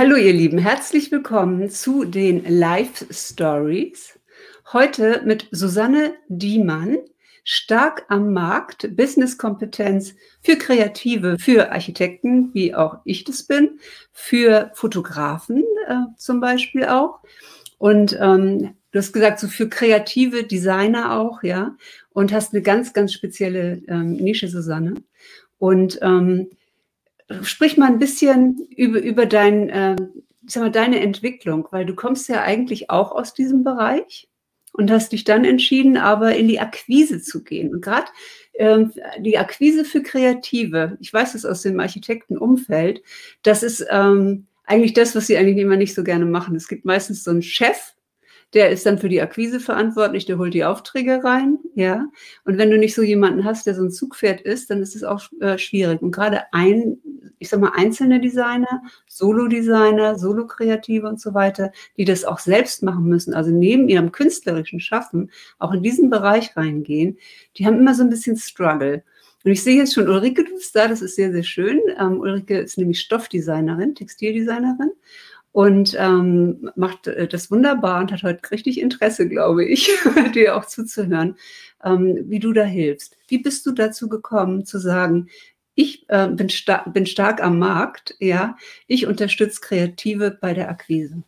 Hallo 0.00 0.16
ihr 0.16 0.32
Lieben, 0.32 0.56
herzlich 0.56 1.12
willkommen 1.12 1.68
zu 1.68 2.06
den 2.06 2.42
Live 2.48 3.04
Stories. 3.10 4.18
Heute 4.72 5.20
mit 5.26 5.46
Susanne 5.50 6.14
Diemann, 6.28 6.96
stark 7.44 8.06
am 8.08 8.32
Markt, 8.32 8.96
Businesskompetenz 8.96 10.14
für 10.40 10.56
Kreative, 10.56 11.36
für 11.38 11.70
Architekten, 11.70 12.48
wie 12.54 12.74
auch 12.74 13.00
ich 13.04 13.24
das 13.24 13.42
bin, 13.42 13.78
für 14.10 14.70
Fotografen 14.72 15.64
äh, 15.86 15.96
zum 16.16 16.40
Beispiel 16.40 16.86
auch. 16.86 17.20
Und 17.76 18.18
ähm, 18.18 18.74
du 18.92 18.98
hast 18.98 19.12
gesagt, 19.12 19.38
so 19.38 19.48
für 19.48 19.68
kreative 19.68 20.44
Designer 20.44 21.12
auch, 21.20 21.42
ja, 21.42 21.76
und 22.14 22.32
hast 22.32 22.54
eine 22.54 22.62
ganz, 22.62 22.94
ganz 22.94 23.12
spezielle 23.12 23.82
ähm, 23.86 24.14
Nische, 24.14 24.48
Susanne. 24.48 24.94
Und 25.58 25.98
ähm, 26.00 26.48
sprich 27.42 27.76
mal 27.76 27.86
ein 27.86 27.98
bisschen 27.98 28.66
über, 28.76 29.00
über 29.00 29.26
dein, 29.26 29.68
äh, 29.68 29.96
sag 30.46 30.62
mal, 30.62 30.70
deine 30.70 31.00
Entwicklung, 31.00 31.68
weil 31.70 31.86
du 31.86 31.94
kommst 31.94 32.28
ja 32.28 32.42
eigentlich 32.42 32.90
auch 32.90 33.12
aus 33.12 33.34
diesem 33.34 33.64
Bereich 33.64 34.28
und 34.72 34.90
hast 34.90 35.12
dich 35.12 35.24
dann 35.24 35.44
entschieden, 35.44 35.96
aber 35.96 36.36
in 36.36 36.48
die 36.48 36.60
Akquise 36.60 37.20
zu 37.20 37.42
gehen. 37.42 37.72
Und 37.74 37.82
gerade 37.82 38.08
ähm, 38.54 38.92
die 39.18 39.38
Akquise 39.38 39.84
für 39.84 40.02
Kreative, 40.02 40.96
ich 41.00 41.12
weiß 41.12 41.34
es 41.34 41.44
aus 41.44 41.62
dem 41.62 41.80
Architektenumfeld, 41.80 43.02
das 43.42 43.62
ist 43.62 43.84
ähm, 43.90 44.46
eigentlich 44.64 44.92
das, 44.92 45.16
was 45.16 45.26
sie 45.26 45.36
eigentlich 45.36 45.58
immer 45.58 45.76
nicht 45.76 45.94
so 45.94 46.04
gerne 46.04 46.26
machen. 46.26 46.54
Es 46.54 46.68
gibt 46.68 46.84
meistens 46.84 47.24
so 47.24 47.30
einen 47.30 47.42
Chef, 47.42 47.94
der 48.54 48.70
ist 48.70 48.84
dann 48.84 48.98
für 48.98 49.08
die 49.08 49.20
Akquise 49.20 49.60
verantwortlich, 49.60 50.26
der 50.26 50.38
holt 50.38 50.54
die 50.54 50.64
Aufträge 50.64 51.22
rein, 51.22 51.58
ja. 51.74 52.06
Und 52.44 52.58
wenn 52.58 52.70
du 52.70 52.78
nicht 52.78 52.94
so 52.94 53.02
jemanden 53.02 53.44
hast, 53.44 53.66
der 53.66 53.74
so 53.74 53.82
ein 53.82 53.90
Zugpferd 53.90 54.40
ist, 54.40 54.70
dann 54.70 54.82
ist 54.82 54.96
es 54.96 55.04
auch 55.04 55.22
äh, 55.40 55.56
schwierig. 55.56 56.02
Und 56.02 56.10
gerade 56.10 56.42
ein, 56.52 56.98
ich 57.38 57.48
sag 57.48 57.60
mal, 57.60 57.72
einzelne 57.74 58.20
Designer, 58.20 58.82
Solo-Designer, 59.06 60.18
Solo-Kreative 60.18 61.08
und 61.08 61.20
so 61.20 61.32
weiter, 61.32 61.70
die 61.96 62.04
das 62.04 62.24
auch 62.24 62.40
selbst 62.40 62.82
machen 62.82 63.04
müssen, 63.04 63.34
also 63.34 63.50
neben 63.50 63.88
ihrem 63.88 64.10
künstlerischen 64.10 64.80
Schaffen 64.80 65.30
auch 65.58 65.72
in 65.72 65.82
diesen 65.82 66.10
Bereich 66.10 66.56
reingehen, 66.56 67.18
die 67.56 67.66
haben 67.66 67.78
immer 67.78 67.94
so 67.94 68.02
ein 68.02 68.10
bisschen 68.10 68.36
Struggle. 68.36 69.04
Und 69.42 69.52
ich 69.52 69.62
sehe 69.62 69.76
jetzt 69.76 69.94
schon, 69.94 70.08
Ulrike, 70.08 70.44
du 70.44 70.52
bist 70.52 70.76
da, 70.76 70.86
das 70.86 71.00
ist 71.00 71.16
sehr, 71.16 71.32
sehr 71.32 71.44
schön. 71.44 71.80
Ähm, 71.98 72.20
Ulrike 72.20 72.58
ist 72.58 72.76
nämlich 72.76 73.00
Stoffdesignerin, 73.00 73.94
Textildesignerin 73.94 74.90
und 75.52 75.96
ähm, 75.98 76.70
macht 76.76 77.06
äh, 77.06 77.26
das 77.26 77.50
wunderbar 77.50 78.00
und 78.00 78.12
hat 78.12 78.22
heute 78.22 78.50
richtig 78.50 78.80
Interesse, 78.80 79.28
glaube 79.28 79.64
ich, 79.64 79.90
dir 80.34 80.56
auch 80.56 80.64
zuzuhören, 80.64 81.36
ähm, 81.84 82.24
wie 82.26 82.38
du 82.38 82.52
da 82.52 82.64
hilfst. 82.64 83.16
Wie 83.28 83.38
bist 83.38 83.66
du 83.66 83.72
dazu 83.72 84.08
gekommen, 84.08 84.64
zu 84.64 84.78
sagen, 84.78 85.28
ich 85.74 86.04
äh, 86.08 86.28
bin, 86.28 86.48
sta 86.48 86.88
bin 86.88 87.06
stark 87.06 87.42
am 87.42 87.58
Markt, 87.58 88.14
ja, 88.18 88.56
ich 88.86 89.06
unterstütze 89.06 89.60
Kreative 89.60 90.30
bei 90.30 90.54
der 90.54 90.68
Akquise? 90.68 91.22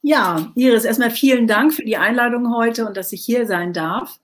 Ja, 0.00 0.52
Iris, 0.54 0.84
erstmal 0.84 1.10
vielen 1.10 1.46
Dank 1.46 1.72
für 1.72 1.84
die 1.84 1.96
Einladung 1.96 2.54
heute 2.54 2.86
und 2.86 2.96
dass 2.96 3.12
ich 3.12 3.24
hier 3.24 3.46
sein 3.46 3.72
darf. 3.72 4.20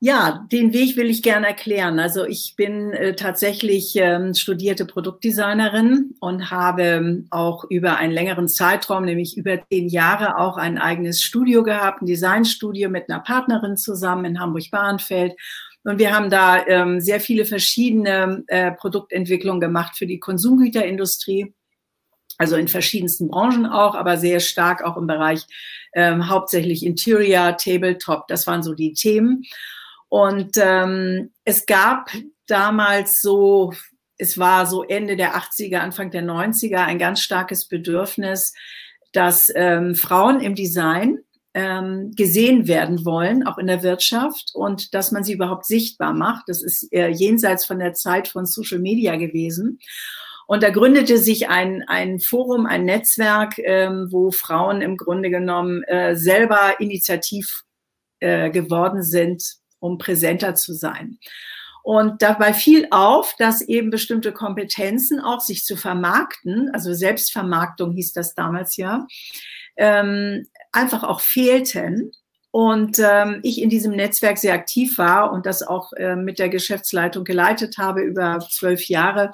Ja, 0.00 0.46
den 0.52 0.74
Weg 0.74 0.96
will 0.96 1.08
ich 1.08 1.22
gerne 1.22 1.46
erklären. 1.46 1.98
Also 1.98 2.26
ich 2.26 2.54
bin 2.56 2.92
äh, 2.92 3.14
tatsächlich 3.14 3.94
ähm, 3.96 4.34
studierte 4.34 4.84
Produktdesignerin 4.84 6.14
und 6.20 6.50
habe 6.50 6.82
ähm, 6.82 7.26
auch 7.30 7.64
über 7.70 7.96
einen 7.96 8.12
längeren 8.12 8.48
Zeitraum, 8.48 9.06
nämlich 9.06 9.36
über 9.36 9.58
zehn 9.70 9.88
Jahre, 9.88 10.36
auch 10.36 10.58
ein 10.58 10.76
eigenes 10.76 11.22
Studio 11.22 11.62
gehabt, 11.62 12.02
ein 12.02 12.06
Designstudio 12.06 12.90
mit 12.90 13.08
einer 13.08 13.20
Partnerin 13.20 13.78
zusammen 13.78 14.26
in 14.26 14.40
Hamburg-Bahrenfeld. 14.40 15.34
Und 15.84 15.98
wir 15.98 16.14
haben 16.14 16.28
da 16.28 16.66
ähm, 16.66 17.00
sehr 17.00 17.20
viele 17.20 17.46
verschiedene 17.46 18.42
äh, 18.48 18.72
Produktentwicklungen 18.72 19.60
gemacht 19.60 19.96
für 19.96 20.06
die 20.06 20.18
Konsumgüterindustrie. 20.18 21.54
Also 22.36 22.56
in 22.56 22.68
verschiedensten 22.68 23.28
Branchen 23.28 23.64
auch, 23.64 23.94
aber 23.94 24.16
sehr 24.16 24.40
stark 24.40 24.82
auch 24.82 24.96
im 24.96 25.06
Bereich 25.06 25.46
ähm, 25.94 26.28
hauptsächlich 26.28 26.84
Interior, 26.84 27.56
Tabletop. 27.56 28.26
Das 28.28 28.46
waren 28.46 28.62
so 28.62 28.74
die 28.74 28.92
Themen. 28.92 29.44
Und 30.14 30.52
ähm, 30.58 31.32
es 31.42 31.66
gab 31.66 32.08
damals 32.46 33.18
so, 33.20 33.72
es 34.16 34.38
war 34.38 34.64
so 34.64 34.84
Ende 34.84 35.16
der 35.16 35.34
80er, 35.34 35.78
Anfang 35.78 36.12
der 36.12 36.22
90er 36.22 36.84
ein 36.84 37.00
ganz 37.00 37.18
starkes 37.18 37.66
Bedürfnis, 37.66 38.54
dass 39.12 39.50
ähm, 39.56 39.96
Frauen 39.96 40.38
im 40.38 40.54
Design 40.54 41.18
ähm, 41.52 42.12
gesehen 42.14 42.68
werden 42.68 43.04
wollen, 43.04 43.44
auch 43.44 43.58
in 43.58 43.66
der 43.66 43.82
Wirtschaft, 43.82 44.52
und 44.54 44.94
dass 44.94 45.10
man 45.10 45.24
sie 45.24 45.32
überhaupt 45.32 45.66
sichtbar 45.66 46.14
macht. 46.14 46.44
Das 46.46 46.62
ist 46.62 46.92
äh, 46.92 47.08
jenseits 47.08 47.66
von 47.66 47.80
der 47.80 47.94
Zeit 47.94 48.28
von 48.28 48.46
Social 48.46 48.78
Media 48.78 49.16
gewesen. 49.16 49.80
Und 50.46 50.62
da 50.62 50.70
gründete 50.70 51.18
sich 51.18 51.48
ein, 51.48 51.82
ein 51.88 52.20
Forum, 52.20 52.66
ein 52.66 52.84
Netzwerk, 52.84 53.58
ähm, 53.58 54.06
wo 54.12 54.30
Frauen 54.30 54.80
im 54.80 54.96
Grunde 54.96 55.30
genommen 55.30 55.82
äh, 55.88 56.14
selber 56.14 56.78
initiativ 56.78 57.64
äh, 58.20 58.50
geworden 58.50 59.02
sind, 59.02 59.63
um 59.84 59.98
präsenter 59.98 60.54
zu 60.54 60.72
sein. 60.72 61.18
Und 61.82 62.22
dabei 62.22 62.54
fiel 62.54 62.88
auf, 62.90 63.34
dass 63.38 63.60
eben 63.60 63.90
bestimmte 63.90 64.32
Kompetenzen 64.32 65.20
auch 65.20 65.40
sich 65.40 65.64
zu 65.64 65.76
vermarkten, 65.76 66.70
also 66.72 66.94
Selbstvermarktung 66.94 67.92
hieß 67.92 68.14
das 68.14 68.34
damals 68.34 68.78
ja, 68.78 69.06
ähm, 69.76 70.46
einfach 70.72 71.02
auch 71.02 71.20
fehlten. 71.20 72.10
Und 72.50 72.98
ähm, 73.00 73.40
ich 73.42 73.60
in 73.60 73.68
diesem 73.68 73.92
Netzwerk 73.92 74.38
sehr 74.38 74.54
aktiv 74.54 74.96
war 74.96 75.32
und 75.32 75.44
das 75.44 75.62
auch 75.62 75.92
äh, 75.94 76.16
mit 76.16 76.38
der 76.38 76.48
Geschäftsleitung 76.48 77.24
geleitet 77.24 77.76
habe 77.76 78.00
über 78.00 78.38
zwölf 78.50 78.88
Jahre. 78.88 79.32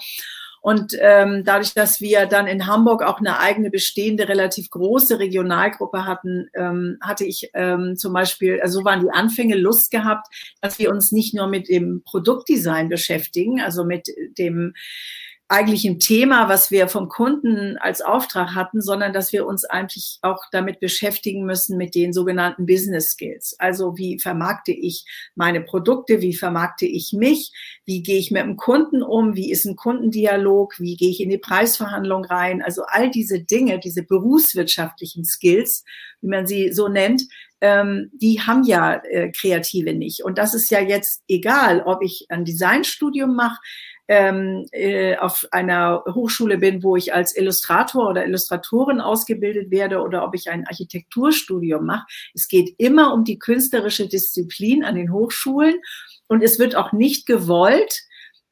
Und 0.60 0.94
ähm, 1.00 1.43
dadurch, 1.44 1.72
dass 1.72 2.00
wir 2.00 2.26
dann 2.26 2.47
in 2.47 2.66
Hamburg 2.66 3.03
auch 3.03 3.19
eine 3.19 3.38
eigene 3.38 3.71
bestehende, 3.71 4.28
relativ 4.28 4.69
große 4.71 5.19
Regionalgruppe 5.19 6.04
hatten, 6.04 6.48
ähm, 6.54 6.98
hatte 7.00 7.25
ich 7.25 7.50
ähm, 7.54 7.97
zum 7.97 8.12
Beispiel, 8.12 8.60
also 8.60 8.84
waren 8.84 9.00
die 9.00 9.10
Anfänge 9.10 9.56
Lust 9.56 9.91
gehabt, 9.91 10.28
dass 10.60 10.78
wir 10.78 10.91
uns 10.91 11.12
nicht 11.12 11.34
nur 11.34 11.47
mit 11.47 11.69
dem 11.69 12.03
Produktdesign 12.04 12.91
beschäftigen, 12.91 13.60
also 13.60 13.84
mit 13.84 14.09
dem 14.38 14.75
eigentlich 15.50 15.84
ein 15.84 15.99
Thema, 15.99 16.49
was 16.49 16.71
wir 16.71 16.87
vom 16.87 17.09
Kunden 17.09 17.77
als 17.78 18.03
Auftrag 18.03 18.55
hatten, 18.55 18.81
sondern 18.81 19.12
dass 19.12 19.33
wir 19.33 19.47
uns 19.47 19.65
eigentlich 19.65 20.21
auch 20.22 20.44
damit 20.53 20.78
beschäftigen 20.78 21.44
müssen 21.44 21.77
mit 21.77 21.97
den 21.97 22.12
sogenannten 22.12 22.66
Business 22.66 23.11
Skills. 23.11 23.56
Also 23.59 23.97
wie 23.97 24.21
vermarkte 24.21 24.71
ich 24.71 25.05
meine 25.34 25.61
Produkte, 25.61 26.21
wie 26.21 26.37
vermarkte 26.37 26.87
ich 26.87 27.12
mich, 27.12 27.50
wie 27.84 28.00
gehe 28.05 28.19
ich 28.19 28.31
mit 28.31 28.43
dem 28.43 28.56
Kunden 28.56 29.03
um, 29.03 29.34
wie 29.34 29.50
ist 29.50 29.65
ein 29.65 29.75
Kundendialog, 29.75 30.78
wie 30.78 30.97
gehe 30.97 31.11
ich 31.11 31.21
in 31.21 31.31
die 31.31 31.38
Preisverhandlung 31.38 32.25
rein. 32.25 32.62
Also 32.62 32.84
all 32.87 33.11
diese 33.11 33.41
Dinge, 33.41 33.81
diese 33.81 34.05
berufswirtschaftlichen 34.05 35.25
Skills, 35.25 35.82
wie 36.21 36.28
man 36.28 36.47
sie 36.47 36.72
so 36.72 36.87
nennt, 36.87 37.22
ähm, 37.61 38.11
die 38.15 38.41
haben 38.41 38.62
ja 38.65 39.03
äh, 39.05 39.31
Kreative 39.32 39.94
nicht. 39.94 40.22
Und 40.25 40.38
das 40.38 40.55
ist 40.55 40.71
ja 40.71 40.81
jetzt 40.81 41.22
egal, 41.28 41.82
ob 41.82 42.03
ich 42.03 42.27
ein 42.28 42.44
Designstudium 42.44 43.34
mache, 43.34 43.61
ähm, 44.10 44.66
äh, 44.72 45.16
auf 45.19 45.47
einer 45.53 46.03
Hochschule 46.04 46.59
bin, 46.59 46.82
wo 46.82 46.97
ich 46.97 47.15
als 47.15 47.37
Illustrator 47.37 48.09
oder 48.09 48.26
Illustratorin 48.26 49.00
ausgebildet 49.00 49.71
werde 49.71 50.03
oder 50.03 50.25
ob 50.25 50.34
ich 50.34 50.50
ein 50.50 50.66
Architekturstudium 50.66 51.87
mache. 51.87 52.06
Es 52.34 52.49
geht 52.49 52.75
immer 52.78 53.15
um 53.15 53.22
die 53.22 53.38
künstlerische 53.38 54.09
Disziplin 54.09 54.82
an 54.82 54.97
den 54.97 55.12
Hochschulen 55.12 55.76
und 56.26 56.43
es 56.43 56.59
wird 56.59 56.75
auch 56.75 56.91
nicht 56.91 57.25
gewollt, 57.25 58.00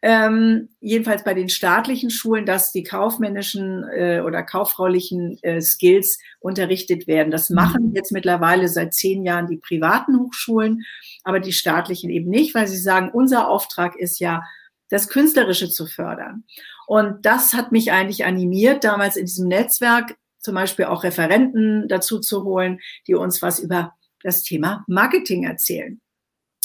ähm, 0.00 0.68
jedenfalls 0.78 1.24
bei 1.24 1.34
den 1.34 1.48
staatlichen 1.48 2.10
Schulen, 2.10 2.46
dass 2.46 2.70
die 2.70 2.84
kaufmännischen 2.84 3.82
äh, 3.92 4.22
oder 4.24 4.44
kauffraulichen 4.44 5.38
äh, 5.42 5.60
Skills 5.60 6.20
unterrichtet 6.38 7.08
werden. 7.08 7.32
Das 7.32 7.50
machen 7.50 7.88
mhm. 7.88 7.94
jetzt 7.96 8.12
mittlerweile 8.12 8.68
seit 8.68 8.94
zehn 8.94 9.24
Jahren 9.24 9.48
die 9.48 9.56
privaten 9.56 10.20
Hochschulen, 10.20 10.84
aber 11.24 11.40
die 11.40 11.52
staatlichen 11.52 12.10
eben 12.10 12.30
nicht, 12.30 12.54
weil 12.54 12.68
sie 12.68 12.78
sagen, 12.78 13.10
unser 13.12 13.48
Auftrag 13.48 13.96
ist 13.96 14.20
ja, 14.20 14.44
das 14.90 15.08
Künstlerische 15.08 15.68
zu 15.68 15.86
fördern. 15.86 16.44
Und 16.86 17.26
das 17.26 17.52
hat 17.52 17.72
mich 17.72 17.92
eigentlich 17.92 18.24
animiert, 18.24 18.84
damals 18.84 19.16
in 19.16 19.26
diesem 19.26 19.48
Netzwerk 19.48 20.16
zum 20.38 20.54
Beispiel 20.54 20.86
auch 20.86 21.04
Referenten 21.04 21.88
dazu 21.88 22.20
zu 22.20 22.44
holen, 22.44 22.80
die 23.06 23.14
uns 23.14 23.42
was 23.42 23.58
über 23.58 23.94
das 24.22 24.42
Thema 24.42 24.84
Marketing 24.86 25.44
erzählen. 25.44 26.00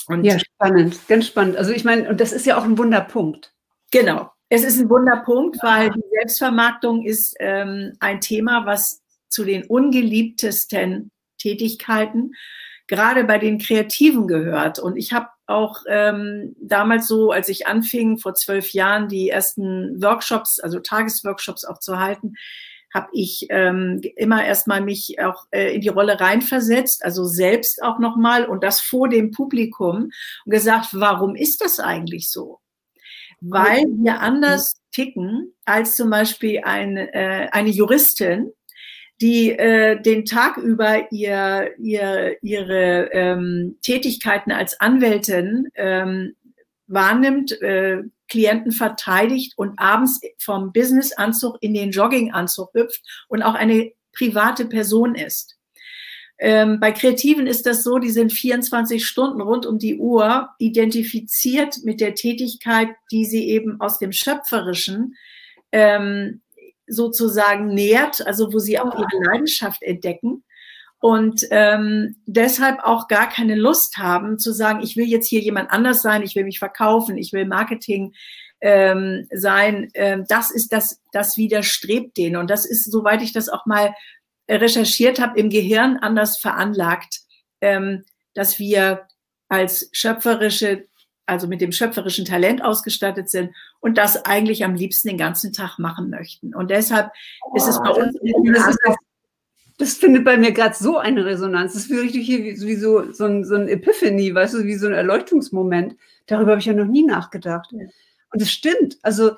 Und 0.07 0.23
ja, 0.23 0.37
spannend, 0.39 1.07
ganz 1.07 1.27
spannend. 1.27 1.57
Also 1.57 1.71
ich 1.71 1.83
meine, 1.83 2.09
und 2.09 2.19
das 2.19 2.33
ist 2.33 2.45
ja 2.45 2.57
auch 2.57 2.63
ein 2.63 2.77
Wunderpunkt. 2.77 3.53
Genau, 3.91 4.31
es 4.49 4.63
ist 4.63 4.79
ein 4.79 4.89
Wunderpunkt, 4.89 5.57
weil 5.61 5.89
die 5.91 6.03
Selbstvermarktung 6.11 7.03
ist 7.03 7.35
ähm, 7.39 7.93
ein 7.99 8.21
Thema, 8.21 8.65
was 8.65 9.01
zu 9.29 9.43
den 9.43 9.65
ungeliebtesten 9.65 11.11
Tätigkeiten 11.39 12.33
gerade 12.87 13.23
bei 13.23 13.37
den 13.37 13.59
Kreativen 13.59 14.27
gehört. 14.27 14.79
Und 14.79 14.97
ich 14.97 15.13
habe 15.13 15.27
auch 15.45 15.83
ähm, 15.87 16.55
damals 16.59 17.07
so, 17.07 17.31
als 17.31 17.49
ich 17.49 17.67
anfing, 17.67 18.17
vor 18.17 18.33
zwölf 18.33 18.71
Jahren, 18.71 19.09
die 19.09 19.29
ersten 19.29 20.01
Workshops, 20.01 20.59
also 20.59 20.79
Tagesworkshops 20.79 21.65
auch 21.65 21.79
zu 21.79 21.99
halten, 21.99 22.35
habe 22.93 23.09
ich 23.11 23.47
ähm, 23.49 24.01
immer 24.15 24.45
erstmal 24.45 24.81
mich 24.81 25.19
auch 25.19 25.47
äh, 25.51 25.73
in 25.75 25.81
die 25.81 25.89
Rolle 25.89 26.19
reinversetzt, 26.19 27.03
also 27.03 27.25
selbst 27.25 27.81
auch 27.81 27.97
nochmal 27.99 28.45
und 28.45 28.63
das 28.63 28.81
vor 28.81 29.09
dem 29.09 29.31
Publikum 29.31 30.11
und 30.45 30.51
gesagt, 30.51 30.89
warum 30.91 31.35
ist 31.35 31.61
das 31.61 31.79
eigentlich 31.79 32.29
so? 32.29 32.59
Weil 33.41 33.85
wir 33.97 34.21
anders 34.21 34.75
ticken 34.91 35.53
als 35.65 35.95
zum 35.95 36.09
Beispiel 36.09 36.61
ein, 36.63 36.95
äh, 36.95 37.49
eine 37.51 37.69
Juristin, 37.69 38.53
die 39.23 39.51
äh, 39.51 40.01
den 40.01 40.25
Tag 40.25 40.57
über 40.57 41.09
ihr, 41.13 41.71
ihr, 41.79 42.35
ihre 42.43 43.09
ähm, 43.13 43.77
Tätigkeiten 43.81 44.51
als 44.51 44.77
Anwältin 44.81 45.69
ähm, 45.75 46.35
wahrnimmt, 46.87 47.53
äh, 47.61 48.03
Klienten 48.27 48.73
verteidigt 48.73 49.53
und 49.55 49.79
abends 49.79 50.19
vom 50.39 50.73
Businessanzug 50.73 51.55
in 51.61 51.73
den 51.73 51.91
Jogginganzug 51.91 52.73
hüpft 52.73 53.01
und 53.29 53.43
auch 53.43 53.53
eine 53.53 53.93
private 54.11 54.65
Person 54.65 55.15
ist. 55.15 55.55
Ähm, 56.37 56.81
bei 56.81 56.91
Kreativen 56.91 57.47
ist 57.47 57.65
das 57.65 57.81
so, 57.81 57.99
die 57.99 58.09
sind 58.09 58.33
24 58.33 59.05
Stunden 59.05 59.39
rund 59.39 59.65
um 59.65 59.79
die 59.79 59.99
Uhr 59.99 60.49
identifiziert 60.59 61.77
mit 61.85 62.01
der 62.01 62.13
Tätigkeit, 62.15 62.89
die 63.09 63.23
sie 63.23 63.47
eben 63.47 63.79
aus 63.79 63.99
dem 63.99 64.11
Schöpferischen 64.11 65.15
ähm, 65.71 66.42
sozusagen 66.87 67.67
nährt, 67.67 68.25
also 68.25 68.53
wo 68.53 68.59
sie 68.59 68.79
auch 68.79 68.93
ihre 68.93 69.23
Leidenschaft 69.25 69.81
entdecken 69.83 70.43
und 71.03 71.45
ähm, 71.51 72.15
deshalb 72.27 72.79
auch 72.81 73.09
gar 73.09 73.27
keine 73.27 73.55
Lust 73.55 73.97
haben 73.97 74.39
zu 74.39 74.53
sagen, 74.53 74.79
ich 74.81 74.95
will 74.95 75.03
jetzt 75.03 75.27
hier 75.27 75.41
jemand 75.41 75.69
anders 75.69 76.01
sein, 76.01 76.21
ich 76.23 76.33
will 76.33 76.45
mich 76.45 76.59
verkaufen, 76.59 77.17
ich 77.17 77.33
will 77.33 77.45
Marketing 77.45 78.13
ähm, 78.61 79.27
sein. 79.33 79.91
Ähm, 79.95 80.23
das 80.29 80.49
ist 80.49 80.71
das, 80.71 81.01
das 81.11 81.35
widerstrebt 81.35 82.15
denen 82.15 82.37
und 82.37 82.49
das 82.49 82.65
ist, 82.65 82.89
soweit 82.89 83.21
ich 83.21 83.33
das 83.33 83.49
auch 83.49 83.65
mal 83.65 83.93
recherchiert 84.49 85.19
habe, 85.19 85.37
im 85.37 85.49
Gehirn 85.49 85.97
anders 85.97 86.37
veranlagt, 86.39 87.19
ähm, 87.59 88.05
dass 88.33 88.57
wir 88.57 89.05
als 89.49 89.89
schöpferische, 89.91 90.87
also 91.25 91.47
mit 91.47 91.61
dem 91.61 91.71
schöpferischen 91.71 92.25
Talent 92.25 92.63
ausgestattet 92.63 93.29
sind 93.29 93.51
und 93.79 93.97
das 93.97 94.25
eigentlich 94.25 94.63
am 94.65 94.75
liebsten 94.75 95.09
den 95.09 95.17
ganzen 95.17 95.53
Tag 95.53 95.79
machen 95.79 96.09
möchten. 96.09 96.53
Und 96.53 96.69
deshalb 96.69 97.11
oh, 97.45 97.55
ist 97.55 97.67
es 97.67 97.79
bei 97.81 97.89
uns 97.89 98.17
das 99.77 99.95
findet 99.95 100.23
bei 100.23 100.37
mir 100.37 100.51
gerade 100.51 100.75
so 100.75 100.97
eine 100.97 101.25
Resonanz. 101.25 101.73
Das 101.73 101.85
ist 101.85 101.91
richtig 101.91 102.25
hier 102.25 102.39
wie, 102.39 102.61
wie 102.61 102.75
so, 102.75 103.11
so, 103.11 103.25
ein, 103.25 103.43
so 103.43 103.55
ein 103.55 103.67
Epiphany, 103.67 104.33
weißt 104.33 104.53
du, 104.53 104.63
wie 104.65 104.75
so 104.75 104.87
ein 104.87 104.93
Erleuchtungsmoment. 104.93 105.95
Darüber 106.27 106.51
habe 106.51 106.59
ich 106.59 106.67
ja 106.67 106.73
noch 106.73 106.85
nie 106.85 107.03
nachgedacht. 107.03 107.73
Und 107.73 108.41
es 108.41 108.51
stimmt. 108.51 108.97
Also, 109.01 109.31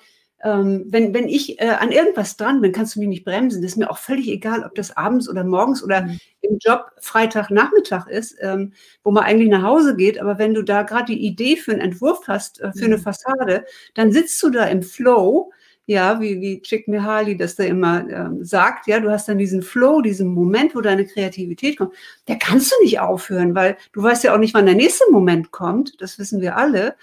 ähm, 0.44 0.86
wenn, 0.90 1.14
wenn 1.14 1.28
ich 1.28 1.60
äh, 1.60 1.70
an 1.70 1.92
irgendwas 1.92 2.38
dran 2.38 2.62
bin, 2.62 2.72
kannst 2.72 2.96
du 2.96 3.00
mich 3.00 3.10
nicht 3.10 3.26
bremsen. 3.26 3.62
Das 3.62 3.72
ist 3.72 3.78
mir 3.78 3.90
auch 3.90 3.98
völlig 3.98 4.28
egal, 4.28 4.64
ob 4.64 4.76
das 4.76 4.96
abends 4.96 5.30
oder 5.30 5.44
morgens 5.44 5.84
oder 5.84 6.04
mhm. 6.04 6.20
im 6.42 6.58
Job 6.60 6.92
Freitagnachmittag 7.00 8.08
ist, 8.08 8.36
ähm, 8.42 8.74
wo 9.04 9.12
man 9.12 9.24
eigentlich 9.24 9.50
nach 9.50 9.64
Hause 9.64 9.96
geht. 9.96 10.20
Aber 10.20 10.38
wenn 10.38 10.54
du 10.54 10.62
da 10.62 10.84
gerade 10.84 11.14
die 11.14 11.26
Idee 11.26 11.56
für 11.56 11.72
einen 11.72 11.82
Entwurf 11.82 12.28
hast, 12.28 12.62
äh, 12.62 12.72
für 12.74 12.86
mhm. 12.86 12.94
eine 12.94 12.98
Fassade, 13.00 13.66
dann 13.94 14.12
sitzt 14.12 14.42
du 14.44 14.50
da 14.50 14.66
im 14.66 14.84
Flow 14.84 15.52
ja, 15.88 16.20
wie, 16.20 16.42
wie 16.42 16.62
Chick 16.62 16.88
Mihaly 16.88 17.38
das 17.38 17.56
da 17.56 17.64
immer 17.64 18.10
ähm, 18.10 18.44
sagt, 18.44 18.88
ja, 18.88 19.00
du 19.00 19.12
hast 19.12 19.28
dann 19.30 19.38
diesen 19.38 19.62
Flow, 19.62 20.02
diesen 20.02 20.28
Moment, 20.30 20.76
wo 20.76 20.82
deine 20.82 21.06
Kreativität 21.06 21.78
kommt, 21.78 21.94
der 22.28 22.38
kannst 22.38 22.72
du 22.72 22.84
nicht 22.84 23.00
aufhören, 23.00 23.54
weil 23.54 23.78
du 23.94 24.02
weißt 24.02 24.24
ja 24.24 24.34
auch 24.34 24.40
nicht, 24.40 24.54
wann 24.54 24.66
der 24.66 24.76
nächste 24.76 25.04
Moment 25.12 25.52
kommt, 25.52 26.02
das 26.02 26.18
wissen 26.18 26.42
wir 26.42 26.58
alle, 26.58 26.96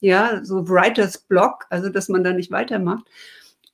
ja, 0.00 0.40
so 0.44 0.68
Writers 0.68 1.18
Block, 1.18 1.66
also 1.70 1.88
dass 1.88 2.08
man 2.08 2.24
da 2.24 2.32
nicht 2.32 2.50
weitermacht. 2.50 3.06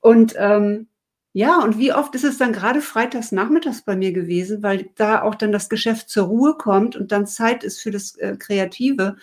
Und 0.00 0.34
ähm, 0.36 0.88
ja, 1.32 1.58
und 1.60 1.78
wie 1.78 1.92
oft 1.92 2.14
ist 2.14 2.24
es 2.24 2.38
dann 2.38 2.52
gerade 2.52 2.80
freitags 2.80 3.32
nachmittags 3.32 3.82
bei 3.82 3.96
mir 3.96 4.12
gewesen, 4.12 4.62
weil 4.62 4.90
da 4.94 5.22
auch 5.22 5.34
dann 5.34 5.50
das 5.50 5.68
Geschäft 5.68 6.08
zur 6.08 6.26
Ruhe 6.26 6.54
kommt 6.54 6.94
und 6.94 7.10
dann 7.10 7.26
Zeit 7.26 7.64
ist 7.64 7.80
für 7.80 7.90
das 7.90 8.16
äh, 8.16 8.36
Kreative. 8.38 9.16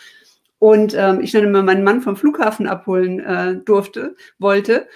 Und 0.59 0.94
ähm, 0.95 1.21
ich 1.21 1.31
dann 1.31 1.45
immer 1.45 1.63
meinen 1.63 1.83
Mann 1.83 2.01
vom 2.01 2.18
Flughafen 2.18 2.68
abholen 2.68 3.19
äh, 3.21 3.56
durfte, 3.56 4.15
wollte 4.39 4.88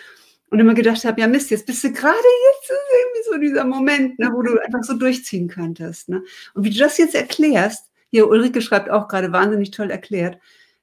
und 0.50 0.60
immer 0.60 0.74
gedacht 0.74 1.04
habe, 1.06 1.22
ja 1.22 1.28
Mist, 1.28 1.52
jetzt 1.52 1.66
bist 1.66 1.84
du 1.84 1.92
gerade 1.92 2.14
jetzt 2.14 2.72
irgendwie 2.72 3.24
so 3.32 3.38
dieser 3.40 3.66
Moment, 3.66 4.20
ne, 4.20 4.30
wo 4.34 4.42
du 4.42 4.60
einfach 4.64 4.84
so 4.84 4.94
durchziehen 4.94 5.48
könntest. 5.48 6.10
Ne? 6.10 6.24
Und 6.54 6.64
wie 6.66 6.70
du 6.70 6.80
das 6.80 6.98
jetzt 6.98 7.16
erklärst, 7.16 7.90
hier 8.12 8.28
Ulrike 8.28 8.62
schreibt 8.62 8.90
auch 8.90 9.08
gerade 9.08 9.32
wahnsinnig 9.32 9.72
toll 9.72 9.90
erklärt, 9.90 10.38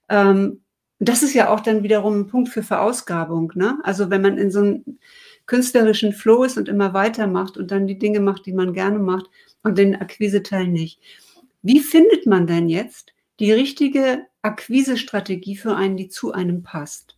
ähm, 0.08 0.62
das 1.08 1.22
ist 1.22 1.34
ja 1.34 1.48
auch 1.50 1.60
dann 1.60 1.82
wiederum 1.82 2.20
ein 2.20 2.26
Punkt 2.28 2.48
für 2.48 2.62
Verausgabung. 2.62 3.52
Ne? 3.54 3.78
Also 3.82 4.10
wenn 4.10 4.22
man 4.22 4.38
in 4.38 4.50
so 4.50 4.60
einem 4.60 4.98
künstlerischen 5.46 6.12
Flow 6.12 6.44
ist 6.44 6.56
und 6.56 6.68
immer 6.68 6.94
weitermacht 6.94 7.56
und 7.56 7.70
dann 7.70 7.86
die 7.86 7.98
Dinge 7.98 8.20
macht, 8.20 8.46
die 8.46 8.52
man 8.52 8.72
gerne 8.72 8.98
macht 8.98 9.26
und 9.62 9.78
den 9.78 9.96
Akquiseteil 9.96 10.68
nicht. 10.68 11.00
Wie 11.62 11.80
findet 11.80 12.26
man 12.26 12.46
denn 12.46 12.68
jetzt 12.68 13.12
die 13.40 13.52
richtige 13.52 14.26
Akquisestrategie 14.42 15.56
für 15.56 15.76
einen, 15.76 15.96
die 15.96 16.08
zu 16.08 16.32
einem 16.32 16.62
passt? 16.62 17.16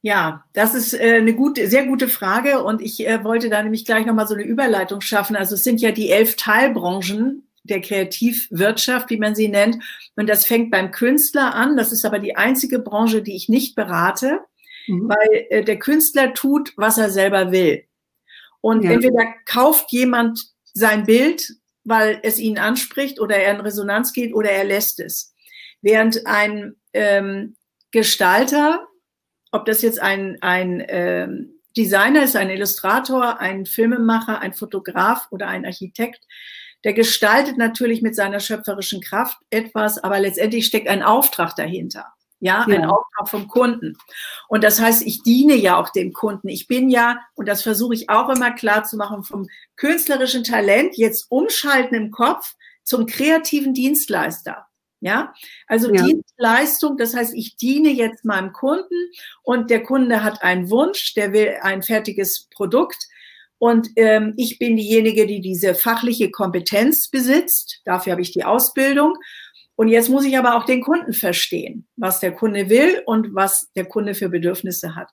Ja, 0.00 0.44
das 0.52 0.74
ist 0.74 0.94
äh, 0.94 1.16
eine 1.16 1.34
gute, 1.34 1.66
sehr 1.68 1.84
gute 1.86 2.06
Frage 2.06 2.62
und 2.62 2.80
ich 2.80 3.04
äh, 3.06 3.24
wollte 3.24 3.50
da 3.50 3.62
nämlich 3.62 3.84
gleich 3.84 4.06
nochmal 4.06 4.28
so 4.28 4.34
eine 4.34 4.44
Überleitung 4.44 5.00
schaffen. 5.00 5.34
Also 5.34 5.56
es 5.56 5.64
sind 5.64 5.80
ja 5.80 5.90
die 5.90 6.10
elf 6.10 6.36
Teilbranchen 6.36 7.47
der 7.70 7.80
Kreativwirtschaft, 7.80 9.10
wie 9.10 9.18
man 9.18 9.34
sie 9.34 9.48
nennt. 9.48 9.82
Und 10.16 10.28
das 10.28 10.46
fängt 10.46 10.70
beim 10.70 10.90
Künstler 10.90 11.54
an. 11.54 11.76
Das 11.76 11.92
ist 11.92 12.04
aber 12.04 12.18
die 12.18 12.36
einzige 12.36 12.78
Branche, 12.78 13.22
die 13.22 13.36
ich 13.36 13.48
nicht 13.48 13.74
berate, 13.74 14.40
mhm. 14.86 15.08
weil 15.08 15.46
äh, 15.50 15.64
der 15.64 15.78
Künstler 15.78 16.34
tut, 16.34 16.72
was 16.76 16.98
er 16.98 17.10
selber 17.10 17.52
will. 17.52 17.84
Und 18.60 18.84
ja. 18.84 18.92
entweder 18.92 19.34
kauft 19.46 19.92
jemand 19.92 20.40
sein 20.72 21.04
Bild, 21.04 21.48
weil 21.84 22.20
es 22.22 22.38
ihn 22.38 22.58
anspricht 22.58 23.20
oder 23.20 23.36
er 23.36 23.54
in 23.54 23.60
Resonanz 23.60 24.12
geht 24.12 24.34
oder 24.34 24.50
er 24.50 24.64
lässt 24.64 25.00
es. 25.00 25.34
Während 25.80 26.26
ein 26.26 26.74
ähm, 26.92 27.56
Gestalter 27.92 28.88
ob 29.50 29.64
das 29.64 29.82
jetzt 29.82 30.00
ein, 30.00 30.38
ein 30.40 30.84
ähm, 30.88 31.60
Designer 31.76 32.24
ist, 32.24 32.36
ein 32.36 32.50
Illustrator, 32.50 33.40
ein 33.40 33.66
Filmemacher, 33.66 34.40
ein 34.40 34.52
Fotograf 34.52 35.28
oder 35.30 35.48
ein 35.48 35.64
Architekt, 35.64 36.24
der 36.84 36.92
gestaltet 36.92 37.58
natürlich 37.58 38.02
mit 38.02 38.14
seiner 38.14 38.40
schöpferischen 38.40 39.00
Kraft 39.00 39.38
etwas, 39.50 39.98
aber 40.02 40.20
letztendlich 40.20 40.66
steckt 40.66 40.88
ein 40.88 41.02
Auftrag 41.02 41.56
dahinter. 41.56 42.06
Ja, 42.40 42.64
ja, 42.68 42.76
ein 42.76 42.84
Auftrag 42.84 43.28
vom 43.28 43.48
Kunden. 43.48 43.96
Und 44.46 44.62
das 44.62 44.80
heißt, 44.80 45.02
ich 45.02 45.22
diene 45.22 45.56
ja 45.56 45.76
auch 45.76 45.88
dem 45.88 46.12
Kunden. 46.12 46.48
Ich 46.48 46.68
bin 46.68 46.88
ja, 46.88 47.18
und 47.34 47.48
das 47.48 47.62
versuche 47.62 47.94
ich 47.94 48.10
auch 48.10 48.28
immer 48.28 48.52
klar 48.52 48.84
zu 48.84 48.96
machen, 48.96 49.24
vom 49.24 49.48
künstlerischen 49.74 50.44
Talent 50.44 50.96
jetzt 50.96 51.26
umschalten 51.30 51.96
im 51.96 52.10
Kopf 52.12 52.54
zum 52.84 53.06
kreativen 53.06 53.74
Dienstleister. 53.74 54.66
Ja, 55.00 55.32
also 55.68 55.92
ja. 55.92 56.02
Dienstleistung, 56.02 56.96
das 56.96 57.14
heißt, 57.14 57.32
ich 57.34 57.56
diene 57.56 57.90
jetzt 57.90 58.24
meinem 58.24 58.52
Kunden 58.52 59.10
und 59.42 59.70
der 59.70 59.84
Kunde 59.84 60.24
hat 60.24 60.42
einen 60.42 60.70
Wunsch, 60.70 61.14
der 61.14 61.32
will 61.32 61.56
ein 61.62 61.82
fertiges 61.82 62.48
Produkt 62.50 62.98
und 63.58 63.88
ähm, 63.96 64.34
ich 64.36 64.58
bin 64.58 64.76
diejenige, 64.76 65.26
die 65.26 65.40
diese 65.40 65.74
fachliche 65.74 66.30
Kompetenz 66.30 67.08
besitzt. 67.10 67.80
Dafür 67.84 68.12
habe 68.12 68.22
ich 68.22 68.32
die 68.32 68.44
Ausbildung. 68.44 69.14
Und 69.74 69.88
jetzt 69.88 70.08
muss 70.08 70.24
ich 70.24 70.36
aber 70.36 70.56
auch 70.56 70.64
den 70.64 70.80
Kunden 70.80 71.12
verstehen, 71.12 71.86
was 71.96 72.18
der 72.18 72.32
Kunde 72.32 72.68
will 72.68 73.02
und 73.06 73.34
was 73.34 73.70
der 73.76 73.84
Kunde 73.84 74.14
für 74.14 74.28
Bedürfnisse 74.28 74.96
hat. 74.96 75.08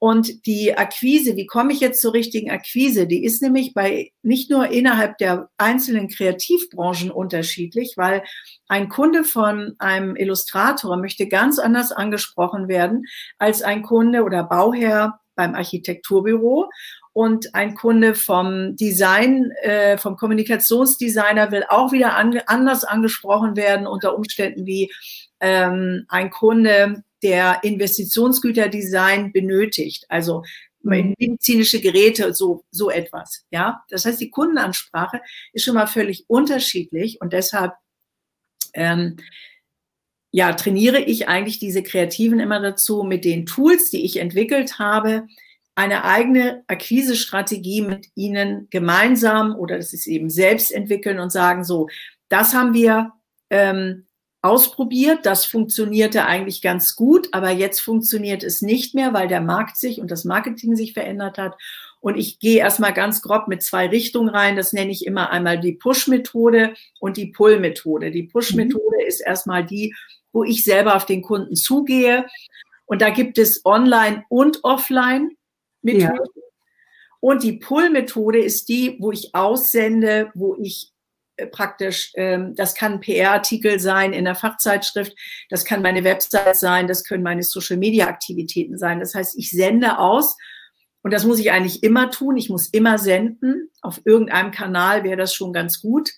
Und 0.00 0.46
die 0.46 0.76
Akquise, 0.76 1.36
wie 1.36 1.46
komme 1.46 1.72
ich 1.72 1.80
jetzt 1.80 2.00
zur 2.00 2.14
richtigen 2.14 2.50
Akquise? 2.50 3.06
Die 3.06 3.24
ist 3.24 3.42
nämlich 3.42 3.74
bei 3.74 4.12
nicht 4.22 4.48
nur 4.48 4.68
innerhalb 4.68 5.18
der 5.18 5.48
einzelnen 5.58 6.08
Kreativbranchen 6.08 7.10
unterschiedlich, 7.10 7.94
weil 7.96 8.22
ein 8.68 8.88
Kunde 8.88 9.24
von 9.24 9.74
einem 9.78 10.14
Illustrator 10.14 10.96
möchte 10.98 11.26
ganz 11.26 11.58
anders 11.58 11.90
angesprochen 11.90 12.68
werden 12.68 13.06
als 13.38 13.62
ein 13.62 13.82
Kunde 13.82 14.22
oder 14.22 14.44
Bauherr 14.44 15.18
beim 15.34 15.54
Architekturbüro. 15.54 16.68
Und 17.18 17.52
ein 17.52 17.74
Kunde 17.74 18.14
vom 18.14 18.76
Design, 18.76 19.50
äh, 19.62 19.98
vom 19.98 20.14
Kommunikationsdesigner 20.14 21.50
will 21.50 21.64
auch 21.68 21.90
wieder 21.90 22.14
an, 22.14 22.40
anders 22.46 22.84
angesprochen 22.84 23.56
werden 23.56 23.88
unter 23.88 24.16
Umständen 24.16 24.66
wie 24.66 24.92
ähm, 25.40 26.04
ein 26.06 26.30
Kunde 26.30 27.02
der 27.24 27.64
Investitionsgüterdesign 27.64 29.32
benötigt. 29.32 30.04
Also 30.08 30.44
mhm. 30.82 31.16
medizinische 31.18 31.80
Geräte, 31.80 32.32
so, 32.34 32.62
so 32.70 32.88
etwas. 32.88 33.44
Ja, 33.50 33.82
das 33.88 34.04
heißt, 34.04 34.20
die 34.20 34.30
Kundenansprache 34.30 35.20
ist 35.52 35.64
schon 35.64 35.74
mal 35.74 35.88
völlig 35.88 36.24
unterschiedlich 36.28 37.20
und 37.20 37.32
deshalb, 37.32 37.72
ähm, 38.74 39.16
ja, 40.30 40.52
trainiere 40.52 41.00
ich 41.00 41.26
eigentlich 41.26 41.58
diese 41.58 41.82
Kreativen 41.82 42.38
immer 42.38 42.60
dazu, 42.60 43.02
mit 43.02 43.24
den 43.24 43.44
Tools, 43.44 43.90
die 43.90 44.04
ich 44.04 44.18
entwickelt 44.18 44.78
habe, 44.78 45.26
eine 45.78 46.02
eigene 46.02 46.64
Akquisestrategie 46.66 47.82
mit 47.82 48.08
ihnen 48.16 48.66
gemeinsam 48.68 49.54
oder 49.54 49.76
das 49.76 49.92
ist 49.92 50.08
eben 50.08 50.28
selbst 50.28 50.72
entwickeln 50.72 51.20
und 51.20 51.30
sagen, 51.30 51.62
so, 51.62 51.86
das 52.28 52.52
haben 52.52 52.74
wir 52.74 53.12
ähm, 53.48 54.04
ausprobiert. 54.42 55.24
Das 55.24 55.44
funktionierte 55.44 56.26
eigentlich 56.26 56.62
ganz 56.62 56.96
gut, 56.96 57.28
aber 57.30 57.50
jetzt 57.50 57.78
funktioniert 57.78 58.42
es 58.42 58.60
nicht 58.60 58.96
mehr, 58.96 59.14
weil 59.14 59.28
der 59.28 59.40
Markt 59.40 59.76
sich 59.76 60.00
und 60.00 60.10
das 60.10 60.24
Marketing 60.24 60.74
sich 60.74 60.94
verändert 60.94 61.38
hat. 61.38 61.54
Und 62.00 62.16
ich 62.16 62.40
gehe 62.40 62.58
erstmal 62.58 62.92
ganz 62.92 63.22
grob 63.22 63.46
mit 63.46 63.62
zwei 63.62 63.86
Richtungen 63.86 64.30
rein. 64.30 64.56
Das 64.56 64.72
nenne 64.72 64.90
ich 64.90 65.06
immer 65.06 65.30
einmal 65.30 65.60
die 65.60 65.74
Push-Methode 65.74 66.74
und 66.98 67.16
die 67.16 67.26
Pull-Methode. 67.26 68.10
Die 68.10 68.24
Push-Methode 68.24 68.96
mhm. 69.00 69.06
ist 69.06 69.20
erstmal 69.20 69.64
die, 69.64 69.94
wo 70.32 70.42
ich 70.42 70.64
selber 70.64 70.96
auf 70.96 71.06
den 71.06 71.22
Kunden 71.22 71.54
zugehe 71.54 72.26
Und 72.86 73.00
da 73.00 73.10
gibt 73.10 73.38
es 73.38 73.64
Online- 73.64 74.24
und 74.28 74.64
Offline-Methoden. 75.96 76.30
Ja. 76.34 76.42
Und 77.20 77.42
die 77.42 77.54
Pull-Methode 77.54 78.38
ist 78.38 78.68
die, 78.68 78.96
wo 79.00 79.10
ich 79.10 79.34
aussende, 79.34 80.30
wo 80.34 80.56
ich 80.60 80.92
äh, 81.36 81.46
praktisch, 81.46 82.12
ähm, 82.14 82.54
das 82.54 82.74
kann 82.74 82.94
ein 82.94 83.00
PR-Artikel 83.00 83.80
sein 83.80 84.12
in 84.12 84.24
der 84.24 84.34
Fachzeitschrift, 84.34 85.16
das 85.48 85.64
kann 85.64 85.82
meine 85.82 86.04
Website 86.04 86.56
sein, 86.56 86.86
das 86.86 87.04
können 87.04 87.22
meine 87.22 87.42
Social-Media-Aktivitäten 87.42 88.78
sein. 88.78 89.00
Das 89.00 89.14
heißt, 89.14 89.36
ich 89.36 89.50
sende 89.50 89.98
aus 89.98 90.36
und 91.02 91.12
das 91.12 91.24
muss 91.24 91.38
ich 91.38 91.50
eigentlich 91.50 91.82
immer 91.82 92.10
tun. 92.10 92.36
Ich 92.36 92.50
muss 92.50 92.68
immer 92.68 92.98
senden. 92.98 93.70
Auf 93.82 94.00
irgendeinem 94.04 94.50
Kanal 94.50 95.04
wäre 95.04 95.16
das 95.16 95.34
schon 95.34 95.52
ganz 95.52 95.80
gut, 95.80 96.10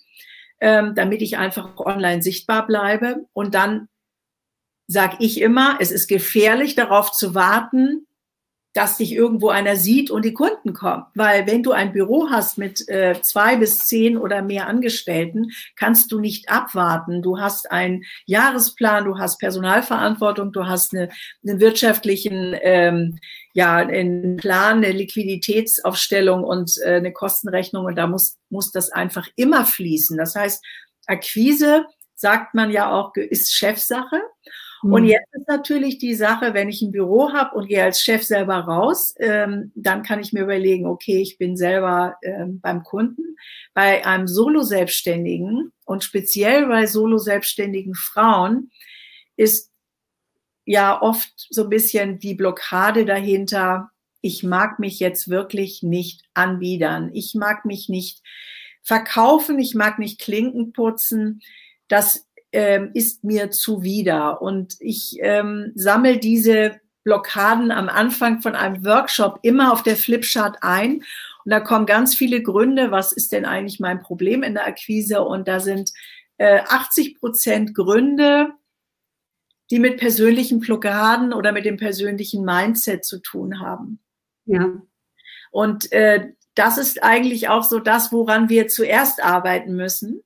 ähm, 0.61 0.95
damit 0.95 1.23
ich 1.23 1.39
einfach 1.39 1.77
online 1.79 2.23
sichtbar 2.23 2.67
bleibe. 2.67 3.27
Und 3.33 3.55
dann 3.55 3.89
sage 4.87 5.17
ich 5.21 5.41
immer, 5.41 5.79
es 5.81 5.93
ist 5.93 6.09
gefährlich, 6.09 6.75
darauf 6.75 7.13
zu 7.13 7.35
warten, 7.35 8.07
dass 8.73 8.99
dich 8.99 9.13
irgendwo 9.13 9.49
einer 9.49 9.77
sieht 9.77 10.11
und 10.11 10.25
die 10.25 10.33
Kunden 10.33 10.73
kommen. 10.73 11.05
Weil 11.15 11.47
wenn 11.47 11.63
du 11.63 11.73
ein 11.73 11.93
Büro 11.93 12.29
hast 12.31 12.57
mit 12.57 12.89
äh, 12.89 13.21
zwei 13.23 13.57
bis 13.57 13.79
zehn 13.79 14.17
oder 14.17 14.43
mehr 14.43 14.69
Angestellten, 14.69 15.51
kannst 15.77 16.13
du 16.13 16.21
nicht 16.21 16.49
abwarten. 16.49 17.23
Du 17.23 17.39
hast 17.39 17.71
einen 17.71 18.05
Jahresplan, 18.27 19.05
du 19.05 19.19
hast 19.19 19.39
Personalverantwortung, 19.39 20.53
du 20.53 20.67
hast 20.67 20.95
eine, 20.95 21.09
einen 21.45 21.61
wirtschaftlichen 21.61 22.57
ähm, 22.63 23.19
ja, 23.53 23.77
einen 23.77 24.37
Plan, 24.37 24.77
eine 24.77 24.93
Liquiditätsaufstellung 24.93 26.45
und 26.45 26.79
äh, 26.85 26.97
eine 26.97 27.13
Kostenrechnung 27.13 27.85
und 27.85 27.97
da 27.97 28.07
muss, 28.07 28.37
muss 28.49 28.71
das 28.71 28.93
einfach 28.93 29.27
immer 29.35 29.65
fließen. 29.65 30.17
Das 30.17 30.37
heißt, 30.37 30.65
Akquise, 31.07 31.87
sagt 32.15 32.55
man 32.55 32.71
ja 32.71 32.93
auch, 32.93 33.15
ist 33.17 33.53
Chefsache. 33.53 34.21
Und 34.83 35.03
mhm. 35.03 35.09
jetzt 35.09 35.35
ist 35.35 35.49
natürlich 35.49 35.99
die 35.99 36.15
Sache, 36.15 36.55
wenn 36.55 36.69
ich 36.69 36.81
ein 36.81 36.93
Büro 36.93 37.33
habe 37.33 37.55
und 37.57 37.69
gehe 37.69 37.83
als 37.83 38.03
Chef 38.03 38.23
selber 38.23 38.61
raus, 38.61 39.15
ähm, 39.19 39.73
dann 39.75 40.03
kann 40.03 40.21
ich 40.21 40.33
mir 40.33 40.43
überlegen, 40.43 40.87
okay, 40.87 41.21
ich 41.21 41.37
bin 41.37 41.57
selber 41.57 42.17
ähm, 42.23 42.61
beim 42.61 42.83
Kunden. 42.83 43.37
Bei 43.75 44.07
einem 44.07 44.27
Solo-Selbstständigen 44.27 45.73
und 45.85 46.05
speziell 46.05 46.67
bei 46.67 46.87
Solo-Selbstständigen 46.87 47.95
Frauen 47.95 48.71
ist 49.37 49.71
ja 50.65 51.01
oft 51.03 51.33
so 51.51 51.65
ein 51.65 51.71
bisschen 51.71 52.19
die 52.19 52.35
Blockade 52.35 53.05
dahinter, 53.05 53.91
ich 54.23 54.43
mag 54.43 54.79
mich 54.79 55.01
jetzt 55.01 55.29
wirklich 55.29 55.83
nicht 55.83 56.23
anbiedern. 56.35 57.11
Ich 57.13 57.35
mag 57.35 57.65
mich 57.65 57.89
nicht 57.89 58.23
verkaufen, 58.83 59.59
ich 59.59 59.75
mag 59.75 59.99
nicht 59.99 60.21
Klinken 60.21 60.73
putzen. 60.73 61.41
Das 61.89 62.27
ähm, 62.53 62.91
ist 62.95 63.25
mir 63.25 63.51
zuwider. 63.51 64.43
Und 64.43 64.77
ich 64.81 65.19
ähm, 65.21 65.73
sammle 65.75 66.19
diese 66.19 66.81
Blockaden 67.05 67.71
am 67.71 67.89
Anfang 67.89 68.41
von 68.41 68.55
einem 68.55 68.85
Workshop 68.85 69.39
immer 69.43 69.73
auf 69.73 69.83
der 69.83 69.97
Flipchart 69.97 70.59
ein. 70.63 71.03
Und 71.45 71.51
da 71.51 71.61
kommen 71.61 71.87
ganz 71.87 72.15
viele 72.15 72.43
Gründe, 72.43 72.91
was 72.91 73.13
ist 73.13 73.33
denn 73.33 73.45
eigentlich 73.45 73.81
mein 73.81 74.01
Problem 74.01 74.43
in 74.43 74.55
der 74.55 74.67
Akquise? 74.67 75.23
Und 75.23 75.49
da 75.49 75.61
sind 75.61 75.93
äh, 76.37 76.61
80 76.61 77.19
Prozent 77.19 77.75
Gründe, 77.75 78.51
die 79.71 79.79
mit 79.79 79.99
persönlichen 79.99 80.61
Blockaden 80.61 81.33
oder 81.33 81.53
mit 81.53 81.65
dem 81.65 81.77
persönlichen 81.77 82.45
Mindset 82.45 83.05
zu 83.05 83.21
tun 83.21 83.61
haben. 83.61 84.01
Ja. 84.45 84.83
Und 85.51 85.93
äh, 85.93 86.33
das 86.55 86.77
ist 86.77 87.03
eigentlich 87.03 87.49
auch 87.49 87.65
so 87.65 87.79
das, 87.79 88.13
woran 88.13 88.49
wir 88.49 88.69
zuerst 88.69 89.23
arbeiten 89.23 89.75
müssen. 89.77 90.23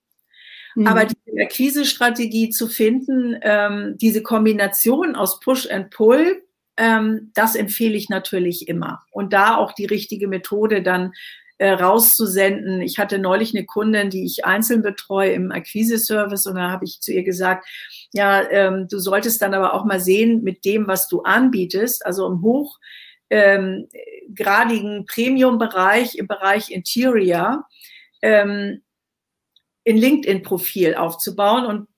Mhm. 0.75 0.87
Aber 0.87 1.07
die 1.07 1.41
Akquise-Strategie 1.41 2.51
zu 2.51 2.69
finden, 2.69 3.39
ähm, 3.43 3.97
diese 3.99 4.23
Kombination 4.23 5.17
aus 5.17 5.41
Push 5.41 5.71
and 5.71 5.91
Pull, 5.91 6.43
ähm, 6.77 7.31
das 7.35 7.55
empfehle 7.55 7.95
ich 7.95 8.09
natürlich 8.09 8.69
immer. 8.69 9.03
Und 9.11 9.33
da 9.33 9.57
auch 9.57 9.73
die 9.73 9.87
richtige 9.87 10.29
Methode 10.29 10.83
dann 10.83 11.13
äh, 11.59 11.71
rauszusenden. 11.71 12.83
Ich 12.83 12.99
hatte 12.99 13.19
neulich 13.19 13.55
eine 13.55 13.65
Kundin, 13.65 14.11
die 14.11 14.25
ich 14.25 14.45
einzeln 14.45 14.83
betreue 14.83 15.31
im 15.33 15.53
Akquise-Service 15.53 16.47
und 16.47 16.57
da 16.57 16.71
habe 16.71 16.85
ich 16.85 17.01
zu 17.01 17.13
ihr 17.13 17.23
gesagt, 17.23 17.67
ja, 18.13 18.43
ähm, 18.51 18.89
du 18.91 18.99
solltest 18.99 19.41
dann 19.41 19.55
aber 19.55 19.75
auch 19.75 19.85
mal 19.85 20.01
sehen 20.01 20.43
mit 20.43 20.65
dem, 20.65 20.89
was 20.89 21.07
du 21.07 21.23
anbietest, 21.23 22.05
also 22.05 22.27
im 22.27 22.43
hoch 22.43 22.79
ähm, 23.31 23.89
gradigen 24.35 25.07
Premium-Bereich, 25.07 26.17
im 26.17 26.27
Bereich 26.27 26.71
Interior, 26.71 27.65
ähm, 28.21 28.83
ein 29.87 29.97
LinkedIn-Profil 29.97 30.95
aufzubauen 30.95 31.67
und 31.67 31.89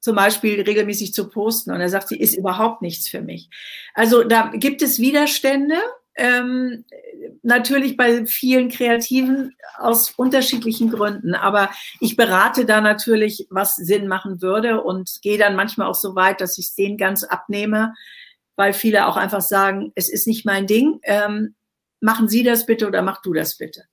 zum 0.00 0.14
Beispiel 0.14 0.60
regelmäßig 0.60 1.12
zu 1.12 1.28
posten. 1.28 1.72
Und 1.72 1.80
er 1.80 1.88
sagt, 1.88 2.08
sie 2.08 2.18
ist 2.18 2.36
überhaupt 2.36 2.82
nichts 2.82 3.08
für 3.08 3.22
mich. 3.22 3.50
Also 3.94 4.22
da 4.22 4.52
gibt 4.54 4.82
es 4.82 5.00
Widerstände, 5.00 5.76
ähm, 6.16 6.84
natürlich 7.42 7.96
bei 7.96 8.24
vielen 8.26 8.68
Kreativen 8.68 9.54
aus 9.76 10.10
unterschiedlichen 10.16 10.90
Gründen. 10.90 11.34
Aber 11.34 11.70
ich 12.00 12.16
berate 12.16 12.64
da 12.64 12.80
natürlich, 12.80 13.46
was 13.50 13.76
Sinn 13.76 14.08
machen 14.08 14.40
würde 14.40 14.82
und 14.82 15.18
gehe 15.22 15.38
dann 15.38 15.56
manchmal 15.56 15.88
auch 15.88 15.94
so 15.94 16.14
weit, 16.14 16.40
dass 16.40 16.58
ich 16.58 16.66
es 16.66 16.74
denen 16.74 16.96
ganz 16.96 17.24
abnehme, 17.24 17.94
weil 18.56 18.72
viele 18.72 19.06
auch 19.06 19.16
einfach 19.16 19.42
sagen, 19.42 19.92
es 19.94 20.08
ist 20.08 20.26
nicht 20.26 20.46
mein 20.46 20.66
Ding. 20.66 21.00
Ähm, 21.02 21.54
machen 22.00 22.28
Sie 22.28 22.42
das 22.42 22.66
bitte 22.66 22.86
oder 22.86 23.02
mach 23.02 23.20
du 23.22 23.32
das 23.32 23.56
bitte. 23.56 23.84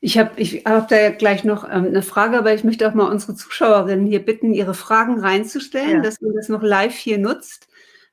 Ich 0.00 0.18
habe 0.18 0.32
ich 0.36 0.64
hab 0.64 0.88
da 0.88 1.00
ja 1.00 1.10
gleich 1.10 1.44
noch 1.44 1.64
ähm, 1.64 1.86
eine 1.86 2.02
Frage, 2.02 2.38
aber 2.38 2.54
ich 2.54 2.64
möchte 2.64 2.88
auch 2.88 2.94
mal 2.94 3.10
unsere 3.10 3.34
Zuschauerinnen 3.34 4.06
hier 4.06 4.24
bitten, 4.24 4.52
ihre 4.52 4.74
Fragen 4.74 5.18
reinzustellen, 5.20 5.96
ja. 5.96 6.02
dass 6.02 6.20
man 6.20 6.34
das 6.34 6.48
noch 6.48 6.62
live 6.62 6.94
hier 6.94 7.18
nutzt, 7.18 7.68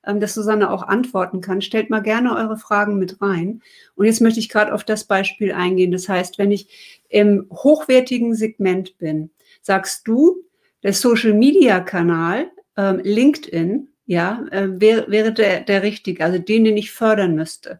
ähm, 0.06 0.20
dass 0.20 0.34
Susanne 0.34 0.72
auch 0.72 0.84
antworten 0.84 1.42
kann. 1.42 1.62
Stellt 1.62 1.90
mal 1.90 2.02
gerne 2.02 2.36
eure 2.36 2.58
Fragen 2.58 2.98
mit 3.00 3.22
rein. 3.22 3.62
Und 3.96 4.06
jetzt 4.06 4.22
möchte 4.22 4.40
ich 4.40 4.50
gerade 4.50 4.74
auf 4.74 4.84
das 4.84 5.04
Beispiel 5.06 5.52
eingehen. 5.52 5.92
Das 5.92 6.08
heißt, 6.08 6.38
wenn 6.38 6.52
ich 6.52 7.04
im 7.10 7.48
hochwertigen 7.52 8.34
Segment 8.34 8.98
bin, 8.98 9.30
sagst 9.62 10.08
du, 10.08 10.44
der 10.84 10.94
Social-Media-Kanal, 10.94 12.52
ähm, 12.78 13.02
LinkedIn, 13.04 13.90
ja, 14.06 14.46
äh, 14.52 14.82
wäre, 14.82 15.10
wäre 15.10 15.32
der, 15.32 15.62
der 15.62 15.84
richtige, 15.84 16.24
also 16.24 16.40
den, 16.40 16.66
den 16.66 16.78
ich 16.78 16.92
fördern 16.92 17.36
müsste. 17.36 17.80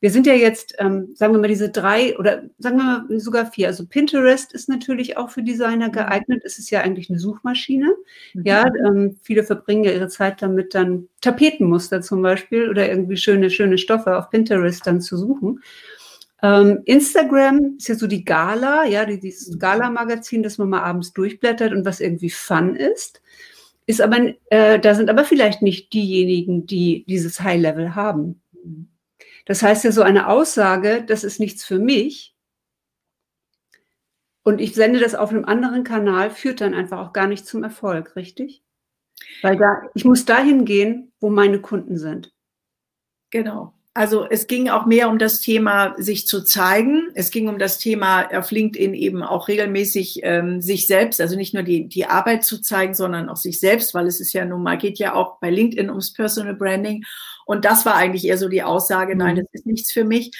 Wir 0.00 0.10
sind 0.10 0.26
ja 0.26 0.32
jetzt, 0.32 0.74
ähm, 0.78 1.10
sagen 1.14 1.34
wir 1.34 1.40
mal, 1.40 1.48
diese 1.48 1.68
drei 1.68 2.18
oder 2.18 2.42
sagen 2.58 2.78
wir 2.78 2.84
mal 2.84 3.20
sogar 3.20 3.46
vier. 3.46 3.68
Also 3.68 3.86
Pinterest 3.86 4.52
ist 4.52 4.68
natürlich 4.68 5.18
auch 5.18 5.30
für 5.30 5.42
Designer 5.42 5.88
mhm. 5.88 5.92
geeignet. 5.92 6.42
Es 6.44 6.58
ist 6.58 6.70
ja 6.70 6.80
eigentlich 6.80 7.10
eine 7.10 7.18
Suchmaschine. 7.18 7.94
Mhm. 8.32 8.42
Ja, 8.44 8.66
ähm, 8.86 9.16
viele 9.22 9.44
verbringen 9.44 9.84
ja 9.84 9.92
ihre 9.92 10.08
Zeit 10.08 10.40
damit, 10.40 10.74
dann 10.74 11.08
Tapetenmuster 11.20 12.00
zum 12.00 12.22
Beispiel 12.22 12.70
oder 12.70 12.88
irgendwie 12.88 13.18
schöne, 13.18 13.50
schöne 13.50 13.76
Stoffe 13.76 14.16
auf 14.16 14.30
Pinterest 14.30 14.86
dann 14.86 15.02
zu 15.02 15.18
suchen. 15.18 15.60
Ähm, 16.42 16.80
Instagram 16.86 17.74
ist 17.76 17.88
ja 17.88 17.94
so 17.94 18.06
die 18.06 18.24
Gala, 18.24 18.86
ja, 18.86 19.04
dieses 19.04 19.50
mhm. 19.50 19.58
Gala-Magazin, 19.58 20.42
das 20.42 20.56
man 20.56 20.70
mal 20.70 20.82
abends 20.82 21.12
durchblättert 21.12 21.72
und 21.72 21.84
was 21.84 22.00
irgendwie 22.00 22.30
fun 22.30 22.74
ist. 22.74 23.20
Ist 23.86 24.00
aber, 24.00 24.34
äh, 24.50 24.78
da 24.78 24.94
sind 24.94 25.10
aber 25.10 25.24
vielleicht 25.24 25.62
nicht 25.62 25.92
diejenigen, 25.92 26.66
die 26.66 27.04
dieses 27.06 27.40
High-Level 27.40 27.94
haben. 27.94 28.40
Das 29.46 29.62
heißt 29.62 29.84
ja 29.84 29.92
so 29.92 30.02
eine 30.02 30.28
Aussage, 30.28 31.04
das 31.06 31.24
ist 31.24 31.40
nichts 31.40 31.64
für 31.64 31.78
mich. 31.78 32.34
Und 34.42 34.60
ich 34.60 34.74
sende 34.74 35.00
das 35.00 35.14
auf 35.14 35.30
einem 35.30 35.44
anderen 35.44 35.84
Kanal, 35.84 36.30
führt 36.30 36.60
dann 36.60 36.74
einfach 36.74 36.98
auch 36.98 37.12
gar 37.12 37.26
nicht 37.26 37.46
zum 37.46 37.62
Erfolg, 37.62 38.16
richtig? 38.16 38.62
Weil 39.42 39.56
da, 39.56 39.82
ich 39.94 40.04
muss 40.04 40.24
dahin 40.24 40.64
gehen, 40.64 41.12
wo 41.20 41.30
meine 41.30 41.60
Kunden 41.60 41.98
sind. 41.98 42.32
Genau. 43.30 43.74
Also 43.92 44.26
es 44.28 44.46
ging 44.46 44.68
auch 44.68 44.86
mehr 44.86 45.10
um 45.10 45.18
das 45.18 45.40
Thema, 45.40 45.94
sich 45.98 46.26
zu 46.26 46.42
zeigen. 46.42 47.10
Es 47.14 47.30
ging 47.30 47.48
um 47.48 47.58
das 47.58 47.78
Thema 47.78 48.28
auf 48.32 48.50
LinkedIn 48.52 48.94
eben 48.94 49.22
auch 49.22 49.48
regelmäßig 49.48 50.20
ähm, 50.22 50.62
sich 50.62 50.86
selbst, 50.86 51.20
also 51.20 51.36
nicht 51.36 51.54
nur 51.54 51.64
die, 51.64 51.88
die 51.88 52.06
Arbeit 52.06 52.44
zu 52.44 52.62
zeigen, 52.62 52.94
sondern 52.94 53.28
auch 53.28 53.36
sich 53.36 53.58
selbst, 53.58 53.92
weil 53.92 54.06
es 54.06 54.20
ist 54.20 54.32
ja 54.32 54.44
nun 54.44 54.62
mal, 54.62 54.78
geht 54.78 54.98
ja 54.98 55.14
auch 55.14 55.38
bei 55.40 55.50
LinkedIn 55.50 55.90
ums 55.90 56.12
Personal 56.12 56.54
Branding. 56.54 57.04
Und 57.50 57.64
das 57.64 57.84
war 57.84 57.96
eigentlich 57.96 58.24
eher 58.24 58.38
so 58.38 58.48
die 58.48 58.62
Aussage, 58.62 59.16
nein, 59.16 59.34
mhm. 59.34 59.38
das 59.40 59.46
ist 59.50 59.66
nichts 59.66 59.90
für 59.90 60.04
mich. 60.04 60.30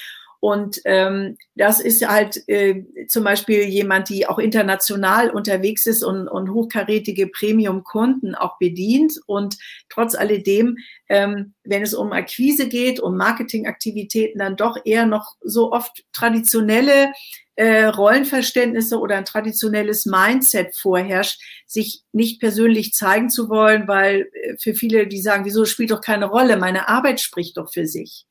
Und 0.40 0.80
ähm, 0.86 1.36
das 1.54 1.80
ist 1.80 2.06
halt 2.08 2.42
äh, 2.48 2.82
zum 3.08 3.24
Beispiel 3.24 3.64
jemand, 3.64 4.08
die 4.08 4.26
auch 4.26 4.38
international 4.38 5.28
unterwegs 5.28 5.84
ist 5.84 6.02
und, 6.02 6.28
und 6.28 6.50
hochkarätige 6.50 7.26
Premium-Kunden 7.26 8.34
auch 8.34 8.58
bedient. 8.58 9.20
Und 9.26 9.58
trotz 9.90 10.14
alledem, 10.14 10.78
ähm, 11.10 11.52
wenn 11.62 11.82
es 11.82 11.92
um 11.92 12.12
Akquise 12.12 12.68
geht, 12.68 13.00
um 13.00 13.18
Marketingaktivitäten, 13.18 14.38
dann 14.38 14.56
doch 14.56 14.78
eher 14.84 15.04
noch 15.04 15.36
so 15.42 15.72
oft 15.72 16.04
traditionelle 16.12 17.12
äh, 17.56 17.84
Rollenverständnisse 17.84 18.98
oder 18.98 19.18
ein 19.18 19.26
traditionelles 19.26 20.06
Mindset 20.06 20.74
vorherrscht, 20.74 21.38
sich 21.66 22.02
nicht 22.12 22.40
persönlich 22.40 22.94
zeigen 22.94 23.28
zu 23.28 23.50
wollen, 23.50 23.86
weil 23.86 24.30
äh, 24.32 24.56
für 24.58 24.74
viele, 24.74 25.06
die 25.06 25.20
sagen, 25.20 25.44
wieso 25.44 25.66
spielt 25.66 25.90
doch 25.90 26.00
keine 26.00 26.24
Rolle, 26.24 26.56
meine 26.56 26.88
Arbeit 26.88 27.20
spricht 27.20 27.58
doch 27.58 27.70
für 27.70 27.86
sich 27.86 28.24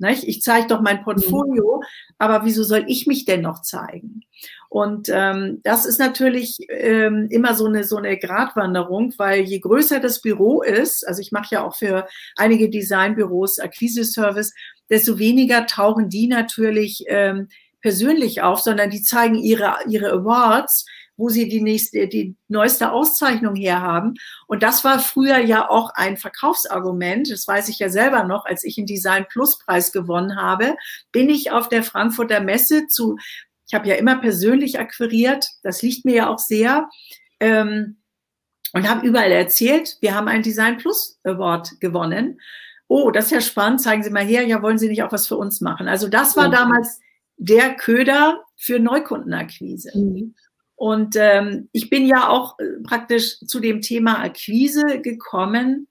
Nicht? 0.00 0.24
Ich 0.24 0.40
zeige 0.40 0.66
doch 0.66 0.80
mein 0.80 1.04
Portfolio, 1.04 1.76
mhm. 1.76 1.86
aber 2.18 2.44
wieso 2.44 2.64
soll 2.64 2.84
ich 2.86 3.06
mich 3.06 3.26
denn 3.26 3.42
noch 3.42 3.62
zeigen? 3.62 4.22
Und 4.70 5.08
ähm, 5.12 5.60
das 5.62 5.84
ist 5.84 5.98
natürlich 5.98 6.58
ähm, 6.68 7.26
immer 7.30 7.54
so 7.54 7.66
eine 7.66 7.84
so 7.84 7.96
eine 7.96 8.16
Gratwanderung, 8.16 9.12
weil 9.18 9.42
je 9.42 9.58
größer 9.58 10.00
das 10.00 10.22
Büro 10.22 10.62
ist, 10.62 11.06
also 11.06 11.20
ich 11.20 11.32
mache 11.32 11.54
ja 11.54 11.64
auch 11.64 11.76
für 11.76 12.06
einige 12.36 12.70
Designbüros 12.70 13.58
Akquise-Service, 13.58 14.54
desto 14.88 15.18
weniger 15.18 15.66
tauchen 15.66 16.08
die 16.08 16.28
natürlich 16.28 17.04
ähm, 17.08 17.48
persönlich 17.82 18.42
auf, 18.42 18.60
sondern 18.60 18.90
die 18.90 19.02
zeigen 19.02 19.34
ihre 19.34 19.74
ihre 19.86 20.12
Awards 20.12 20.86
wo 21.20 21.28
sie 21.28 21.48
die 21.48 21.60
nächste, 21.60 22.08
die 22.08 22.34
neueste 22.48 22.92
Auszeichnung 22.92 23.54
herhaben. 23.54 24.14
Und 24.46 24.62
das 24.62 24.84
war 24.84 24.98
früher 24.98 25.38
ja 25.38 25.68
auch 25.68 25.90
ein 25.94 26.16
Verkaufsargument. 26.16 27.30
Das 27.30 27.46
weiß 27.46 27.68
ich 27.68 27.78
ja 27.78 27.90
selber 27.90 28.24
noch, 28.24 28.46
als 28.46 28.64
ich 28.64 28.78
einen 28.78 28.86
Design 28.86 29.26
Plus 29.28 29.58
Preis 29.58 29.92
gewonnen 29.92 30.36
habe, 30.36 30.76
bin 31.12 31.28
ich 31.28 31.52
auf 31.52 31.68
der 31.68 31.82
Frankfurter 31.82 32.40
Messe 32.40 32.86
zu, 32.88 33.18
ich 33.68 33.74
habe 33.74 33.86
ja 33.86 33.96
immer 33.96 34.16
persönlich 34.16 34.80
akquiriert, 34.80 35.46
das 35.62 35.82
liegt 35.82 36.06
mir 36.06 36.14
ja 36.14 36.28
auch 36.30 36.38
sehr. 36.38 36.88
Ähm, 37.38 37.98
und 38.72 38.88
habe 38.88 39.06
überall 39.06 39.32
erzählt, 39.32 39.98
wir 40.00 40.14
haben 40.14 40.28
einen 40.28 40.42
Design 40.42 40.78
Plus 40.78 41.18
Award 41.24 41.80
gewonnen. 41.80 42.40
Oh, 42.88 43.10
das 43.10 43.26
ist 43.26 43.30
ja 43.32 43.40
spannend, 43.40 43.82
zeigen 43.82 44.02
Sie 44.02 44.10
mal 44.10 44.24
her, 44.24 44.46
ja, 44.46 44.62
wollen 44.62 44.78
Sie 44.78 44.88
nicht 44.88 45.02
auch 45.02 45.12
was 45.12 45.26
für 45.26 45.36
uns 45.36 45.60
machen? 45.60 45.86
Also 45.86 46.08
das 46.08 46.36
war 46.36 46.48
damals 46.48 47.00
der 47.36 47.74
Köder 47.74 48.42
für 48.56 48.78
Neukundenakquise. 48.78 49.90
Mhm. 49.94 50.34
Und 50.80 51.14
ähm, 51.14 51.68
ich 51.72 51.90
bin 51.90 52.06
ja 52.06 52.30
auch 52.30 52.58
äh, 52.58 52.64
praktisch 52.82 53.38
zu 53.40 53.60
dem 53.60 53.82
Thema 53.82 54.22
Akquise 54.24 55.02
gekommen, 55.02 55.88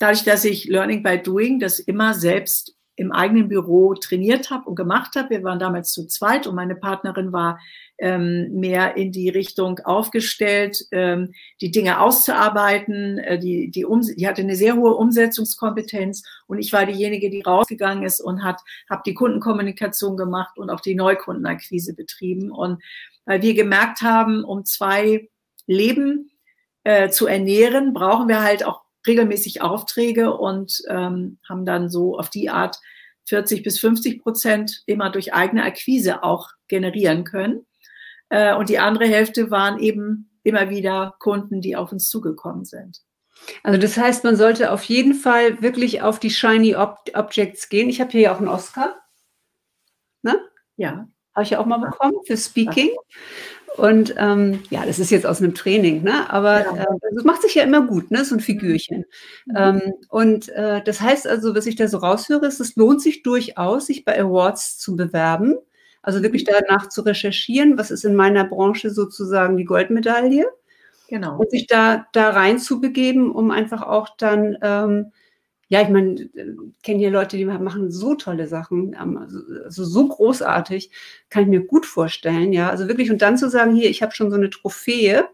dadurch, 0.00 0.24
dass 0.24 0.44
ich 0.44 0.64
Learning 0.64 1.04
by 1.04 1.22
Doing 1.22 1.60
das 1.60 1.78
immer 1.78 2.12
selbst 2.12 2.74
im 2.96 3.12
eigenen 3.12 3.46
Büro 3.46 3.94
trainiert 3.94 4.50
habe 4.50 4.68
und 4.68 4.74
gemacht 4.74 5.14
habe. 5.14 5.30
Wir 5.30 5.44
waren 5.44 5.60
damals 5.60 5.92
zu 5.92 6.08
zweit 6.08 6.48
und 6.48 6.56
meine 6.56 6.74
Partnerin 6.74 7.32
war 7.32 7.60
ähm, 7.98 8.48
mehr 8.52 8.96
in 8.96 9.12
die 9.12 9.28
Richtung 9.28 9.78
aufgestellt, 9.84 10.84
ähm, 10.90 11.32
die 11.60 11.70
Dinge 11.70 12.00
auszuarbeiten. 12.00 13.18
Äh, 13.18 13.38
die, 13.38 13.70
die, 13.70 13.84
um, 13.84 14.00
die 14.00 14.26
hatte 14.26 14.42
eine 14.42 14.56
sehr 14.56 14.74
hohe 14.74 14.96
Umsetzungskompetenz 14.96 16.24
und 16.48 16.58
ich 16.58 16.72
war 16.72 16.86
diejenige, 16.86 17.30
die 17.30 17.42
rausgegangen 17.42 18.02
ist 18.02 18.20
und 18.20 18.42
hat 18.42 18.60
habe 18.90 19.02
die 19.06 19.14
Kundenkommunikation 19.14 20.16
gemacht 20.16 20.58
und 20.58 20.70
auch 20.70 20.80
die 20.80 20.96
Neukundenakquise 20.96 21.94
betrieben. 21.94 22.50
Und 22.50 22.82
weil 23.24 23.42
wir 23.42 23.54
gemerkt 23.54 24.02
haben, 24.02 24.44
um 24.44 24.64
zwei 24.64 25.28
Leben 25.66 26.30
äh, 26.84 27.10
zu 27.10 27.26
ernähren, 27.26 27.92
brauchen 27.92 28.28
wir 28.28 28.42
halt 28.42 28.64
auch 28.64 28.82
regelmäßig 29.06 29.62
Aufträge 29.62 30.36
und 30.36 30.82
ähm, 30.88 31.38
haben 31.48 31.64
dann 31.64 31.88
so 31.88 32.18
auf 32.18 32.30
die 32.30 32.50
Art 32.50 32.78
40 33.26 33.62
bis 33.62 33.78
50 33.78 34.22
Prozent 34.22 34.82
immer 34.86 35.10
durch 35.10 35.32
eigene 35.32 35.64
Akquise 35.64 36.22
auch 36.22 36.50
generieren 36.68 37.24
können. 37.24 37.66
Äh, 38.28 38.54
und 38.54 38.68
die 38.68 38.78
andere 38.78 39.06
Hälfte 39.06 39.50
waren 39.50 39.78
eben 39.78 40.30
immer 40.42 40.70
wieder 40.70 41.14
Kunden, 41.18 41.60
die 41.60 41.76
auf 41.76 41.92
uns 41.92 42.08
zugekommen 42.08 42.64
sind. 42.64 43.02
Also 43.62 43.78
das 43.78 43.96
heißt, 43.96 44.24
man 44.24 44.36
sollte 44.36 44.70
auf 44.70 44.84
jeden 44.84 45.14
Fall 45.14 45.62
wirklich 45.62 46.02
auf 46.02 46.20
die 46.20 46.30
Shiny 46.30 46.76
Ob 46.76 46.98
Objects 47.14 47.68
gehen. 47.68 47.88
Ich 47.88 48.00
habe 48.00 48.10
hier 48.10 48.20
ja 48.20 48.34
auch 48.34 48.38
einen 48.38 48.48
Oscar. 48.48 48.96
Ne? 50.22 50.40
Ja. 50.76 51.08
Habe 51.34 51.44
ich 51.44 51.50
ja 51.50 51.58
auch 51.58 51.66
mal 51.66 51.78
bekommen 51.78 52.16
für 52.26 52.36
Speaking. 52.36 52.90
Und 53.76 54.14
ähm, 54.18 54.62
ja, 54.70 54.84
das 54.84 54.98
ist 54.98 55.10
jetzt 55.10 55.24
aus 55.24 55.40
einem 55.40 55.54
Training, 55.54 56.02
ne? 56.02 56.30
aber 56.30 56.60
ja. 56.60 56.82
äh, 56.82 56.86
das 57.14 57.24
macht 57.24 57.40
sich 57.42 57.54
ja 57.54 57.62
immer 57.62 57.86
gut, 57.86 58.10
ne? 58.10 58.24
so 58.24 58.34
ein 58.34 58.40
Figürchen. 58.40 59.06
Mhm. 59.46 59.56
Ähm, 59.56 59.80
und 60.10 60.48
äh, 60.50 60.82
das 60.84 61.00
heißt 61.00 61.26
also, 61.26 61.54
was 61.54 61.66
ich 61.66 61.76
da 61.76 61.88
so 61.88 61.98
raushöre, 61.98 62.46
ist, 62.46 62.60
es 62.60 62.76
lohnt 62.76 63.00
sich 63.00 63.22
durchaus, 63.22 63.86
sich 63.86 64.04
bei 64.04 64.20
Awards 64.20 64.78
zu 64.78 64.94
bewerben. 64.94 65.56
Also 66.02 66.22
wirklich 66.22 66.44
mhm. 66.46 66.52
danach 66.66 66.88
zu 66.90 67.00
recherchieren, 67.00 67.78
was 67.78 67.90
ist 67.90 68.04
in 68.04 68.14
meiner 68.14 68.44
Branche 68.44 68.90
sozusagen 68.90 69.56
die 69.56 69.64
Goldmedaille. 69.64 70.46
Genau. 71.08 71.38
Und 71.38 71.50
sich 71.50 71.66
da, 71.66 72.06
da 72.12 72.30
rein 72.30 72.58
zu 72.58 72.80
begeben, 72.80 73.32
um 73.32 73.50
einfach 73.50 73.82
auch 73.82 74.10
dann 74.16 74.58
ähm, 74.62 75.12
ja, 75.72 75.80
ich 75.80 75.88
meine, 75.88 76.28
kenne 76.82 76.98
hier 76.98 77.10
Leute, 77.10 77.38
die 77.38 77.46
machen 77.46 77.90
so 77.90 78.14
tolle 78.14 78.46
Sachen, 78.46 78.94
also 78.94 79.84
so 79.84 80.06
großartig, 80.06 80.90
kann 81.30 81.44
ich 81.44 81.48
mir 81.48 81.64
gut 81.64 81.86
vorstellen, 81.86 82.52
ja. 82.52 82.68
Also 82.68 82.88
wirklich, 82.88 83.10
und 83.10 83.22
dann 83.22 83.38
zu 83.38 83.48
sagen, 83.48 83.74
hier, 83.74 83.88
ich 83.88 84.02
habe 84.02 84.14
schon 84.14 84.30
so 84.30 84.36
eine 84.36 84.50
Trophäe, 84.50 85.24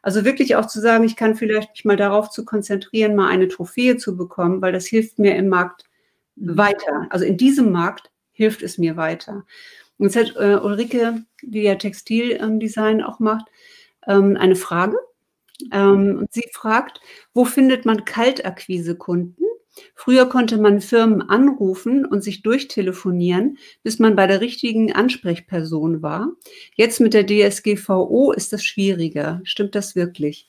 also 0.00 0.24
wirklich 0.24 0.56
auch 0.56 0.64
zu 0.68 0.80
sagen, 0.80 1.04
ich 1.04 1.16
kann 1.16 1.34
vielleicht 1.34 1.72
mich 1.72 1.84
mal 1.84 1.98
darauf 1.98 2.30
zu 2.30 2.46
konzentrieren, 2.46 3.14
mal 3.14 3.28
eine 3.28 3.46
Trophäe 3.46 3.98
zu 3.98 4.16
bekommen, 4.16 4.62
weil 4.62 4.72
das 4.72 4.86
hilft 4.86 5.18
mir 5.18 5.36
im 5.36 5.48
Markt 5.48 5.84
weiter. 6.36 7.06
Also 7.10 7.26
in 7.26 7.36
diesem 7.36 7.70
Markt 7.70 8.10
hilft 8.32 8.62
es 8.62 8.78
mir 8.78 8.96
weiter. 8.96 9.44
Und 9.98 10.06
jetzt 10.06 10.16
hat 10.16 10.34
äh, 10.36 10.56
Ulrike, 10.56 11.24
die 11.42 11.60
ja 11.60 11.74
Textildesign 11.74 13.00
ähm, 13.00 13.04
auch 13.04 13.20
macht, 13.20 13.48
ähm, 14.06 14.38
eine 14.38 14.56
Frage. 14.56 14.96
Ähm, 15.72 16.20
und 16.20 16.32
sie 16.32 16.48
fragt, 16.54 17.02
wo 17.34 17.44
findet 17.44 17.84
man 17.84 18.06
Kaltakquise-Kunden? 18.06 19.44
Früher 19.94 20.28
konnte 20.28 20.58
man 20.58 20.80
Firmen 20.80 21.22
anrufen 21.22 22.04
und 22.04 22.22
sich 22.22 22.42
durchtelefonieren, 22.42 23.58
bis 23.82 23.98
man 23.98 24.16
bei 24.16 24.26
der 24.26 24.40
richtigen 24.40 24.92
Ansprechperson 24.92 26.02
war. 26.02 26.32
Jetzt 26.74 27.00
mit 27.00 27.14
der 27.14 27.26
DSGVO 27.26 28.32
ist 28.32 28.52
das 28.52 28.64
schwieriger. 28.64 29.40
Stimmt 29.44 29.74
das 29.74 29.96
wirklich? 29.96 30.48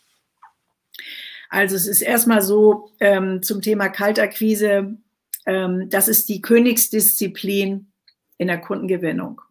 Also 1.50 1.76
es 1.76 1.88
ist 1.88 2.02
erstmal 2.02 2.42
so 2.42 2.92
ähm, 3.00 3.42
zum 3.42 3.62
Thema 3.62 3.90
Kaltakquise, 3.90 4.98
ähm, 5.46 5.90
das 5.90 6.08
ist 6.08 6.28
die 6.30 6.42
Königsdisziplin 6.42 7.88
in 8.38 8.48
der 8.48 8.60
Kundengewinnung. 8.60 9.42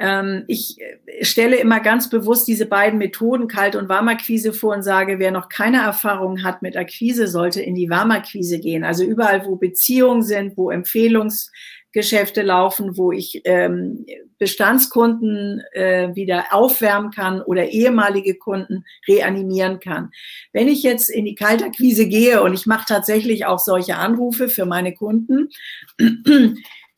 Ähm, 0.00 0.44
ich 0.48 0.78
stelle 1.20 1.56
immer 1.56 1.78
ganz 1.80 2.08
bewusst 2.08 2.48
diese 2.48 2.64
beiden 2.64 2.98
Methoden, 2.98 3.48
Kalt- 3.48 3.76
und 3.76 3.90
Warmakquise, 3.90 4.54
vor 4.54 4.74
und 4.74 4.82
sage, 4.82 5.18
wer 5.18 5.30
noch 5.30 5.50
keine 5.50 5.82
Erfahrung 5.82 6.42
hat 6.42 6.62
mit 6.62 6.76
Akquise, 6.76 7.28
sollte 7.28 7.60
in 7.60 7.74
die 7.74 7.90
Warmakquise 7.90 8.58
gehen. 8.58 8.82
Also 8.82 9.04
überall, 9.04 9.44
wo 9.44 9.56
Beziehungen 9.56 10.22
sind, 10.22 10.56
wo 10.56 10.70
Empfehlungsgeschäfte 10.70 12.40
laufen, 12.40 12.96
wo 12.96 13.12
ich 13.12 13.42
ähm, 13.44 14.06
Bestandskunden 14.38 15.62
äh, 15.72 16.14
wieder 16.14 16.46
aufwärmen 16.52 17.10
kann 17.10 17.42
oder 17.42 17.68
ehemalige 17.68 18.36
Kunden 18.36 18.86
reanimieren 19.06 19.80
kann. 19.80 20.12
Wenn 20.54 20.66
ich 20.66 20.82
jetzt 20.82 21.10
in 21.10 21.26
die 21.26 21.34
Kaltakquise 21.34 22.08
gehe 22.08 22.42
und 22.42 22.54
ich 22.54 22.64
mache 22.64 22.86
tatsächlich 22.88 23.44
auch 23.44 23.58
solche 23.58 23.96
Anrufe 23.96 24.48
für 24.48 24.64
meine 24.64 24.94
Kunden, 24.94 25.50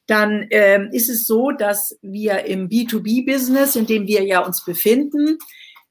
dann 0.07 0.47
ähm, 0.51 0.91
ist 0.93 1.09
es 1.09 1.27
so, 1.27 1.51
dass 1.53 1.97
wir 2.03 2.45
im 2.45 2.69
B2B-Business, 2.69 3.77
in 3.77 3.87
dem 3.87 4.07
wir 4.07 4.25
ja 4.25 4.45
uns 4.45 4.65
befinden, 4.65 5.39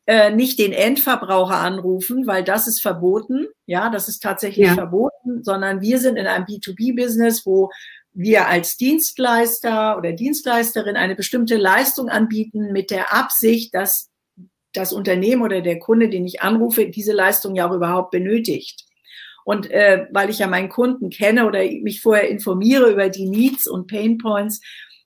äh, 0.05 0.31
nicht 0.31 0.59
den 0.59 0.73
Endverbraucher 0.73 1.55
anrufen, 1.55 2.27
weil 2.27 2.43
das 2.43 2.67
ist 2.67 2.81
verboten. 2.81 3.47
Ja, 3.65 3.89
das 3.89 4.09
ist 4.09 4.19
tatsächlich 4.19 4.67
ja. 4.67 4.73
verboten, 4.73 5.43
sondern 5.43 5.81
wir 5.81 5.99
sind 5.99 6.17
in 6.17 6.27
einem 6.27 6.45
B2B-Business, 6.45 7.45
wo 7.45 7.69
wir 8.13 8.47
als 8.47 8.75
Dienstleister 8.75 9.97
oder 9.97 10.11
Dienstleisterin 10.11 10.97
eine 10.97 11.15
bestimmte 11.15 11.55
Leistung 11.55 12.09
anbieten 12.09 12.71
mit 12.73 12.91
der 12.91 13.13
Absicht, 13.13 13.73
dass 13.73 14.09
das 14.73 14.91
Unternehmen 14.91 15.41
oder 15.41 15.61
der 15.61 15.79
Kunde, 15.79 16.09
den 16.09 16.25
ich 16.25 16.41
anrufe, 16.41 16.89
diese 16.89 17.13
Leistung 17.13 17.55
ja 17.55 17.69
auch 17.69 17.73
überhaupt 17.73 18.11
benötigt. 18.11 18.85
Und 19.51 19.69
äh, 19.69 20.07
weil 20.11 20.29
ich 20.29 20.39
ja 20.39 20.47
meinen 20.47 20.69
Kunden 20.69 21.09
kenne 21.09 21.45
oder 21.45 21.59
mich 21.59 22.01
vorher 22.01 22.29
informiere 22.29 22.89
über 22.89 23.09
die 23.09 23.27
Needs 23.27 23.67
und 23.67 23.91
Pain 23.91 24.17
Points, 24.17 24.61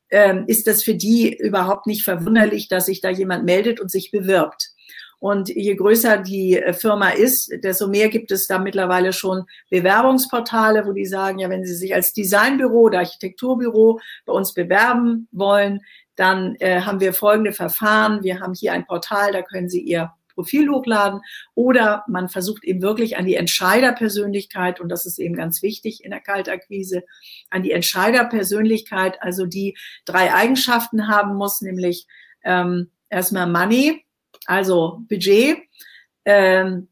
äh, 0.10 0.36
ist 0.46 0.68
das 0.68 0.84
für 0.84 0.94
die 0.94 1.36
überhaupt 1.36 1.88
nicht 1.88 2.04
verwunderlich, 2.04 2.68
dass 2.68 2.86
sich 2.86 3.02
da 3.02 3.10
jemand 3.10 3.46
meldet 3.46 3.80
und 3.80 3.90
sich 3.90 4.12
bewirbt. 4.12 4.70
Und 5.18 5.50
je 5.50 5.74
größer 5.74 6.20
die 6.20 6.60
äh, 6.60 6.74
Firma 6.74 7.10
ist, 7.10 7.50
desto 7.64 7.88
mehr 7.88 8.10
gibt 8.10 8.32
es 8.32 8.46
da 8.46 8.60
mittlerweile 8.60 9.14
schon 9.14 9.46
Bewerbungsportale, 9.72 10.86
wo 10.86 10.92
die 10.92 11.08
sagen, 11.08 11.40
ja, 11.40 11.50
wenn 11.50 11.66
Sie 11.66 11.74
sich 11.74 11.96
als 11.96 12.14
Designbüro 12.14 12.82
oder 12.82 13.00
Architekturbüro 13.00 14.00
bei 14.28 14.34
uns 14.34 14.54
bewerben 14.54 15.28
wollen, 15.32 15.80
dann 16.18 16.56
äh, 16.60 16.82
haben 16.82 17.00
wir 17.00 17.14
folgende 17.14 17.52
Verfahren. 17.52 18.22
Wir 18.22 18.42
haben 18.42 18.54
hier 18.54 18.74
ein 18.74 18.86
Portal, 18.86 19.32
da 19.32 19.42
können 19.42 19.70
Sie 19.70 19.82
Ihr 19.82 20.12
Profil 20.36 20.70
hochladen 20.70 21.22
oder 21.56 22.04
man 22.08 22.30
versucht 22.30 22.64
eben 22.64 22.82
wirklich 22.82 23.18
an 23.18 23.26
die 23.26 23.36
Entscheiderpersönlichkeit, 23.36 24.80
und 24.80 24.90
das 24.90 25.06
ist 25.06 25.18
eben 25.18 25.36
ganz 25.36 25.64
wichtig 25.64 26.04
in 26.04 26.12
der 26.12 26.20
Kaltakquise, 26.20 27.04
an 27.50 27.64
die 27.64 27.72
Entscheiderpersönlichkeit, 27.72 29.22
also 29.22 29.46
die 29.46 29.78
drei 30.06 30.34
Eigenschaften 30.34 31.08
haben 31.08 31.36
muss, 31.36 31.62
nämlich 31.62 32.06
ähm, 32.44 32.92
erstmal 33.10 33.48
Money, 33.48 34.06
also 34.46 35.02
Budget, 35.10 35.58
ähm, 36.26 36.90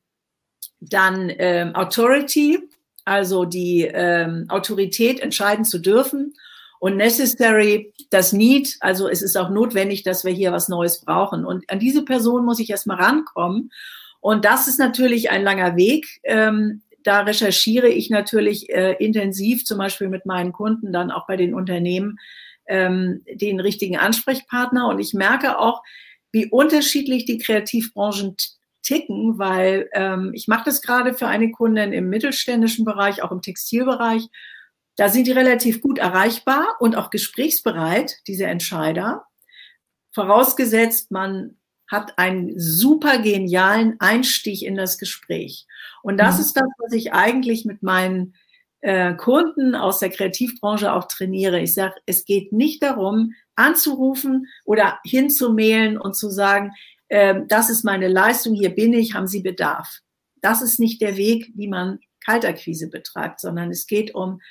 dann 0.80 1.32
ähm, 1.38 1.76
Authority, 1.76 2.60
also 3.06 3.46
die 3.46 3.82
ähm, 3.82 4.46
Autorität 4.50 5.20
entscheiden 5.20 5.66
zu 5.66 5.80
dürfen 5.80 6.34
und 6.84 6.98
necessary, 6.98 7.94
das 8.10 8.34
need, 8.34 8.76
also 8.82 9.08
es 9.08 9.22
ist 9.22 9.38
auch 9.38 9.50
notwendig, 9.50 10.04
dass 10.04 10.26
wir 10.26 10.34
hier 10.34 10.52
was 10.52 10.68
Neues 10.68 11.00
brauchen. 11.00 11.46
Und 11.46 11.64
an 11.72 11.80
diese 11.80 12.04
Person 12.04 12.44
muss 12.44 12.60
ich 12.60 12.70
erstmal 12.70 12.98
rankommen. 12.98 13.72
Und 14.20 14.44
das 14.44 14.68
ist 14.68 14.80
natürlich 14.80 15.32
ein 15.32 15.44
langer 15.44 15.78
Weg. 15.78 16.20
Ähm, 16.26 16.82
da 17.02 17.22
recherchiere 17.22 17.88
ich 17.88 18.10
natürlich 18.10 18.70
äh, 18.70 18.98
intensiv, 19.00 19.64
zum 19.64 19.78
Beispiel 19.78 20.10
mit 20.10 20.26
meinen 20.26 20.52
Kunden, 20.52 20.92
dann 20.92 21.10
auch 21.10 21.26
bei 21.26 21.38
den 21.38 21.54
Unternehmen, 21.54 22.20
ähm, 22.68 23.24
den 23.32 23.62
richtigen 23.62 23.96
Ansprechpartner. 23.96 24.90
Und 24.90 25.00
ich 25.00 25.14
merke 25.14 25.60
auch, 25.60 25.84
wie 26.34 26.48
unterschiedlich 26.48 27.24
die 27.24 27.38
Kreativbranchen 27.38 28.36
ticken, 28.82 29.40
weil 29.40 29.88
ähm, 29.94 30.32
ich 30.34 30.50
mache 30.50 30.66
das 30.66 30.82
gerade 30.82 31.14
für 31.14 31.28
eine 31.28 31.50
Kundin 31.50 31.94
im 31.94 32.10
mittelständischen 32.10 32.84
Bereich, 32.84 33.24
auch 33.24 33.32
im 33.32 33.42
Textilbereich. 33.42 34.28
Da 34.96 35.10
sind 35.10 35.28
die 35.28 35.32
relativ 35.32 35.82
gut 35.82 35.98
erreichbar 35.98 36.76
und 36.80 36.96
auch 36.96 37.10
gesprächsbereit, 37.10 38.18
diese 38.28 38.46
Entscheider. 38.46 39.26
Vorausgesetzt, 40.14 41.12
man 41.12 41.58
hat 41.90 42.18
einen 42.18 42.60
super 42.60 43.20
genialen 43.20 44.00
Einstieg 44.00 44.62
in 44.64 44.76
das 44.76 44.98
Gespräch. 44.98 45.68
Und 46.02 46.18
das 46.18 46.36
mhm. 46.36 46.42
ist 46.42 46.54
das, 46.54 46.68
was 46.78 46.94
ich 46.94 47.14
eigentlich 47.14 47.66
mit 47.66 47.84
meinen 47.84 48.36
äh, 48.82 49.16
Kunden 49.16 49.76
aus 49.76 50.00
der 50.00 50.10
Kreativbranche 50.10 50.92
auch 50.94 51.08
trainiere. 51.08 51.60
Ich 51.60 51.74
sage, 51.74 51.96
es 52.06 52.26
geht 52.26 52.52
nicht 52.52 52.84
darum, 52.84 53.34
anzurufen 53.56 54.48
oder 54.66 55.00
hinzumailen 55.06 55.98
und 55.98 56.16
zu 56.16 56.30
sagen, 56.30 56.72
äh, 57.08 57.42
das 57.48 57.70
ist 57.70 57.84
meine 57.84 58.08
Leistung, 58.08 58.54
hier 58.54 58.72
bin 58.72 58.94
ich, 58.94 59.14
haben 59.14 59.28
Sie 59.28 59.42
Bedarf. 59.42 60.00
Das 60.42 60.62
ist 60.62 60.80
nicht 60.80 61.02
der 61.02 61.16
Weg, 61.16 61.52
wie 61.56 61.68
man 61.68 62.00
Kaltakquise 62.26 62.90
betreibt, 62.90 63.40
sondern 63.40 63.72
es 63.72 63.88
geht 63.88 64.14
um 64.16 64.42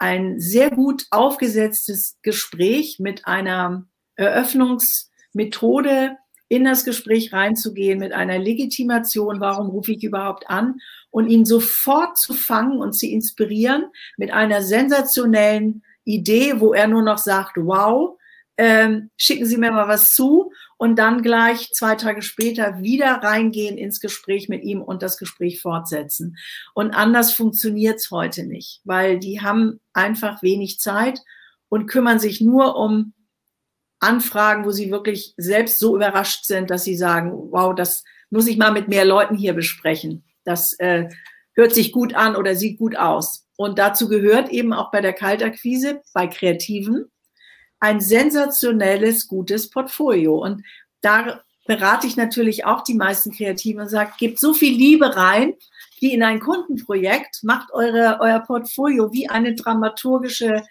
ein 0.00 0.40
sehr 0.40 0.70
gut 0.70 1.06
aufgesetztes 1.10 2.16
Gespräch 2.22 2.96
mit 2.98 3.26
einer 3.26 3.84
Eröffnungsmethode, 4.16 6.16
in 6.48 6.64
das 6.64 6.84
Gespräch 6.84 7.32
reinzugehen 7.32 8.00
mit 8.00 8.12
einer 8.12 8.38
Legitimation, 8.38 9.40
warum 9.40 9.68
rufe 9.68 9.92
ich 9.92 10.02
überhaupt 10.02 10.50
an 10.50 10.80
und 11.10 11.28
ihn 11.28 11.44
sofort 11.44 12.18
zu 12.18 12.34
fangen 12.34 12.80
und 12.80 12.92
zu 12.92 13.06
inspirieren 13.06 13.84
mit 14.16 14.32
einer 14.32 14.62
sensationellen 14.62 15.84
Idee, 16.04 16.58
wo 16.58 16.74
er 16.74 16.88
nur 16.88 17.02
noch 17.02 17.18
sagt, 17.18 17.52
wow, 17.56 18.18
ähm, 18.56 19.10
schicken 19.16 19.46
Sie 19.46 19.58
mir 19.58 19.70
mal 19.70 19.86
was 19.86 20.10
zu 20.10 20.50
und 20.80 20.96
dann 20.96 21.20
gleich 21.20 21.72
zwei 21.72 21.94
Tage 21.94 22.22
später 22.22 22.80
wieder 22.80 23.16
reingehen 23.22 23.76
ins 23.76 24.00
Gespräch 24.00 24.48
mit 24.48 24.64
ihm 24.64 24.80
und 24.80 25.02
das 25.02 25.18
Gespräch 25.18 25.60
fortsetzen. 25.60 26.38
Und 26.72 26.92
anders 26.92 27.34
funktioniert's 27.34 28.10
heute 28.10 28.46
nicht, 28.46 28.80
weil 28.84 29.18
die 29.18 29.42
haben 29.42 29.80
einfach 29.92 30.42
wenig 30.42 30.80
Zeit 30.80 31.20
und 31.68 31.86
kümmern 31.86 32.18
sich 32.18 32.40
nur 32.40 32.76
um 32.76 33.12
Anfragen, 33.98 34.64
wo 34.64 34.70
sie 34.70 34.90
wirklich 34.90 35.34
selbst 35.36 35.80
so 35.80 35.94
überrascht 35.94 36.46
sind, 36.46 36.70
dass 36.70 36.82
sie 36.82 36.96
sagen, 36.96 37.30
wow, 37.50 37.74
das 37.74 38.02
muss 38.30 38.46
ich 38.46 38.56
mal 38.56 38.72
mit 38.72 38.88
mehr 38.88 39.04
Leuten 39.04 39.36
hier 39.36 39.52
besprechen. 39.52 40.24
Das 40.44 40.72
äh, 40.78 41.10
hört 41.52 41.74
sich 41.74 41.92
gut 41.92 42.14
an 42.14 42.36
oder 42.36 42.56
sieht 42.56 42.78
gut 42.78 42.96
aus. 42.96 43.46
Und 43.58 43.78
dazu 43.78 44.08
gehört 44.08 44.48
eben 44.48 44.72
auch 44.72 44.90
bei 44.90 45.02
der 45.02 45.12
Kaltakquise, 45.12 46.00
bei 46.14 46.26
Kreativen, 46.26 47.10
ein 47.80 48.00
sensationelles, 48.00 49.26
gutes 49.26 49.70
Portfolio. 49.70 50.38
Und 50.38 50.64
da 51.00 51.42
berate 51.66 52.06
ich 52.06 52.16
natürlich 52.16 52.64
auch 52.64 52.82
die 52.82 52.94
meisten 52.94 53.32
Kreativen 53.32 53.82
und 53.82 53.88
sage, 53.88 54.12
gebt 54.18 54.38
so 54.38 54.54
viel 54.54 54.76
Liebe 54.76 55.16
rein, 55.16 55.54
wie 55.98 56.12
in 56.14 56.22
ein 56.22 56.40
Kundenprojekt, 56.40 57.42
macht 57.42 57.72
eure, 57.72 58.18
euer 58.20 58.40
Portfolio 58.40 59.12
wie 59.12 59.28
eine 59.28 59.54
dramaturgische 59.54 60.62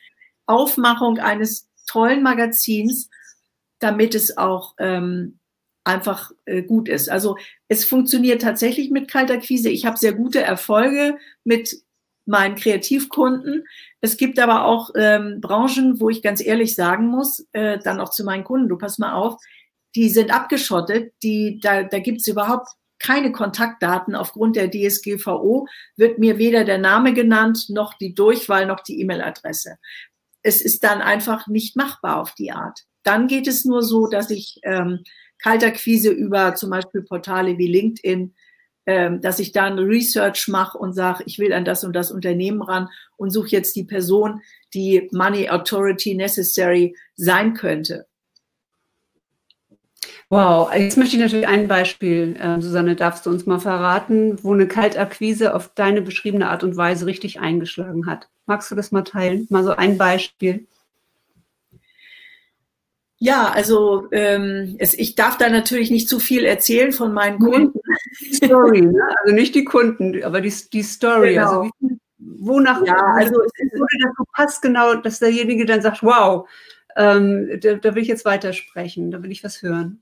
Aufmachung 0.46 1.20
eines 1.20 1.68
tollen 1.86 2.24
Magazins 2.24 3.10
damit 3.80 4.14
es 4.14 4.38
auch 4.38 4.76
ähm, 4.78 5.40
einfach 5.84 6.32
äh, 6.46 6.62
gut 6.62 6.88
ist. 6.88 7.10
Also 7.10 7.38
es 7.68 7.86
funktioniert 7.86 8.42
tatsächlich 8.42 8.92
mit 8.92 9.10
Kaltakquise. 9.10 9.70
Ich 9.70 9.86
habe 9.86 9.98
sehr 9.98 10.14
gute 10.14 10.42
Erfolge 10.42 11.18
mit 11.44 11.82
meinen 12.26 12.56
Kreativkunden. 12.56 13.66
Es 14.02 14.18
gibt 14.18 14.40
aber 14.40 14.66
auch 14.66 14.92
ähm, 14.96 15.42
Branchen, 15.42 16.00
wo 16.00 16.10
ich 16.10 16.22
ganz 16.22 16.42
ehrlich 16.44 16.76
sagen 16.76 17.08
muss, 17.08 17.46
äh, 17.52 17.80
dann 17.80 18.00
auch 18.00 18.10
zu 18.10 18.24
meinen 18.24 18.44
Kunden, 18.44 18.70
du 18.70 18.78
pass 18.78 18.98
mal 18.98 19.14
auf, 19.14 19.36
die 19.96 20.10
sind 20.10 20.34
abgeschottet, 20.34 21.14
die, 21.24 21.60
da, 21.62 21.84
da 21.84 22.00
gibt 22.00 22.22
es 22.22 22.28
überhaupt 22.28 22.70
keine 23.00 23.32
Kontaktdaten 23.32 24.16
aufgrund 24.16 24.56
der 24.56 24.70
DSGVO, 24.70 25.68
wird 25.96 26.20
mir 26.20 26.38
weder 26.38 26.66
der 26.66 26.78
Name 26.78 27.14
genannt, 27.14 27.66
noch 27.70 27.94
die 27.94 28.14
Durchwahl, 28.14 28.66
noch 28.66 28.82
die 28.82 29.00
E-Mail-Adresse. 29.02 29.78
Es 30.44 30.62
ist 30.62 30.84
dann 30.84 31.02
einfach 31.02 31.48
nicht 31.48 31.76
machbar 31.76 32.18
auf 32.18 32.34
die 32.36 32.52
Art. 32.52 32.82
Dann 33.04 33.28
geht 33.28 33.48
es 33.48 33.66
nur 33.66 33.84
so, 33.84 34.08
dass 34.08 34.30
ich 34.30 34.60
ähm, 34.64 35.00
Kalterquise 35.42 36.12
über 36.12 36.56
zum 36.56 36.70
Beispiel 36.70 37.02
Portale 37.02 37.58
wie 37.58 37.72
LinkedIn, 37.72 38.36
dass 39.22 39.40
ich 39.40 39.52
dann 39.52 39.80
Research 39.80 40.48
mache 40.48 40.78
und 40.78 40.94
sage, 40.94 41.24
ich 41.26 41.40
will 41.40 41.54
an 41.54 41.66
das 41.66 41.84
und 41.84 41.94
das 41.94 42.12
Unternehmen 42.12 42.62
ran 42.62 42.90
und 43.18 43.32
suche 43.32 43.50
jetzt 43.50 43.76
die 43.76 43.84
Person, 43.84 44.42
die 44.74 45.10
Money 45.12 45.50
Authority 45.50 46.16
Necessary 46.16 46.96
sein 47.16 47.54
könnte. 47.54 48.06
Wow, 50.32 50.72
jetzt 50.76 50.96
möchte 50.96 51.16
ich 51.16 51.22
natürlich 51.22 51.48
ein 51.48 51.68
Beispiel, 51.68 52.36
äh, 52.40 52.62
Susanne, 52.62 52.96
darfst 52.96 53.26
du 53.26 53.32
uns 53.32 53.48
mal 53.48 53.60
verraten, 53.60 54.38
wo 54.44 54.54
eine 54.54 54.68
Kaltakquise 54.68 55.56
auf 55.56 55.74
deine 55.74 56.04
beschriebene 56.04 56.50
Art 56.50 56.64
und 56.64 56.78
Weise 56.78 57.08
richtig 57.08 57.40
eingeschlagen 57.40 58.06
hat. 58.06 58.30
Magst 58.46 58.70
du 58.70 58.76
das 58.76 58.92
mal 58.92 59.02
teilen? 59.02 59.48
Mal 59.50 59.64
so 59.64 59.72
ein 59.72 59.98
Beispiel. 59.98 60.68
Ja, 63.22 63.50
also 63.50 64.08
ähm, 64.12 64.78
es, 64.80 64.94
ich 64.94 65.16
darf 65.16 65.38
da 65.38 65.50
natürlich 65.50 65.92
nicht 65.92 66.08
zu 66.08 66.20
viel 66.20 66.46
erzählen 66.46 66.94
von 66.94 67.14
meinen 67.14 67.40
Kunden. 67.40 67.80
Die 68.22 68.34
Story, 68.34 68.82
ne? 68.82 69.02
also 69.22 69.36
nicht 69.36 69.56
die 69.56 69.66
Kunden, 69.66 70.24
aber 70.24 70.40
die, 70.40 70.54
die 70.72 70.84
Story. 70.84 71.38
Also 71.38 71.62
genau. 71.62 71.62
Also 71.62 71.72
wie, 71.80 72.00
wonach 72.18 72.86
ja, 72.86 72.96
also 73.16 73.36
es 73.42 73.52
ist, 73.58 73.74
wurde 73.74 73.98
das 74.04 74.14
so 74.18 74.24
passt 74.34 74.62
genau, 74.62 74.96
dass 74.96 75.20
derjenige 75.20 75.66
dann 75.66 75.82
sagt, 75.82 76.02
wow, 76.02 76.48
ähm, 76.96 77.60
da, 77.62 77.74
da 77.76 77.94
will 77.94 78.04
ich 78.04 78.08
jetzt 78.08 78.24
weitersprechen, 78.24 79.12
da 79.12 79.22
will 79.22 79.32
ich 79.32 79.44
was 79.44 79.62
hören. 79.62 80.02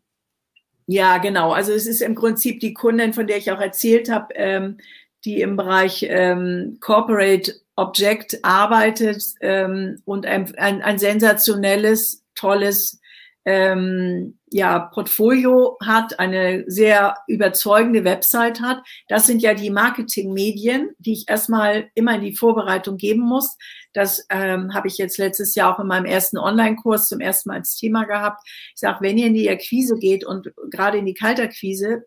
Ja, 0.86 1.18
genau. 1.18 1.52
Also 1.52 1.74
es 1.74 1.88
ist 1.88 2.02
im 2.02 2.14
Prinzip 2.14 2.60
die 2.60 2.76
Kundin, 2.76 3.14
von 3.14 3.26
der 3.26 3.38
ich 3.38 3.52
auch 3.52 3.60
erzählt 3.60 4.12
habe, 4.12 4.34
ähm, 4.36 4.78
die 5.26 5.42
im 5.42 5.58
Bereich 5.58 6.06
ähm, 6.08 6.78
Corporate 6.80 7.52
Object 7.76 8.40
arbeitet 8.44 9.24
ähm, 9.42 10.02
und 10.06 10.26
ein, 10.28 10.56
ein, 10.58 10.82
ein 10.84 11.00
sensationelles, 11.00 12.24
tolles 12.36 13.00
ähm, 13.48 14.38
ja, 14.52 14.78
Portfolio 14.78 15.78
hat, 15.82 16.20
eine 16.20 16.66
sehr 16.68 17.16
überzeugende 17.28 18.04
Website 18.04 18.60
hat. 18.60 18.80
Das 19.08 19.26
sind 19.26 19.42
ja 19.42 19.54
die 19.54 19.70
Marketingmedien, 19.70 20.90
die 20.98 21.14
ich 21.14 21.30
erstmal 21.30 21.90
immer 21.96 22.16
in 22.16 22.22
die 22.22 22.36
Vorbereitung 22.36 22.98
geben 22.98 23.22
muss. 23.22 23.56
Das 23.94 24.26
ähm, 24.30 24.74
habe 24.74 24.90
ich 24.90 24.98
jetzt 24.98 25.18
letztes 25.18 25.56
Jahr 25.56 25.74
auch 25.74 25.80
in 25.80 25.88
meinem 25.88 26.04
ersten 26.04 26.38
Online-Kurs 26.38 27.08
zum 27.08 27.22
ersten 27.22 27.48
Mal 27.48 27.60
als 27.60 27.78
Thema 27.78 28.04
gehabt. 28.04 28.42
Ich 28.76 28.82
sage, 28.82 28.98
wenn 29.00 29.18
ihr 29.18 29.28
in 29.28 29.34
die 29.34 29.50
Akquise 29.50 29.98
geht 29.98 30.26
und 30.26 30.52
gerade 30.70 30.98
in 30.98 31.06
die 31.06 31.14
Kaltakquise, 31.14 32.04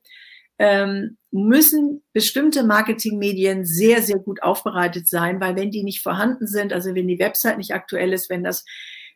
ähm, 0.59 1.17
müssen 1.31 2.03
bestimmte 2.13 2.65
Marketingmedien 2.65 3.65
sehr, 3.65 4.03
sehr 4.03 4.19
gut 4.19 4.43
aufbereitet 4.43 5.09
sein, 5.09 5.41
weil 5.41 5.57
wenn 5.57 5.71
die 5.71 5.85
nicht 5.85 6.03
vorhanden 6.03 6.47
sind, 6.47 6.75
also 6.75 6.95
wenn 6.95 7.09
die 7.09 7.19
Website 7.19 7.57
nicht 7.57 7.73
aktuell 7.73 8.13
ist, 8.13 8.29
wenn 8.29 8.45
das 8.45 8.67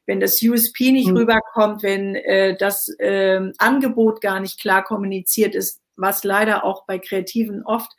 wenn 0.06 0.20
das 0.20 0.42
USP 0.42 0.92
nicht 0.92 1.08
mhm. 1.08 1.18
rüberkommt, 1.18 1.82
wenn 1.82 2.14
äh, 2.14 2.56
das 2.56 2.88
äh, 2.98 3.40
Angebot 3.58 4.20
gar 4.20 4.40
nicht 4.40 4.60
klar 4.60 4.84
kommuniziert 4.84 5.54
ist, 5.54 5.80
was 5.96 6.24
leider 6.24 6.64
auch 6.64 6.86
bei 6.86 6.98
Kreativen 6.98 7.62
oft 7.64 7.90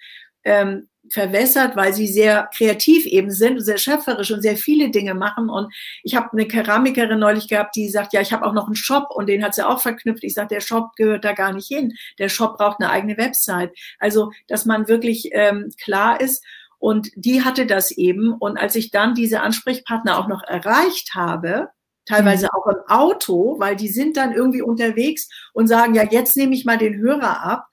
ähm, 0.44 0.88
verwässert, 1.12 1.76
weil 1.76 1.94
sie 1.94 2.08
sehr 2.08 2.50
kreativ 2.56 3.06
eben 3.06 3.32
sind, 3.32 3.60
sehr 3.60 3.78
schöpferisch 3.78 4.32
und 4.32 4.42
sehr 4.42 4.58
viele 4.58 4.90
Dinge 4.90 5.14
machen. 5.14 5.50
Und 5.50 5.74
ich 6.04 6.16
habe 6.16 6.30
eine 6.34 6.48
Keramikerin 6.48 7.20
neulich 7.20 7.48
gehabt, 7.48 7.76
die 7.76 7.90
sagt, 7.90 8.14
ja, 8.14 8.22
ich 8.22 8.34
habe 8.34 8.46
auch 8.46 8.54
noch 8.54 8.66
einen 8.66 8.76
Shop 8.76 9.10
und 9.14 9.28
den 9.28 9.44
hat 9.44 9.54
sie 9.54 9.68
auch 9.68 9.82
verknüpft. 9.82 10.24
Ich 10.24 10.34
sage, 10.34 10.50
der 10.50 10.62
Shop 10.62 10.96
gehört 10.96 11.26
da 11.26 11.34
gar 11.34 11.54
nicht 11.54 11.68
hin. 11.68 11.94
Der 12.20 12.30
Shop 12.30 12.58
braucht 12.58 12.80
eine 12.80 12.90
eigene 12.90 13.18
Website. 13.18 13.72
Also, 14.00 14.32
dass 14.48 14.66
man 14.66 14.88
wirklich 14.88 15.30
ähm, 15.34 15.72
klar 15.82 16.22
ist. 16.22 16.44
Und 16.78 17.10
die 17.16 17.44
hatte 17.44 17.66
das 17.66 17.92
eben. 17.92 18.34
Und 18.34 18.58
als 18.58 18.76
ich 18.76 18.92
dann 18.92 19.16
diese 19.16 19.42
Ansprechpartner 19.42 20.18
auch 20.20 20.28
noch 20.28 20.44
erreicht 20.44 21.12
habe, 21.14 21.70
teilweise 22.06 22.46
mhm. 22.46 22.50
auch 22.54 22.68
im 22.68 22.88
Auto, 22.88 23.60
weil 23.60 23.76
die 23.76 23.88
sind 23.88 24.18
dann 24.18 24.34
irgendwie 24.34 24.62
unterwegs 24.62 25.30
und 25.54 25.68
sagen, 25.68 25.96
ja, 25.96 26.04
jetzt 26.04 26.38
nehme 26.38 26.56
ich 26.56 26.66
mal 26.66 26.78
den 26.78 26.98
Hörer 26.98 27.44
ab. 27.44 27.68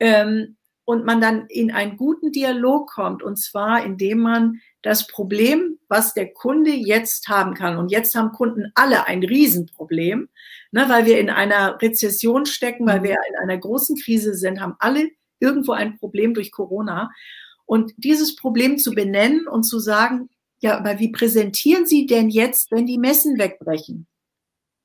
Ähm, 0.00 0.56
und 0.86 1.04
man 1.04 1.20
dann 1.20 1.46
in 1.48 1.72
einen 1.72 1.96
guten 1.96 2.30
Dialog 2.30 2.90
kommt, 2.90 3.22
und 3.22 3.36
zwar 3.36 3.84
indem 3.84 4.20
man 4.20 4.60
das 4.82 5.06
Problem, 5.06 5.78
was 5.88 6.12
der 6.12 6.32
Kunde 6.32 6.72
jetzt 6.72 7.28
haben 7.28 7.54
kann, 7.54 7.78
und 7.78 7.90
jetzt 7.90 8.14
haben 8.14 8.32
Kunden 8.32 8.70
alle 8.74 9.06
ein 9.06 9.22
Riesenproblem, 9.22 10.28
ne, 10.72 10.84
weil 10.88 11.06
wir 11.06 11.18
in 11.18 11.30
einer 11.30 11.80
Rezession 11.80 12.44
stecken, 12.44 12.86
weil 12.86 13.00
mhm. 13.00 13.04
wir 13.04 13.16
in 13.30 13.36
einer 13.42 13.56
großen 13.56 13.96
Krise 13.96 14.34
sind, 14.34 14.60
haben 14.60 14.76
alle 14.78 15.08
irgendwo 15.40 15.72
ein 15.72 15.98
Problem 15.98 16.34
durch 16.34 16.52
Corona. 16.52 17.10
Und 17.66 17.92
dieses 17.96 18.36
Problem 18.36 18.78
zu 18.78 18.90
benennen 18.90 19.48
und 19.48 19.62
zu 19.62 19.78
sagen, 19.78 20.28
ja, 20.64 20.78
aber 20.78 20.98
wie 20.98 21.12
präsentieren 21.12 21.84
Sie 21.84 22.06
denn 22.06 22.30
jetzt, 22.30 22.70
wenn 22.70 22.86
die 22.86 22.96
Messen 22.96 23.38
wegbrechen? 23.38 24.06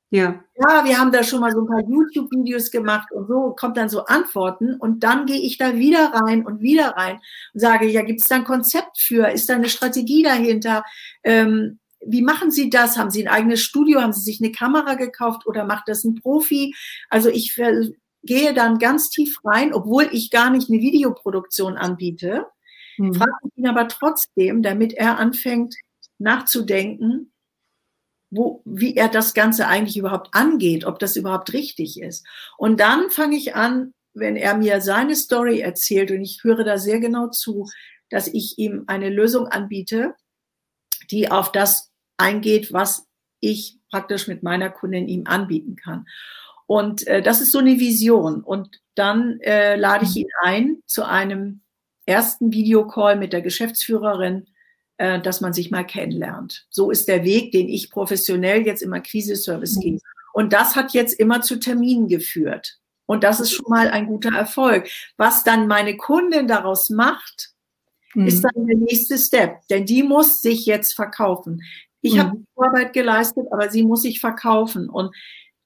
Ja. 0.09 0.43
Ja, 0.57 0.83
wir 0.83 0.99
haben 0.99 1.13
da 1.13 1.23
schon 1.23 1.39
mal 1.39 1.53
so 1.53 1.61
ein 1.61 1.67
paar 1.67 1.87
YouTube-Videos 1.87 2.69
gemacht 2.69 3.13
und 3.13 3.29
so, 3.29 3.55
kommt 3.57 3.77
dann 3.77 3.87
so 3.87 4.03
Antworten 4.03 4.75
und 4.75 5.05
dann 5.05 5.25
gehe 5.25 5.39
ich 5.39 5.57
da 5.57 5.77
wieder 5.77 6.11
rein 6.13 6.45
und 6.45 6.59
wieder 6.59 6.97
rein 6.97 7.21
und 7.53 7.61
sage, 7.61 7.87
ja, 7.87 8.01
gibt 8.01 8.19
es 8.19 8.27
da 8.27 8.35
ein 8.35 8.43
Konzept 8.43 8.99
für? 8.99 9.29
Ist 9.29 9.47
da 9.47 9.55
eine 9.55 9.69
Strategie 9.69 10.21
dahinter? 10.21 10.83
Ähm, 11.23 11.79
wie 12.05 12.23
machen 12.23 12.51
Sie 12.51 12.69
das? 12.69 12.97
Haben 12.97 13.09
Sie 13.09 13.25
ein 13.25 13.33
eigenes 13.33 13.61
Studio? 13.61 14.01
Haben 14.01 14.11
Sie 14.11 14.19
sich 14.19 14.41
eine 14.41 14.51
Kamera 14.51 14.95
gekauft 14.95 15.47
oder 15.47 15.63
macht 15.63 15.87
das 15.87 16.03
ein 16.03 16.15
Profi? 16.15 16.75
Also 17.09 17.29
ich 17.29 17.57
gehe 18.23 18.53
dann 18.53 18.79
ganz 18.79 19.11
tief 19.11 19.39
rein, 19.45 19.73
obwohl 19.73 20.09
ich 20.11 20.29
gar 20.29 20.49
nicht 20.49 20.69
eine 20.69 20.81
Videoproduktion 20.81 21.77
anbiete, 21.77 22.47
mhm. 22.99 23.15
frage 23.15 23.31
ihn 23.55 23.67
aber 23.67 23.87
trotzdem, 23.87 24.61
damit 24.61 24.93
er 24.93 25.17
anfängt 25.17 25.75
nachzudenken, 26.17 27.31
wo, 28.29 28.61
wie 28.65 28.95
er 28.95 29.09
das 29.09 29.33
Ganze 29.33 29.67
eigentlich 29.67 29.97
überhaupt 29.97 30.29
angeht, 30.33 30.85
ob 30.85 30.99
das 30.99 31.15
überhaupt 31.15 31.53
richtig 31.53 31.99
ist. 31.99 32.25
Und 32.57 32.79
dann 32.79 33.09
fange 33.09 33.35
ich 33.35 33.55
an, 33.55 33.93
wenn 34.13 34.35
er 34.35 34.55
mir 34.55 34.81
seine 34.81 35.15
Story 35.15 35.59
erzählt, 35.59 36.11
und 36.11 36.21
ich 36.21 36.43
höre 36.43 36.63
da 36.63 36.77
sehr 36.77 36.99
genau 36.99 37.27
zu, 37.27 37.67
dass 38.09 38.27
ich 38.27 38.57
ihm 38.57 38.83
eine 38.87 39.09
Lösung 39.09 39.47
anbiete, 39.47 40.15
die 41.09 41.31
auf 41.31 41.51
das 41.51 41.91
eingeht, 42.17 42.73
was 42.73 43.07
ich 43.39 43.79
praktisch 43.89 44.27
mit 44.27 44.43
meiner 44.43 44.69
Kundin 44.69 45.07
ihm 45.07 45.25
anbieten 45.25 45.75
kann. 45.75 46.05
Und 46.67 47.07
äh, 47.07 47.21
das 47.21 47.41
ist 47.41 47.51
so 47.51 47.59
eine 47.59 47.79
Vision. 47.79 48.43
Und 48.43 48.79
dann 48.95 49.39
äh, 49.39 49.75
lade 49.75 50.05
ich 50.05 50.15
ihn 50.15 50.27
ein 50.43 50.83
zu 50.85 51.03
einem 51.03 51.61
ersten 52.09 52.51
Videocall 52.51 53.15
mit 53.15 53.31
der 53.31 53.41
Geschäftsführerin 53.41 54.47
äh, 54.99 55.21
dass 55.21 55.39
man 55.39 55.53
sich 55.53 55.71
mal 55.71 55.85
kennenlernt. 55.85 56.67
So 56.69 56.91
ist 56.91 57.07
der 57.07 57.23
Weg, 57.23 57.53
den 57.53 57.69
ich 57.69 57.89
professionell 57.89 58.65
jetzt 58.65 58.81
im 58.81 58.91
Akquise-Service 58.91 59.77
mhm. 59.77 59.81
gehe. 59.81 59.99
Und 60.33 60.51
das 60.51 60.75
hat 60.75 60.91
jetzt 60.91 61.13
immer 61.13 61.41
zu 61.41 61.57
Terminen 61.57 62.09
geführt. 62.09 62.79
Und 63.05 63.23
das 63.23 63.39
ist 63.39 63.51
schon 63.51 63.65
mal 63.69 63.87
ein 63.87 64.07
guter 64.07 64.35
Erfolg. 64.35 64.89
Was 65.15 65.45
dann 65.45 65.67
meine 65.67 65.95
Kundin 65.95 66.49
daraus 66.49 66.89
macht, 66.89 67.51
mhm. 68.13 68.27
ist 68.27 68.41
dann 68.41 68.67
der 68.67 68.75
nächste 68.75 69.17
Step. 69.17 69.65
Denn 69.69 69.85
die 69.85 70.03
muss 70.03 70.41
sich 70.41 70.65
jetzt 70.65 70.95
verkaufen. 70.95 71.61
Ich 72.01 72.15
mhm. 72.15 72.19
habe 72.19 72.43
Arbeit 72.57 72.91
geleistet, 72.91 73.47
aber 73.51 73.69
sie 73.69 73.83
muss 73.83 74.01
sich 74.01 74.19
verkaufen. 74.19 74.89
Und 74.89 75.15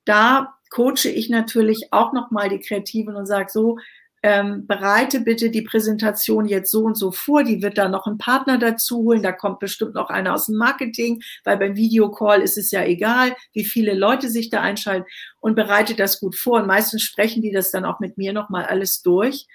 da 0.06 0.53
coache 0.69 1.10
ich 1.10 1.29
natürlich 1.29 1.91
auch 1.91 2.13
nochmal 2.13 2.49
die 2.49 2.60
Kreativen 2.60 3.15
und 3.15 3.25
sage 3.25 3.49
so, 3.51 3.79
ähm, 4.23 4.65
bereite 4.67 5.19
bitte 5.19 5.51
die 5.51 5.62
Präsentation 5.62 6.45
jetzt 6.45 6.71
so 6.71 6.83
und 6.83 6.95
so 6.95 7.12
vor. 7.12 7.43
Die 7.43 7.62
wird 7.62 7.77
da 7.77 7.89
noch 7.89 8.07
einen 8.07 8.17
Partner 8.17 8.57
dazu 8.57 8.99
holen. 8.99 9.21
Da 9.21 9.33
kommt 9.33 9.59
bestimmt 9.59 9.95
noch 9.95 10.09
einer 10.09 10.33
aus 10.33 10.45
dem 10.45 10.55
Marketing, 10.55 11.21
weil 11.43 11.57
beim 11.57 11.75
Videocall 11.75 12.41
ist 12.41 12.57
es 12.57 12.71
ja 12.71 12.83
egal, 12.83 13.36
wie 13.51 13.65
viele 13.65 13.93
Leute 13.93 14.29
sich 14.29 14.49
da 14.49 14.62
einschalten 14.62 15.05
und 15.41 15.55
bereite 15.55 15.93
das 15.93 16.21
gut 16.21 16.36
vor. 16.36 16.62
Und 16.62 16.67
meistens 16.67 17.03
sprechen 17.03 17.41
die 17.41 17.51
das 17.51 17.69
dann 17.69 17.83
auch 17.83 17.99
mit 17.99 18.17
mir 18.17 18.31
nochmal 18.31 18.63
alles 18.63 19.01
durch, 19.01 19.45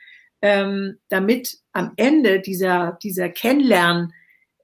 ähm, 0.42 0.98
damit 1.08 1.56
am 1.72 1.92
Ende 1.96 2.40
dieser, 2.40 2.98
dieser 3.02 3.30
Kennenlernen, 3.30 4.12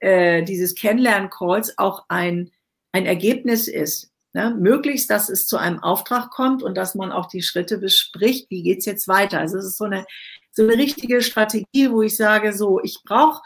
äh, 0.01 0.43
dieses 0.43 0.75
Kennenlernen-Calls 0.75 1.79
auch 1.79 2.05
ein, 2.09 2.51
ein 2.91 3.07
Ergebnis 3.07 3.67
ist. 3.67 4.11
Ne, 4.35 4.53
möglichst, 4.53 5.09
dass 5.09 5.29
es 5.29 5.47
zu 5.47 5.55
einem 5.55 5.79
Auftrag 5.79 6.29
kommt 6.29 6.61
und 6.61 6.75
dass 6.75 6.93
man 6.93 7.13
auch 7.13 7.27
die 7.27 7.41
Schritte 7.41 7.77
bespricht, 7.77 8.49
wie 8.49 8.63
geht's 8.63 8.85
jetzt 8.85 9.07
weiter. 9.07 9.39
Also 9.39 9.57
es 9.57 9.63
ist 9.63 9.77
so 9.77 9.85
eine, 9.85 10.05
so 10.51 10.63
eine 10.63 10.73
richtige 10.73 11.21
Strategie, 11.21 11.89
wo 11.89 12.01
ich 12.01 12.17
sage, 12.17 12.51
so, 12.51 12.81
ich 12.83 12.99
brauche 13.05 13.41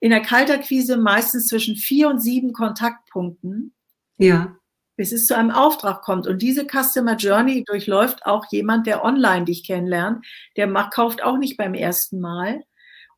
in 0.00 0.10
der 0.10 0.20
Kalterquise 0.20 0.96
meistens 0.96 1.46
zwischen 1.46 1.76
vier 1.76 2.08
und 2.08 2.18
sieben 2.18 2.52
Kontaktpunkten. 2.52 3.72
Ja. 4.18 4.56
Bis 4.96 5.12
es 5.12 5.26
zu 5.26 5.36
einem 5.36 5.52
Auftrag 5.52 6.02
kommt. 6.02 6.26
Und 6.26 6.42
diese 6.42 6.66
Customer 6.66 7.14
Journey 7.14 7.62
durchläuft 7.62 8.26
auch 8.26 8.44
jemand, 8.50 8.88
der 8.88 9.04
online 9.04 9.44
dich 9.44 9.64
kennenlernt. 9.64 10.26
Der 10.56 10.66
macht, 10.66 10.92
kauft 10.92 11.22
auch 11.22 11.38
nicht 11.38 11.56
beim 11.56 11.74
ersten 11.74 12.18
Mal, 12.18 12.64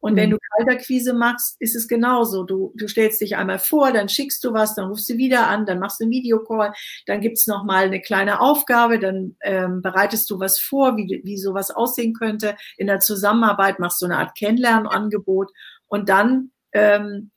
und 0.04 0.12
mhm. 0.12 0.16
wenn 0.16 0.30
du 0.32 0.38
Kalterquise 0.54 1.14
machst, 1.14 1.56
ist 1.60 1.74
es 1.74 1.88
genauso. 1.88 2.44
Du, 2.44 2.74
du 2.76 2.88
stellst 2.88 3.22
dich 3.22 3.36
einmal 3.36 3.58
vor, 3.58 3.90
dann 3.90 4.10
schickst 4.10 4.44
du 4.44 4.52
was, 4.52 4.74
dann 4.74 4.88
rufst 4.88 5.08
du 5.08 5.16
wieder 5.16 5.46
an, 5.46 5.64
dann 5.64 5.78
machst 5.78 5.98
du 5.98 6.04
einen 6.04 6.12
Videocall, 6.12 6.74
dann 7.06 7.22
gibt's 7.22 7.46
noch 7.46 7.64
mal 7.64 7.86
eine 7.86 8.02
kleine 8.02 8.40
Aufgabe, 8.40 8.98
dann 8.98 9.36
ähm, 9.40 9.80
bereitest 9.80 10.28
du 10.28 10.38
was 10.38 10.58
vor, 10.58 10.98
wie, 10.98 11.22
wie 11.24 11.38
sowas 11.38 11.70
aussehen 11.70 12.12
könnte. 12.12 12.54
In 12.76 12.86
der 12.86 13.00
Zusammenarbeit 13.00 13.78
machst 13.78 14.02
du 14.02 14.04
eine 14.04 14.18
Art 14.18 14.36
Kennenlernangebot 14.36 15.50
und 15.86 16.10
dann 16.10 16.50
ähm, 16.72 17.30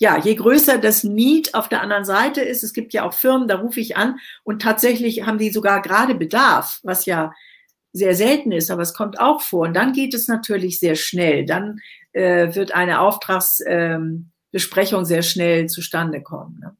ja, 0.00 0.18
je 0.18 0.34
größer 0.34 0.78
das 0.78 1.04
Need 1.04 1.54
auf 1.54 1.68
der 1.68 1.80
anderen 1.80 2.04
Seite 2.04 2.40
ist, 2.40 2.64
es 2.64 2.72
gibt 2.72 2.92
ja 2.92 3.06
auch 3.06 3.12
Firmen, 3.12 3.46
da 3.46 3.58
rufe 3.58 3.78
ich 3.78 3.96
an 3.96 4.18
und 4.42 4.62
tatsächlich 4.62 5.26
haben 5.26 5.38
die 5.38 5.50
sogar 5.50 5.80
gerade 5.80 6.16
Bedarf, 6.16 6.80
was 6.82 7.06
ja 7.06 7.30
sehr 7.92 8.14
selten 8.14 8.52
ist, 8.52 8.70
aber 8.70 8.82
es 8.82 8.94
kommt 8.94 9.18
auch 9.18 9.42
vor. 9.42 9.66
Und 9.66 9.74
dann 9.74 9.92
geht 9.92 10.14
es 10.14 10.28
natürlich 10.28 10.78
sehr 10.78 10.94
schnell. 10.94 11.44
Dann 11.44 11.80
äh, 12.12 12.54
wird 12.54 12.74
eine 12.74 13.00
Auftragsbesprechung 13.00 15.00
ähm, 15.00 15.04
sehr 15.04 15.22
schnell 15.22 15.68
zustande 15.68 16.22
kommen. 16.22 16.58
Ne? 16.60 16.76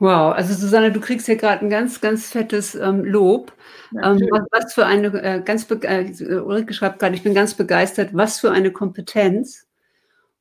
Wow, 0.00 0.32
also 0.32 0.54
Susanne, 0.54 0.92
du 0.92 1.00
kriegst 1.00 1.26
hier 1.26 1.36
gerade 1.36 1.64
ein 1.64 1.70
ganz, 1.70 2.00
ganz 2.00 2.30
fettes 2.30 2.76
ähm, 2.76 3.04
Lob. 3.04 3.52
Ähm, 4.00 4.20
was, 4.30 4.42
was, 4.52 4.74
für 4.74 4.86
eine, 4.86 5.08
äh, 5.08 5.42
ganz, 5.44 5.68
äh, 5.70 6.40
Ulrike 6.40 6.72
schreibt 6.72 7.00
gerade, 7.00 7.16
ich 7.16 7.24
bin 7.24 7.34
ganz 7.34 7.54
begeistert, 7.54 8.10
was 8.12 8.38
für 8.38 8.52
eine 8.52 8.70
Kompetenz. 8.70 9.66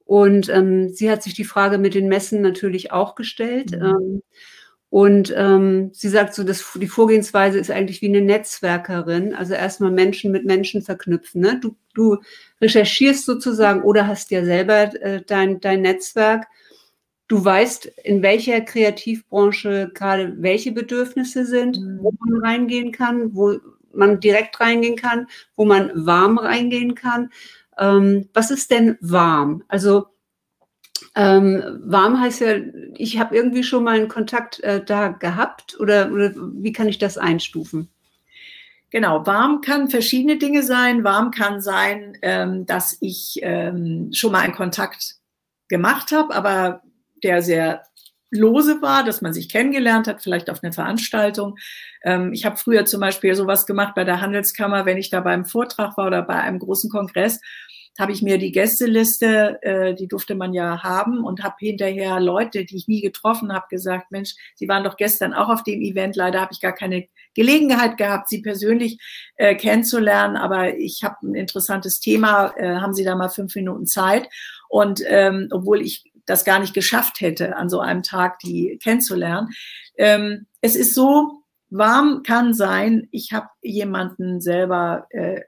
Und 0.05 0.47
ähm, 0.49 0.89
sie 0.89 1.09
hat 1.09 1.23
sich 1.23 1.33
die 1.33 1.43
Frage 1.43 1.79
mit 1.79 1.95
den 1.95 2.07
Messen 2.07 2.41
natürlich 2.41 2.91
auch 2.91 3.15
gestellt. 3.15 3.71
Mhm. 3.71 4.21
Und 4.89 5.33
ähm, 5.35 5.91
sie 5.93 6.07
sagt 6.07 6.33
so, 6.33 6.43
dass 6.43 6.65
die 6.75 6.87
Vorgehensweise 6.87 7.59
ist 7.59 7.71
eigentlich 7.71 8.01
wie 8.01 8.07
eine 8.07 8.21
Netzwerkerin, 8.21 9.33
also 9.33 9.53
erstmal 9.53 9.91
Menschen 9.91 10.31
mit 10.31 10.45
Menschen 10.45 10.81
verknüpfen. 10.81 11.41
Ne? 11.41 11.59
Du, 11.61 11.75
du 11.93 12.17
recherchierst 12.61 13.25
sozusagen 13.25 13.81
oder 13.81 14.07
hast 14.07 14.31
ja 14.31 14.45
selber 14.45 14.95
äh, 15.01 15.21
dein, 15.27 15.59
dein 15.59 15.81
Netzwerk. 15.81 16.47
Du 17.27 17.43
weißt, 17.43 17.87
in 18.05 18.21
welcher 18.21 18.61
Kreativbranche 18.61 19.91
gerade 19.93 20.35
welche 20.37 20.71
Bedürfnisse 20.71 21.45
sind, 21.45 21.77
mhm. 21.81 21.99
wo 22.01 22.13
man 22.19 22.41
reingehen 22.41 22.93
kann, 22.93 23.35
wo 23.35 23.57
man 23.91 24.21
direkt 24.21 24.57
reingehen 24.61 24.95
kann, 24.95 25.27
wo 25.57 25.65
man 25.65 25.91
warm 25.93 26.37
reingehen 26.37 26.95
kann. 26.95 27.31
Ähm, 27.77 28.29
was 28.33 28.51
ist 28.51 28.71
denn 28.71 28.97
warm? 29.01 29.63
Also 29.67 30.07
ähm, 31.15 31.81
warm 31.83 32.19
heißt 32.19 32.41
ja, 32.41 32.55
ich 32.95 33.19
habe 33.19 33.35
irgendwie 33.35 33.63
schon 33.63 33.83
mal 33.83 33.97
einen 33.97 34.07
Kontakt 34.07 34.59
äh, 34.61 34.83
da 34.83 35.09
gehabt 35.09 35.79
oder, 35.79 36.11
oder 36.11 36.33
wie 36.35 36.71
kann 36.71 36.87
ich 36.87 36.97
das 36.97 37.17
einstufen? 37.17 37.89
Genau, 38.89 39.25
warm 39.25 39.61
kann 39.61 39.89
verschiedene 39.89 40.37
Dinge 40.37 40.63
sein. 40.63 41.03
Warm 41.03 41.31
kann 41.31 41.59
sein, 41.59 42.17
ähm, 42.21 42.65
dass 42.65 42.97
ich 43.01 43.39
ähm, 43.41 44.11
schon 44.13 44.31
mal 44.31 44.39
einen 44.39 44.55
Kontakt 44.55 45.15
gemacht 45.67 46.11
habe, 46.13 46.33
aber 46.33 46.81
der 47.23 47.41
sehr 47.41 47.83
lose 48.31 48.81
war, 48.81 49.03
dass 49.03 49.21
man 49.21 49.33
sich 49.33 49.49
kennengelernt 49.49 50.07
hat, 50.07 50.21
vielleicht 50.21 50.49
auf 50.49 50.63
einer 50.63 50.73
Veranstaltung. 50.73 51.57
Ähm, 52.03 52.33
ich 52.33 52.45
habe 52.45 52.57
früher 52.57 52.85
zum 52.85 52.99
Beispiel 53.01 53.35
sowas 53.35 53.65
gemacht 53.65 53.93
bei 53.95 54.03
der 54.03 54.21
Handelskammer, 54.21 54.85
wenn 54.85 54.97
ich 54.97 55.09
da 55.09 55.21
beim 55.21 55.45
Vortrag 55.45 55.97
war 55.97 56.07
oder 56.07 56.21
bei 56.21 56.35
einem 56.35 56.59
großen 56.59 56.89
Kongress 56.89 57.39
habe 57.99 58.11
ich 58.11 58.21
mir 58.21 58.37
die 58.37 58.51
Gästeliste, 58.51 59.61
äh, 59.61 59.95
die 59.95 60.07
durfte 60.07 60.35
man 60.35 60.53
ja 60.53 60.83
haben 60.83 61.23
und 61.23 61.43
habe 61.43 61.55
hinterher 61.59 62.19
Leute, 62.19 62.65
die 62.65 62.77
ich 62.77 62.87
nie 62.87 63.01
getroffen 63.01 63.53
habe, 63.53 63.65
gesagt, 63.69 64.11
Mensch, 64.11 64.35
Sie 64.55 64.67
waren 64.67 64.83
doch 64.83 64.97
gestern 64.97 65.33
auch 65.33 65.49
auf 65.49 65.63
dem 65.63 65.81
Event. 65.81 66.15
Leider 66.15 66.41
habe 66.41 66.53
ich 66.53 66.61
gar 66.61 66.73
keine 66.73 67.07
Gelegenheit 67.33 67.97
gehabt, 67.97 68.29
Sie 68.29 68.41
persönlich 68.41 68.99
äh, 69.35 69.55
kennenzulernen, 69.55 70.37
aber 70.37 70.77
ich 70.77 71.03
habe 71.03 71.15
ein 71.23 71.35
interessantes 71.35 71.99
Thema. 71.99 72.53
Äh, 72.57 72.77
haben 72.77 72.93
Sie 72.93 73.03
da 73.03 73.15
mal 73.15 73.29
fünf 73.29 73.55
Minuten 73.55 73.85
Zeit? 73.85 74.29
Und 74.69 75.01
ähm, 75.07 75.47
obwohl 75.51 75.81
ich 75.81 76.03
das 76.27 76.45
gar 76.45 76.59
nicht 76.59 76.73
geschafft 76.73 77.21
hätte, 77.21 77.55
an 77.55 77.69
so 77.69 77.79
einem 77.79 78.03
Tag 78.03 78.39
die 78.39 78.77
kennenzulernen. 78.83 79.49
Ähm, 79.97 80.45
es 80.61 80.75
ist 80.75 80.93
so, 80.93 81.41
warm 81.69 82.23
kann 82.23 82.53
sein, 82.53 83.07
ich 83.11 83.33
habe 83.33 83.47
jemanden 83.61 84.39
selber 84.41 85.07
äh, 85.09 85.41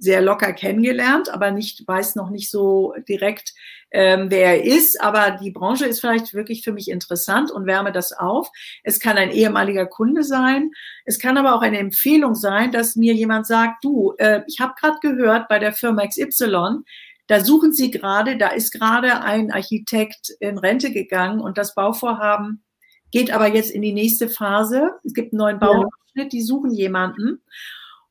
sehr 0.00 0.22
locker 0.22 0.52
kennengelernt, 0.54 1.28
aber 1.28 1.50
nicht 1.50 1.86
weiß 1.86 2.16
noch 2.16 2.30
nicht 2.30 2.50
so 2.50 2.94
direkt, 3.06 3.52
ähm, 3.90 4.30
wer 4.30 4.56
er 4.56 4.64
ist. 4.64 5.00
Aber 5.00 5.32
die 5.32 5.50
Branche 5.50 5.86
ist 5.86 6.00
vielleicht 6.00 6.32
wirklich 6.32 6.64
für 6.64 6.72
mich 6.72 6.90
interessant 6.90 7.50
und 7.50 7.66
wärme 7.66 7.92
das 7.92 8.12
auf. 8.12 8.48
Es 8.82 8.98
kann 8.98 9.18
ein 9.18 9.30
ehemaliger 9.30 9.86
Kunde 9.86 10.24
sein. 10.24 10.70
Es 11.04 11.18
kann 11.18 11.36
aber 11.36 11.54
auch 11.54 11.60
eine 11.60 11.78
Empfehlung 11.78 12.34
sein, 12.34 12.72
dass 12.72 12.96
mir 12.96 13.14
jemand 13.14 13.46
sagt, 13.46 13.84
du, 13.84 14.14
äh, 14.16 14.42
ich 14.46 14.58
habe 14.58 14.74
gerade 14.80 14.98
gehört 15.02 15.48
bei 15.48 15.58
der 15.58 15.72
Firma 15.72 16.06
XY, 16.06 16.78
da 17.26 17.44
suchen 17.44 17.72
sie 17.72 17.90
gerade, 17.90 18.38
da 18.38 18.48
ist 18.48 18.72
gerade 18.72 19.22
ein 19.22 19.52
Architekt 19.52 20.30
in 20.40 20.58
Rente 20.58 20.90
gegangen 20.90 21.40
und 21.40 21.58
das 21.58 21.74
Bauvorhaben 21.74 22.64
geht 23.12 23.30
aber 23.32 23.48
jetzt 23.48 23.70
in 23.70 23.82
die 23.82 23.92
nächste 23.92 24.28
Phase. 24.28 24.94
Es 25.04 25.14
gibt 25.14 25.32
einen 25.32 25.38
neuen 25.38 25.58
Bauabschnitt, 25.58 26.32
die 26.32 26.42
suchen 26.42 26.72
jemanden. 26.72 27.42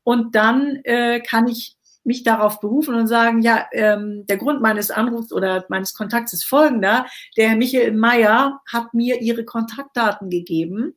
Und 0.02 0.34
dann 0.34 0.80
äh, 0.84 1.20
kann 1.20 1.48
ich 1.48 1.76
mich 2.04 2.24
darauf 2.24 2.60
berufen 2.60 2.94
und 2.94 3.06
sagen, 3.06 3.42
ja, 3.42 3.66
ähm, 3.72 4.24
der 4.26 4.38
Grund 4.38 4.60
meines 4.62 4.90
Anrufs 4.90 5.32
oder 5.32 5.64
meines 5.68 5.94
Kontakts 5.94 6.32
ist 6.32 6.44
folgender. 6.44 7.06
Der 7.36 7.56
Michael 7.56 7.92
Meyer 7.92 8.60
hat 8.70 8.94
mir 8.94 9.20
ihre 9.20 9.44
Kontaktdaten 9.44 10.30
gegeben. 10.30 10.96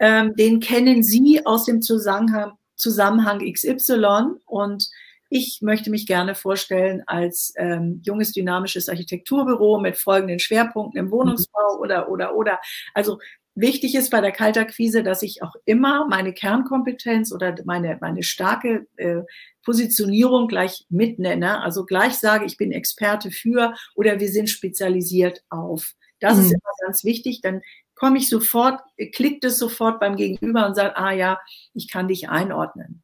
ähm, 0.00 0.34
den 0.36 0.60
kennen 0.60 1.02
Sie 1.02 1.44
aus 1.44 1.64
dem 1.64 1.82
Zusammenhang, 1.82 2.52
Zusammenhang 2.76 3.40
XY 3.52 4.36
und 4.46 4.88
ich 5.30 5.60
möchte 5.60 5.90
mich 5.90 6.06
gerne 6.06 6.34
vorstellen 6.34 7.02
als 7.06 7.52
ähm, 7.56 8.00
junges 8.04 8.32
dynamisches 8.32 8.88
Architekturbüro 8.88 9.78
mit 9.78 9.96
folgenden 9.98 10.38
Schwerpunkten 10.38 10.98
im 10.98 11.10
Wohnungsbau 11.10 11.74
mhm. 11.74 11.80
oder 11.80 12.08
oder 12.08 12.34
oder. 12.34 12.60
Also 12.94 13.18
wichtig 13.60 13.94
ist 13.94 14.10
bei 14.10 14.20
der 14.20 14.32
Kaltakquise, 14.32 15.02
dass 15.02 15.22
ich 15.22 15.42
auch 15.42 15.54
immer 15.64 16.06
meine 16.08 16.32
Kernkompetenz 16.32 17.32
oder 17.32 17.54
meine 17.64 17.98
meine 18.00 18.22
starke 18.22 18.86
äh, 18.96 19.22
Positionierung 19.64 20.48
gleich 20.48 20.86
mitnenne. 20.88 21.62
Also 21.62 21.84
gleich 21.84 22.14
sage, 22.14 22.46
ich 22.46 22.56
bin 22.56 22.72
Experte 22.72 23.30
für 23.30 23.74
oder 23.94 24.20
wir 24.20 24.28
sind 24.28 24.48
spezialisiert 24.48 25.44
auf. 25.50 25.92
Das 26.20 26.36
mhm. 26.36 26.42
ist 26.42 26.52
immer 26.52 26.72
ganz 26.84 27.04
wichtig. 27.04 27.40
Dann 27.42 27.60
komme 27.94 28.18
ich 28.18 28.28
sofort, 28.28 28.80
klickt 29.14 29.44
es 29.44 29.58
sofort 29.58 30.00
beim 30.00 30.16
Gegenüber 30.16 30.66
und 30.66 30.74
sagt, 30.74 30.96
ah 30.96 31.12
ja, 31.12 31.38
ich 31.74 31.90
kann 31.90 32.08
dich 32.08 32.28
einordnen. 32.28 33.02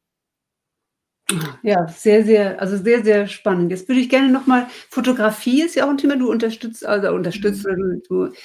Ja, 1.63 1.87
sehr, 1.87 2.23
sehr, 2.23 2.61
also 2.61 2.77
sehr, 2.77 3.03
sehr 3.03 3.27
spannend. 3.27 3.71
Jetzt 3.71 3.87
würde 3.87 4.01
ich 4.01 4.09
gerne 4.09 4.31
nochmal, 4.31 4.67
Fotografie 4.89 5.63
ist 5.63 5.75
ja 5.75 5.85
auch 5.85 5.89
ein 5.89 5.97
Thema, 5.97 6.17
du 6.17 6.29
unterstützt, 6.29 6.85
also 6.85 7.11
unterstützt, 7.11 7.65
mhm. 7.65 8.01
du, 8.07 8.27
du 8.27 8.35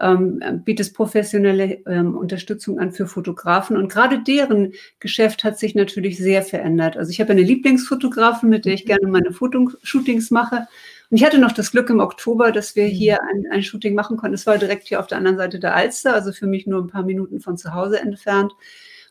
ähm, 0.00 0.62
bietest 0.64 0.94
professionelle 0.94 1.80
ähm, 1.86 2.16
Unterstützung 2.16 2.78
an 2.78 2.92
für 2.92 3.06
Fotografen 3.06 3.76
und 3.76 3.90
gerade 3.90 4.22
deren 4.22 4.72
Geschäft 5.00 5.44
hat 5.44 5.58
sich 5.58 5.74
natürlich 5.74 6.18
sehr 6.18 6.42
verändert. 6.42 6.96
Also 6.96 7.10
ich 7.10 7.20
habe 7.20 7.32
eine 7.32 7.42
Lieblingsfotografin, 7.42 8.48
mit 8.48 8.64
der 8.64 8.74
ich 8.74 8.84
mhm. 8.84 8.88
gerne 8.88 9.08
meine 9.08 9.32
Fotoshootings 9.32 10.30
mache. 10.30 10.66
Und 11.10 11.18
ich 11.18 11.24
hatte 11.24 11.38
noch 11.38 11.52
das 11.52 11.72
Glück 11.72 11.90
im 11.90 12.00
Oktober, 12.00 12.52
dass 12.52 12.74
wir 12.74 12.84
mhm. 12.84 12.90
hier 12.90 13.18
ein, 13.22 13.44
ein 13.50 13.62
Shooting 13.62 13.94
machen 13.94 14.16
konnten. 14.16 14.34
Es 14.34 14.46
war 14.46 14.56
direkt 14.56 14.88
hier 14.88 14.98
auf 14.98 15.06
der 15.06 15.18
anderen 15.18 15.36
Seite 15.36 15.60
der 15.60 15.76
Alster, 15.76 16.14
also 16.14 16.32
für 16.32 16.46
mich 16.46 16.66
nur 16.66 16.80
ein 16.80 16.88
paar 16.88 17.04
Minuten 17.04 17.40
von 17.40 17.58
zu 17.58 17.74
Hause 17.74 18.00
entfernt. 18.00 18.52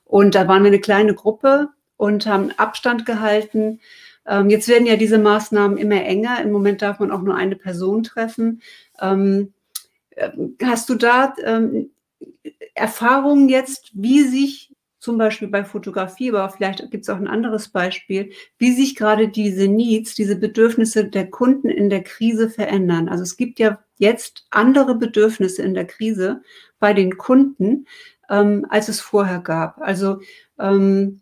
Und 0.04 0.34
da 0.34 0.48
waren 0.48 0.64
wir 0.64 0.70
eine 0.70 0.80
kleine 0.80 1.14
Gruppe 1.14 1.70
und 1.96 2.26
haben 2.26 2.52
Abstand 2.58 3.06
gehalten. 3.06 3.80
Ähm, 4.26 4.50
jetzt 4.50 4.68
werden 4.68 4.88
ja 4.88 4.96
diese 4.96 5.20
Maßnahmen 5.20 5.78
immer 5.78 6.04
enger. 6.04 6.42
Im 6.42 6.52
Moment 6.52 6.82
darf 6.82 7.00
man 7.00 7.12
auch 7.12 7.22
nur 7.22 7.36
eine 7.36 7.56
Person 7.56 8.02
treffen. 8.02 8.62
Ähm, 10.16 10.56
äh, 10.60 10.66
hast 10.66 10.90
du 10.90 10.96
da 10.96 11.34
ähm, 11.44 11.92
Erfahrungen 12.74 13.50
jetzt, 13.50 13.92
wie 13.94 14.24
sich 14.24 14.74
zum 15.00 15.18
Beispiel 15.18 15.48
bei 15.48 15.66
Fotografie, 15.66 16.30
aber 16.30 16.48
vielleicht 16.52 16.92
gibt 16.92 17.04
es 17.04 17.10
auch 17.10 17.18
ein 17.18 17.28
anderes 17.28 17.70
Beispiel, 17.70 18.32
wie 18.60 18.72
sich 18.72 18.96
gerade 18.96 19.30
diese 19.30 19.68
Needs, 19.68 20.14
diese 20.14 20.36
Bedürfnisse 20.36 21.06
der 21.06 21.30
Kunden 21.30 21.70
in 21.70 21.90
der 21.90 22.04
Krise 22.04 22.50
verändern. 22.50 23.10
Also 23.10 23.24
es 23.24 23.36
gibt 23.36 23.58
ja 23.58 23.80
jetzt 23.98 24.46
andere 24.52 24.94
Bedürfnisse 24.94 25.64
in 25.64 25.74
der 25.74 25.86
Krise 25.86 26.44
bei 26.80 26.94
den 26.94 27.18
Kunden, 27.18 27.88
ähm, 28.30 28.68
als 28.70 28.90
es 28.90 29.02
vorher 29.02 29.40
gab. 29.40 29.82
Also 29.82 30.20
ähm, 30.60 31.21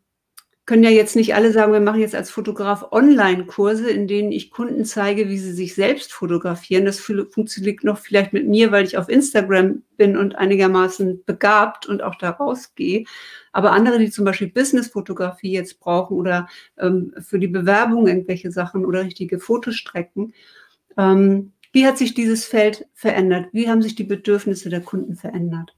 können 0.70 0.84
ja 0.84 0.92
jetzt 0.92 1.16
nicht 1.16 1.34
alle 1.34 1.52
sagen, 1.52 1.74
wir 1.74 1.80
machen 1.80 2.00
jetzt 2.00 2.14
als 2.14 2.30
Fotograf 2.30 2.92
Online-Kurse, 2.92 3.90
in 3.90 4.08
denen 4.08 4.32
ich 4.32 4.52
Kunden 4.52 4.86
zeige, 4.86 5.28
wie 5.28 5.40
sie 5.40 5.52
sich 5.52 5.74
selbst 5.74 6.14
fotografieren. 6.14 6.86
Das 6.86 7.00
funktioniert 7.00 7.84
noch 7.84 7.98
vielleicht 7.98 8.34
mit 8.34 8.48
mir, 8.48 8.72
weil 8.72 8.86
ich 8.86 8.96
auf 8.96 9.10
Instagram 9.10 9.82
bin 9.98 10.16
und 10.16 10.36
einigermaßen 10.36 11.24
begabt 11.26 11.88
und 11.88 12.04
auch 12.04 12.14
da 12.14 12.30
rausgehe. 12.30 13.06
Aber 13.52 13.72
andere, 13.72 13.98
die 13.98 14.12
zum 14.12 14.26
Beispiel 14.26 14.50
Business-Fotografie 14.50 15.54
jetzt 15.54 15.80
brauchen 15.80 16.16
oder 16.16 16.48
ähm, 16.78 17.16
für 17.20 17.40
die 17.40 17.48
Bewerbung 17.48 18.06
irgendwelche 18.06 18.52
Sachen 18.52 18.86
oder 18.86 19.04
richtige 19.04 19.40
Fotostrecken, 19.40 20.36
ähm, 21.00 21.52
wie 21.72 21.88
hat 21.88 21.98
sich 21.98 22.14
dieses 22.14 22.46
Feld 22.46 22.86
verändert? 22.94 23.48
Wie 23.54 23.70
haben 23.70 23.82
sich 23.82 23.96
die 23.96 24.04
Bedürfnisse 24.04 24.70
der 24.70 24.82
Kunden 24.82 25.16
verändert? 25.16 25.76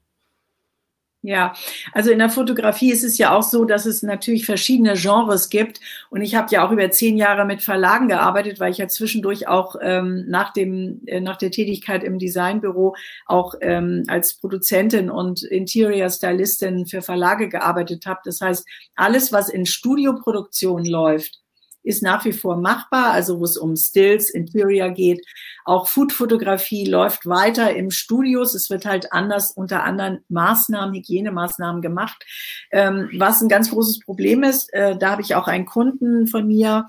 Ja, 1.24 1.54
also 1.92 2.10
in 2.10 2.18
der 2.18 2.30
Fotografie 2.30 2.90
ist 2.90 3.04
es 3.04 3.16
ja 3.16 3.32
auch 3.32 3.44
so, 3.44 3.64
dass 3.64 3.86
es 3.86 4.02
natürlich 4.02 4.44
verschiedene 4.44 4.94
Genres 4.94 5.50
gibt. 5.50 5.80
Und 6.10 6.20
ich 6.20 6.34
habe 6.34 6.48
ja 6.50 6.66
auch 6.66 6.72
über 6.72 6.90
zehn 6.90 7.16
Jahre 7.16 7.44
mit 7.44 7.62
Verlagen 7.62 8.08
gearbeitet, 8.08 8.58
weil 8.58 8.72
ich 8.72 8.78
ja 8.78 8.88
zwischendurch 8.88 9.46
auch 9.46 9.76
ähm, 9.80 10.24
nach, 10.26 10.52
dem, 10.52 11.00
äh, 11.06 11.20
nach 11.20 11.36
der 11.36 11.52
Tätigkeit 11.52 12.02
im 12.02 12.18
Designbüro 12.18 12.96
auch 13.26 13.54
ähm, 13.60 14.02
als 14.08 14.34
Produzentin 14.34 15.10
und 15.10 15.44
Interior 15.44 16.10
Stylistin 16.10 16.86
für 16.86 17.02
Verlage 17.02 17.48
gearbeitet 17.48 18.04
habe. 18.04 18.20
Das 18.24 18.40
heißt, 18.40 18.66
alles, 18.96 19.32
was 19.32 19.48
in 19.48 19.64
Studioproduktion 19.64 20.84
läuft, 20.84 21.41
ist 21.82 22.02
nach 22.02 22.24
wie 22.24 22.32
vor 22.32 22.56
machbar, 22.56 23.12
also 23.12 23.40
wo 23.40 23.44
es 23.44 23.56
um 23.56 23.76
Stills, 23.76 24.30
Interior 24.30 24.90
geht. 24.90 25.24
Auch 25.64 25.88
Foodfotografie 25.88 26.86
läuft 26.86 27.26
weiter 27.26 27.74
im 27.74 27.90
Studios. 27.90 28.54
Es 28.54 28.70
wird 28.70 28.84
halt 28.84 29.12
anders 29.12 29.52
unter 29.52 29.84
anderen 29.84 30.24
Maßnahmen, 30.28 30.94
Hygienemaßnahmen 30.94 31.82
gemacht. 31.82 32.24
Ähm, 32.70 33.10
was 33.16 33.40
ein 33.40 33.48
ganz 33.48 33.70
großes 33.70 34.00
Problem 34.00 34.42
ist, 34.42 34.72
äh, 34.72 34.96
da 34.96 35.10
habe 35.10 35.22
ich 35.22 35.34
auch 35.34 35.48
einen 35.48 35.66
Kunden 35.66 36.26
von 36.26 36.46
mir, 36.46 36.88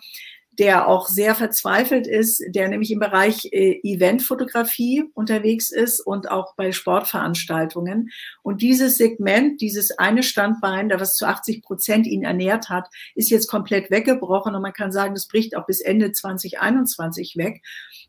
der 0.60 0.88
auch 0.88 1.08
sehr 1.08 1.34
verzweifelt 1.34 2.06
ist, 2.06 2.44
der 2.50 2.68
nämlich 2.68 2.92
im 2.92 3.00
Bereich 3.00 3.46
äh, 3.52 3.80
Eventfotografie 3.84 5.04
unterwegs 5.14 5.72
ist 5.72 6.00
und 6.00 6.30
auch 6.30 6.56
bei 6.56 6.72
Sportveranstaltungen. 6.72 8.12
Und 8.44 8.62
dieses 8.62 8.98
Segment, 8.98 9.62
dieses 9.62 9.98
eine 9.98 10.22
Standbein, 10.22 10.90
da 10.90 11.00
was 11.00 11.16
zu 11.16 11.26
80 11.26 11.64
Prozent 11.64 12.06
ihn 12.06 12.24
ernährt 12.24 12.70
hat, 12.70 12.88
ist 13.16 13.32
jetzt 13.32 13.48
komplett 13.48 13.90
weggebrochen 13.90 14.54
und 14.54 14.62
man 14.62 14.74
kann 14.74 14.92
sagen, 14.92 15.16
das 15.16 15.28
bricht 15.28 15.56
auch 15.56 15.66
bis 15.66 15.82
Ende 15.82 16.12
2021 16.12 17.36
weg. 17.36 17.64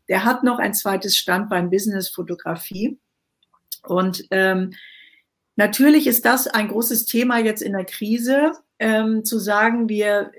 Der 0.07 0.23
hat 0.23 0.43
noch 0.43 0.59
ein 0.59 0.75
zweites 0.75 1.17
Standbein 1.17 1.69
Businessfotografie 1.69 2.99
und 3.83 4.25
ähm, 4.31 4.71
Natürlich 5.57 6.05
ist 6.05 6.25
das 6.25 6.47
ein 6.47 6.67
großes 6.67 7.05
Thema 7.05 7.39
jetzt 7.39 7.61
in 7.61 7.71
der 7.71 7.85
Krise, 7.85 8.51
ähm, 8.77 9.23
zu 9.23 9.39
sagen, 9.39 9.87
wir 9.87 10.31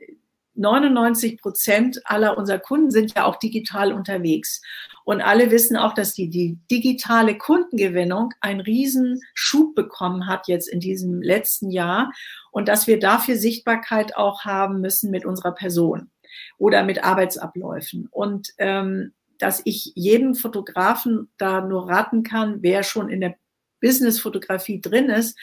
99 0.57 1.38
Prozent 1.38 2.01
aller 2.05 2.37
unserer 2.37 2.59
Kunden 2.59 2.90
sind 2.90 3.14
ja 3.14 3.25
auch 3.25 3.37
digital 3.37 3.92
unterwegs. 3.92 4.61
Und 5.05 5.21
alle 5.21 5.51
wissen 5.51 5.77
auch, 5.77 5.95
dass 5.95 6.14
die, 6.14 6.29
die 6.29 6.59
digitale 6.71 7.38
Kundengewinnung 7.38 8.31
einen 8.40 8.61
riesen 8.61 9.21
Schub 9.35 9.75
bekommen 9.75 10.27
hat 10.27 10.49
jetzt 10.49 10.69
in 10.69 10.81
diesem 10.81 11.23
letzten 11.23 11.71
Jahr 11.71 12.12
und 12.51 12.69
dass 12.69 12.87
wir 12.87 12.99
dafür 12.99 13.37
Sichtbarkeit 13.37 14.16
auch 14.16 14.45
haben 14.45 14.81
müssen 14.81 15.11
mit 15.11 15.25
unserer 15.25 15.53
Person 15.53 16.11
oder 16.59 16.83
mit 16.83 17.05
Arbeitsabläufen. 17.05 18.09
Und 18.11 18.49
ähm, 18.59 19.12
dass 19.38 19.62
ich 19.64 19.92
jedem 19.95 20.35
Fotografen 20.35 21.29
da 21.38 21.61
nur 21.61 21.88
raten 21.88 22.23
kann, 22.23 22.62
wer 22.62 22.83
schon 22.83 23.09
in 23.09 23.21
der 23.21 23.37
Business-Fotografie 23.81 24.81
drin 24.81 25.09
ist, 25.09 25.38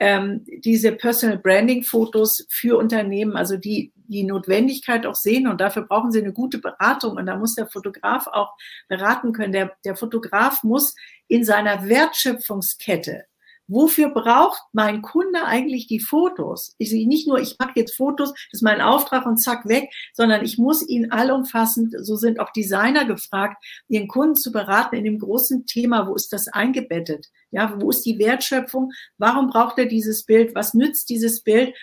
ähm, 0.00 0.44
diese 0.64 0.92
Personal 0.92 1.38
Branding 1.38 1.82
Fotos 1.82 2.46
für 2.50 2.76
Unternehmen, 2.78 3.36
also 3.36 3.56
die 3.56 3.92
die 4.04 4.24
Notwendigkeit 4.24 5.06
auch 5.06 5.14
sehen 5.14 5.46
und 5.46 5.60
dafür 5.60 5.82
brauchen 5.82 6.12
sie 6.12 6.20
eine 6.20 6.32
gute 6.32 6.58
Beratung 6.58 7.16
und 7.16 7.26
da 7.26 7.36
muss 7.36 7.54
der 7.54 7.66
Fotograf 7.66 8.26
auch 8.26 8.54
beraten 8.88 9.32
können. 9.32 9.52
Der, 9.52 9.72
der 9.84 9.96
Fotograf 9.96 10.62
muss 10.62 10.94
in 11.28 11.44
seiner 11.44 11.88
Wertschöpfungskette 11.88 13.24
Wofür 13.66 14.10
braucht 14.10 14.60
mein 14.72 15.00
Kunde 15.00 15.44
eigentlich 15.44 15.86
die 15.86 16.00
Fotos? 16.00 16.74
Ich 16.76 16.90
sehe 16.90 17.08
nicht 17.08 17.26
nur, 17.26 17.40
ich 17.40 17.56
mache 17.58 17.72
jetzt 17.76 17.96
Fotos, 17.96 18.32
das 18.32 18.60
ist 18.60 18.62
mein 18.62 18.82
Auftrag 18.82 19.24
und 19.24 19.38
zack 19.38 19.66
weg, 19.66 19.90
sondern 20.12 20.44
ich 20.44 20.58
muss 20.58 20.86
ihn 20.86 21.10
allumfassend, 21.10 21.94
so 21.98 22.16
sind 22.16 22.40
auch 22.40 22.50
Designer 22.50 23.06
gefragt, 23.06 23.64
ihren 23.88 24.06
Kunden 24.06 24.36
zu 24.36 24.52
beraten 24.52 24.96
in 24.96 25.04
dem 25.04 25.18
großen 25.18 25.64
Thema, 25.64 26.06
wo 26.06 26.14
ist 26.14 26.32
das 26.34 26.48
eingebettet? 26.48 27.28
Ja, 27.52 27.80
wo 27.80 27.88
ist 27.88 28.02
die 28.02 28.18
Wertschöpfung? 28.18 28.92
Warum 29.16 29.46
braucht 29.46 29.78
er 29.78 29.86
dieses 29.86 30.24
Bild? 30.24 30.54
Was 30.54 30.74
nützt 30.74 31.08
dieses 31.08 31.42
Bild? 31.42 31.74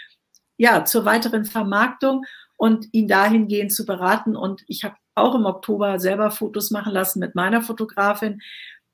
Ja, 0.61 0.85
zur 0.85 1.05
weiteren 1.05 1.45
Vermarktung 1.45 2.23
und 2.55 2.87
ihn 2.91 3.07
dahingehend 3.07 3.73
zu 3.73 3.85
beraten. 3.85 4.35
Und 4.35 4.63
ich 4.67 4.83
habe 4.83 4.95
auch 5.15 5.35
im 5.35 5.45
Oktober 5.45 5.99
selber 5.99 6.29
Fotos 6.31 6.71
machen 6.71 6.93
lassen 6.93 7.19
mit 7.19 7.35
meiner 7.35 7.61
Fotografin 7.61 8.41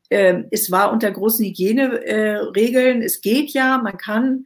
äh, 0.10 0.44
es 0.52 0.72
war 0.72 0.92
unter 0.92 1.12
großen 1.12 1.46
Hygieneregeln. 1.46 3.02
Äh, 3.02 3.06
es 3.06 3.22
geht 3.22 3.52
ja, 3.52 3.78
man 3.78 3.98
kann 3.98 4.46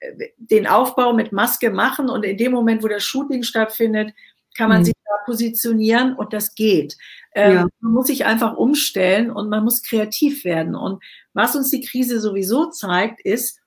äh, 0.00 0.28
den 0.36 0.66
Aufbau 0.66 1.12
mit 1.12 1.32
Maske 1.32 1.70
machen 1.70 2.08
und 2.08 2.24
in 2.24 2.36
dem 2.36 2.52
Moment, 2.52 2.82
wo 2.82 2.88
das 2.88 3.04
Shooting 3.04 3.42
stattfindet, 3.42 4.12
kann 4.56 4.68
man 4.68 4.80
mhm. 4.80 4.84
sich 4.86 4.94
da 5.04 5.24
positionieren 5.24 6.14
und 6.14 6.32
das 6.32 6.54
geht. 6.54 6.96
Ähm, 7.34 7.54
ja. 7.54 7.68
Man 7.80 7.92
muss 7.92 8.06
sich 8.06 8.24
einfach 8.24 8.56
umstellen 8.56 9.30
und 9.30 9.48
man 9.48 9.64
muss 9.64 9.82
kreativ 9.82 10.44
werden. 10.44 10.74
Und 10.74 11.02
was 11.32 11.56
uns 11.56 11.70
die 11.70 11.80
Krise 11.80 12.20
sowieso 12.20 12.70
zeigt, 12.70 13.20
ist, 13.22 13.58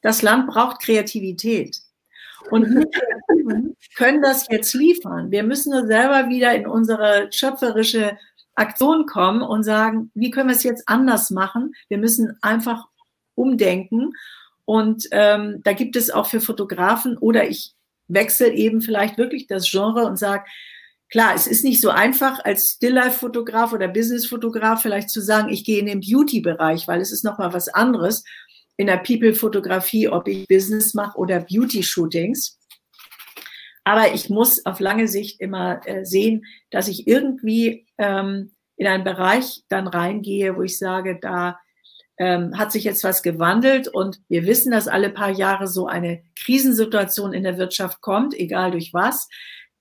das 0.00 0.22
Land 0.22 0.48
braucht 0.48 0.82
Kreativität. 0.82 1.78
Und 2.50 2.68
wir 2.74 3.74
können 3.96 4.22
das 4.22 4.46
jetzt 4.50 4.74
liefern. 4.74 5.30
Wir 5.30 5.42
müssen 5.42 5.72
nur 5.72 5.86
selber 5.86 6.28
wieder 6.28 6.54
in 6.54 6.66
unsere 6.66 7.28
schöpferische 7.30 8.16
Aktion 8.54 9.06
kommen 9.06 9.42
und 9.42 9.62
sagen, 9.62 10.10
wie 10.14 10.30
können 10.30 10.48
wir 10.48 10.56
es 10.56 10.62
jetzt 10.62 10.88
anders 10.88 11.30
machen? 11.30 11.74
Wir 11.88 11.98
müssen 11.98 12.36
einfach 12.42 12.88
umdenken. 13.34 14.12
Und 14.64 15.08
ähm, 15.10 15.60
da 15.64 15.72
gibt 15.72 15.96
es 15.96 16.10
auch 16.10 16.26
für 16.26 16.40
Fotografen 16.40 17.16
oder 17.18 17.48
ich 17.48 17.74
wechsle 18.08 18.52
eben 18.52 18.80
vielleicht 18.80 19.18
wirklich 19.18 19.46
das 19.46 19.70
Genre 19.70 20.04
und 20.04 20.18
sage, 20.18 20.44
klar, 21.08 21.34
es 21.34 21.46
ist 21.46 21.64
nicht 21.64 21.80
so 21.80 21.90
einfach 21.90 22.44
als 22.44 22.70
Stilllife-Fotograf 22.70 23.72
oder 23.72 23.88
Business-Fotograf 23.88 24.82
vielleicht 24.82 25.10
zu 25.10 25.20
sagen, 25.20 25.48
ich 25.48 25.64
gehe 25.64 25.78
in 25.78 25.86
den 25.86 26.00
Beauty-Bereich, 26.00 26.86
weil 26.88 27.00
es 27.00 27.12
ist 27.12 27.24
nochmal 27.24 27.52
was 27.52 27.68
anderes. 27.68 28.24
In 28.76 28.86
der 28.86 28.98
People-Fotografie, 28.98 30.08
ob 30.08 30.28
ich 30.28 30.48
Business 30.48 30.94
mache 30.94 31.18
oder 31.18 31.40
Beauty-Shootings. 31.40 32.58
Aber 33.84 34.14
ich 34.14 34.30
muss 34.30 34.64
auf 34.64 34.80
lange 34.80 35.08
Sicht 35.08 35.40
immer 35.40 35.86
äh, 35.86 36.04
sehen, 36.04 36.44
dass 36.70 36.88
ich 36.88 37.06
irgendwie 37.06 37.86
ähm, 37.98 38.52
in 38.76 38.86
einen 38.86 39.04
Bereich 39.04 39.62
dann 39.68 39.86
reingehe, 39.88 40.56
wo 40.56 40.62
ich 40.62 40.78
sage, 40.78 41.18
da 41.20 41.58
ähm, 42.18 42.56
hat 42.58 42.72
sich 42.72 42.84
jetzt 42.84 43.04
was 43.04 43.22
gewandelt 43.22 43.88
und 43.88 44.20
wir 44.28 44.46
wissen, 44.46 44.70
dass 44.70 44.88
alle 44.88 45.10
paar 45.10 45.30
Jahre 45.30 45.66
so 45.66 45.86
eine 45.86 46.22
Krisensituation 46.36 47.32
in 47.32 47.42
der 47.42 47.58
Wirtschaft 47.58 48.00
kommt, 48.00 48.34
egal 48.34 48.70
durch 48.70 48.92
was. 48.92 49.28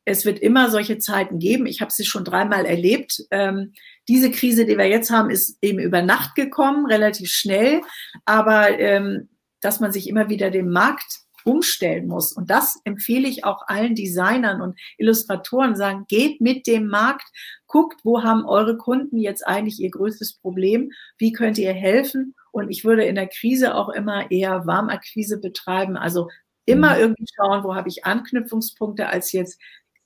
Es 0.06 0.26
wird 0.26 0.40
immer 0.40 0.72
solche 0.72 0.98
Zeiten 0.98 1.38
geben. 1.38 1.68
Ich 1.68 1.82
habe 1.82 1.92
sie 1.92 2.06
schon 2.06 2.26
dreimal 2.26 2.66
erlebt. 2.66 3.24
Ähm, 3.30 3.74
diese 4.12 4.30
Krise, 4.30 4.66
die 4.66 4.78
wir 4.78 4.88
jetzt 4.88 5.10
haben, 5.10 5.30
ist 5.30 5.58
eben 5.62 5.80
über 5.80 6.02
Nacht 6.02 6.36
gekommen, 6.36 6.86
relativ 6.86 7.30
schnell. 7.30 7.82
Aber 8.26 8.78
ähm, 8.78 9.30
dass 9.62 9.80
man 9.80 9.94
sich 9.94 10.10
immer 10.10 10.28
wieder 10.28 10.52
dem 10.52 10.70
Markt 10.70 11.22
umstellen 11.46 12.08
muss. 12.08 12.34
Und 12.34 12.50
das 12.50 12.80
empfehle 12.84 13.28
ich 13.28 13.46
auch 13.46 13.64
allen 13.68 13.96
Designern 13.96 14.62
und 14.62 14.78
Illustratoren, 14.98 15.76
sagen, 15.76 16.06
geht 16.08 16.42
mit 16.42 16.68
dem 16.68 16.88
Markt, 16.88 17.26
guckt, 17.68 18.02
wo 18.04 18.22
haben 18.22 18.46
eure 18.46 18.78
Kunden 18.78 19.18
jetzt 19.18 19.48
eigentlich 19.48 19.80
ihr 19.80 19.90
größtes 19.90 20.38
Problem, 20.40 20.92
wie 21.18 21.32
könnt 21.32 21.58
ihr 21.58 21.74
helfen. 21.74 22.36
Und 22.52 22.70
ich 22.70 22.84
würde 22.84 23.06
in 23.06 23.16
der 23.16 23.28
Krise 23.28 23.76
auch 23.76 23.90
immer 23.90 24.30
eher 24.30 24.68
Warmakquise 24.68 25.40
betreiben, 25.40 25.96
also 25.96 26.30
immer 26.66 26.96
mhm. 26.96 27.02
irgendwie 27.02 27.26
schauen, 27.36 27.64
wo 27.64 27.76
habe 27.76 27.90
ich 27.90 28.06
Anknüpfungspunkte, 28.06 29.08
als 29.08 29.32
jetzt, 29.32 29.60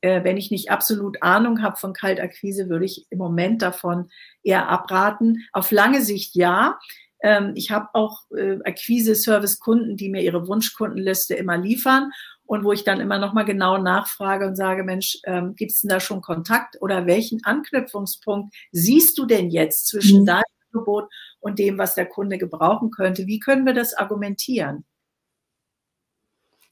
äh, 0.05 0.23
wenn 0.23 0.37
ich 0.37 0.51
nicht 0.51 0.69
absolut 0.69 1.23
Ahnung 1.23 1.63
habe 1.63 1.77
von 1.77 1.93
Kaltakquise, 1.93 2.69
würde 2.69 2.85
ich 2.85 3.07
im 3.09 3.17
Moment 3.17 3.63
davon 3.63 4.09
eher 4.43 4.69
abraten. 4.69 5.43
Auf 5.51 5.71
lange 5.71 6.01
Sicht 6.01 6.35
ja. 6.35 6.77
Ähm, 7.23 7.53
ich 7.55 7.71
habe 7.71 7.89
auch 7.93 8.21
äh, 8.37 8.59
Akquise-Service-Kunden, 8.63 9.97
die 9.97 10.09
mir 10.09 10.21
ihre 10.21 10.47
Wunschkundenliste 10.47 11.33
immer 11.33 11.57
liefern 11.57 12.11
und 12.45 12.63
wo 12.63 12.71
ich 12.71 12.83
dann 12.83 12.99
immer 12.99 13.17
nochmal 13.17 13.45
genau 13.45 13.79
nachfrage 13.79 14.45
und 14.45 14.55
sage, 14.55 14.83
Mensch, 14.83 15.17
ähm, 15.25 15.55
gibt 15.55 15.71
es 15.71 15.81
denn 15.81 15.89
da 15.89 15.99
schon 15.99 16.21
Kontakt 16.21 16.79
oder 16.81 17.07
welchen 17.07 17.43
Anknüpfungspunkt 17.43 18.53
siehst 18.71 19.17
du 19.17 19.25
denn 19.25 19.49
jetzt 19.49 19.87
zwischen 19.87 20.21
mhm. 20.21 20.25
deinem 20.27 20.43
Angebot 20.71 21.11
und 21.39 21.57
dem, 21.57 21.79
was 21.79 21.95
der 21.95 22.05
Kunde 22.05 22.37
gebrauchen 22.37 22.91
könnte? 22.91 23.25
Wie 23.25 23.39
können 23.39 23.65
wir 23.65 23.73
das 23.73 23.95
argumentieren? 23.95 24.85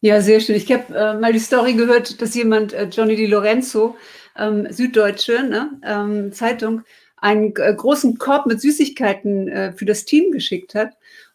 Ja, 0.06 0.20
sehr 0.20 0.42
schön. 0.42 0.56
Ich 0.58 0.70
habe 0.70 0.94
äh, 0.94 1.14
mal 1.18 1.32
die 1.32 1.40
Story 1.40 1.76
gehört, 1.76 2.22
dass 2.22 2.36
jemand, 2.36 2.74
äh, 2.74 2.90
Johnny 2.92 3.16
Di 3.16 3.26
Lorenzo, 3.26 3.96
ähm, 4.38 4.68
Süddeutsche 4.70 5.44
ne, 5.44 5.80
ähm, 5.82 6.34
Zeitung, 6.34 6.82
einen 7.16 7.56
äh, 7.56 7.74
großen 7.74 8.18
Korb 8.18 8.46
mit 8.46 8.60
Süßigkeiten 8.60 9.48
äh, 9.48 9.72
für 9.72 9.86
das 9.86 10.04
Team 10.04 10.32
geschickt 10.32 10.76
hat 10.76 10.90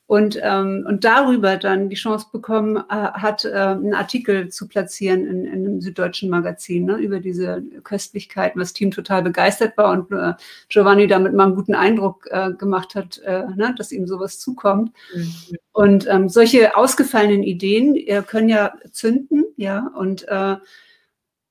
und, 0.08 0.40
ähm, 0.42 0.86
und 0.88 1.04
darüber 1.04 1.58
dann 1.58 1.90
die 1.90 1.96
Chance 1.96 2.28
bekommen 2.32 2.78
äh, 2.78 2.80
hat, 2.88 3.44
äh, 3.44 3.50
einen 3.52 3.92
Artikel 3.92 4.48
zu 4.48 4.66
platzieren 4.66 5.26
in, 5.26 5.44
in 5.44 5.66
einem 5.66 5.80
süddeutschen 5.82 6.30
Magazin 6.30 6.86
ne, 6.86 6.96
über 6.96 7.20
diese 7.20 7.62
Köstlichkeiten, 7.84 8.58
was 8.58 8.72
Team 8.72 8.90
total 8.90 9.22
begeistert 9.22 9.76
war 9.76 9.92
und 9.92 10.10
äh, 10.10 10.32
Giovanni 10.70 11.08
damit 11.08 11.34
mal 11.34 11.44
einen 11.44 11.56
guten 11.56 11.74
Eindruck 11.74 12.26
äh, 12.30 12.54
gemacht 12.54 12.94
hat, 12.94 13.18
äh, 13.18 13.44
ne, 13.54 13.74
dass 13.76 13.92
ihm 13.92 14.06
sowas 14.06 14.40
zukommt. 14.40 14.94
Mhm. 15.14 15.34
Und 15.72 16.08
ähm, 16.08 16.30
solche 16.30 16.74
ausgefallenen 16.74 17.42
Ideen 17.42 17.94
äh, 17.94 18.22
können 18.26 18.48
ja 18.48 18.72
zünden, 18.90 19.44
ja, 19.56 19.92
und 19.94 20.26
äh, 20.26 20.56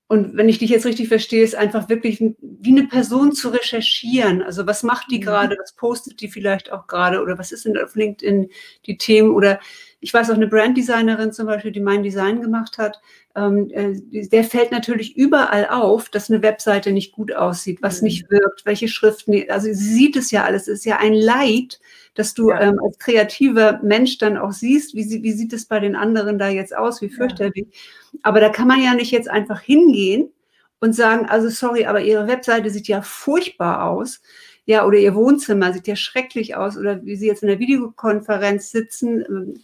und 0.10 0.38
wenn 0.38 0.48
ich 0.48 0.60
dich 0.60 0.70
jetzt 0.70 0.86
richtig 0.86 1.10
verstehe, 1.10 1.44
ist 1.44 1.56
einfach 1.56 1.90
wirklich 1.90 2.22
wie 2.22 2.72
eine 2.72 2.88
Person 2.88 3.34
zu 3.34 3.50
recherchieren. 3.50 4.42
Also 4.42 4.66
was 4.66 4.82
macht 4.84 5.12
die 5.12 5.18
mhm. 5.18 5.24
gerade, 5.24 5.58
was 5.60 5.74
postet 5.74 6.22
die 6.22 6.30
vielleicht 6.30 6.72
auch 6.72 6.88
gerade 6.88 7.22
oder 7.22 7.38
was 7.38 7.52
ist 7.52 7.66
denn 7.66 7.78
auf 7.78 7.96
LinkedIn 7.96 8.50
die 8.86 8.98
Themen 8.98 9.32
oder 9.32 9.60
ich 10.00 10.14
weiß 10.14 10.30
auch 10.30 10.36
eine 10.36 10.48
Branddesignerin 10.48 11.34
zum 11.34 11.48
Beispiel, 11.48 11.72
die 11.72 11.82
mein 11.82 12.04
Design 12.04 12.42
gemacht 12.42 12.78
hat, 12.78 13.02
ähm, 13.36 13.70
äh, 13.72 14.28
der 14.28 14.44
fällt 14.46 14.72
natürlich 14.72 15.18
überall 15.18 15.68
auf, 15.68 16.10
dass 16.10 16.30
eine 16.30 16.42
Webseite 16.42 16.92
nicht 16.92 17.12
gut 17.12 17.34
aussieht, 17.34 17.80
was 17.82 18.02
mhm. 18.02 18.06
nicht 18.06 18.32
wirkt, 18.32 18.66
welche 18.66 18.88
Schriften, 18.88 19.44
also 19.50 19.68
sie 19.68 19.74
sieht 19.74 20.16
es 20.16 20.32
ja 20.32 20.46
alles, 20.46 20.64
es 20.64 20.80
ist 20.80 20.86
ja 20.86 21.00
ein 21.00 21.14
Leid, 21.14 21.80
dass 22.14 22.34
du 22.34 22.50
ja. 22.50 22.62
ähm, 22.62 22.80
als 22.84 22.98
kreativer 22.98 23.80
Mensch 23.84 24.20
dann 24.20 24.38
auch 24.38 24.54
siehst, 24.54 24.96
wie, 24.96 25.22
wie 25.22 25.34
sieht 25.34 25.52
es 25.52 25.66
bei 25.66 25.80
den 25.80 25.96
anderen 25.96 26.40
da 26.40 26.48
jetzt 26.48 26.76
aus, 26.76 27.02
wie 27.02 27.10
fürchterlich. 27.10 27.68
Ja. 27.70 27.80
Aber 28.24 28.40
da 28.40 28.50
kann 28.50 28.68
man 28.68 28.82
ja 28.82 28.94
nicht 28.94 29.12
jetzt 29.12 29.30
einfach 29.30 29.62
hingehen 29.62 30.32
und 30.80 30.94
sagen, 30.94 31.26
also 31.26 31.50
sorry, 31.50 31.86
aber 31.86 32.02
ihre 32.02 32.28
Webseite 32.28 32.70
sieht 32.70 32.88
ja 32.88 33.02
furchtbar 33.02 33.90
aus. 33.90 34.22
Ja, 34.66 34.86
oder 34.86 34.98
ihr 34.98 35.16
Wohnzimmer 35.16 35.74
sieht 35.74 35.88
ja 35.88 35.96
schrecklich 35.96 36.56
aus, 36.56 36.78
oder 36.78 37.04
wie 37.06 37.16
sie 37.16 37.28
jetzt 37.28 37.42
in 37.42 37.48
der 37.48 37.60
Videokonferenz 37.60 38.72
sitzen. 38.72 39.24
Ähm, 39.28 39.60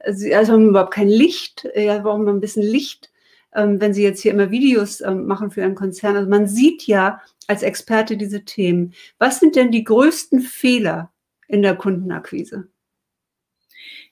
also, 0.00 0.32
also 0.34 0.52
haben 0.52 0.62
wir 0.64 0.70
überhaupt 0.70 0.94
kein 0.94 1.08
Licht. 1.08 1.68
Ja, 1.74 2.02
warum 2.04 2.26
ein 2.28 2.40
bisschen 2.40 2.62
Licht, 2.62 3.10
ähm, 3.54 3.80
wenn 3.80 3.94
sie 3.94 4.02
jetzt 4.02 4.20
hier 4.20 4.32
immer 4.32 4.50
Videos 4.50 5.00
ähm, 5.00 5.26
machen 5.26 5.50
für 5.50 5.60
ihren 5.60 5.74
Konzern? 5.74 6.16
Also 6.16 6.28
man 6.28 6.46
sieht 6.46 6.86
ja 6.86 7.20
als 7.46 7.62
Experte 7.62 8.16
diese 8.16 8.44
Themen. 8.44 8.94
Was 9.18 9.40
sind 9.40 9.56
denn 9.56 9.70
die 9.70 9.84
größten 9.84 10.40
Fehler, 10.40 11.12
in 11.48 11.62
der 11.62 11.76
Kundenakquise? 11.76 12.68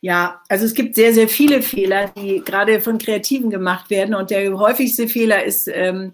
Ja, 0.01 0.43
also 0.49 0.65
es 0.65 0.75
gibt 0.75 0.95
sehr, 0.95 1.13
sehr 1.13 1.29
viele 1.29 1.63
Fehler, 1.63 2.09
die 2.17 2.43
gerade 2.45 2.81
von 2.81 2.99
Kreativen 2.99 3.51
gemacht 3.51 3.91
werden. 3.91 4.15
Und 4.15 4.31
der 4.31 4.57
häufigste 4.59 5.09
Fehler 5.09 5.45
ist 5.45 5.69
ähm, 5.69 6.13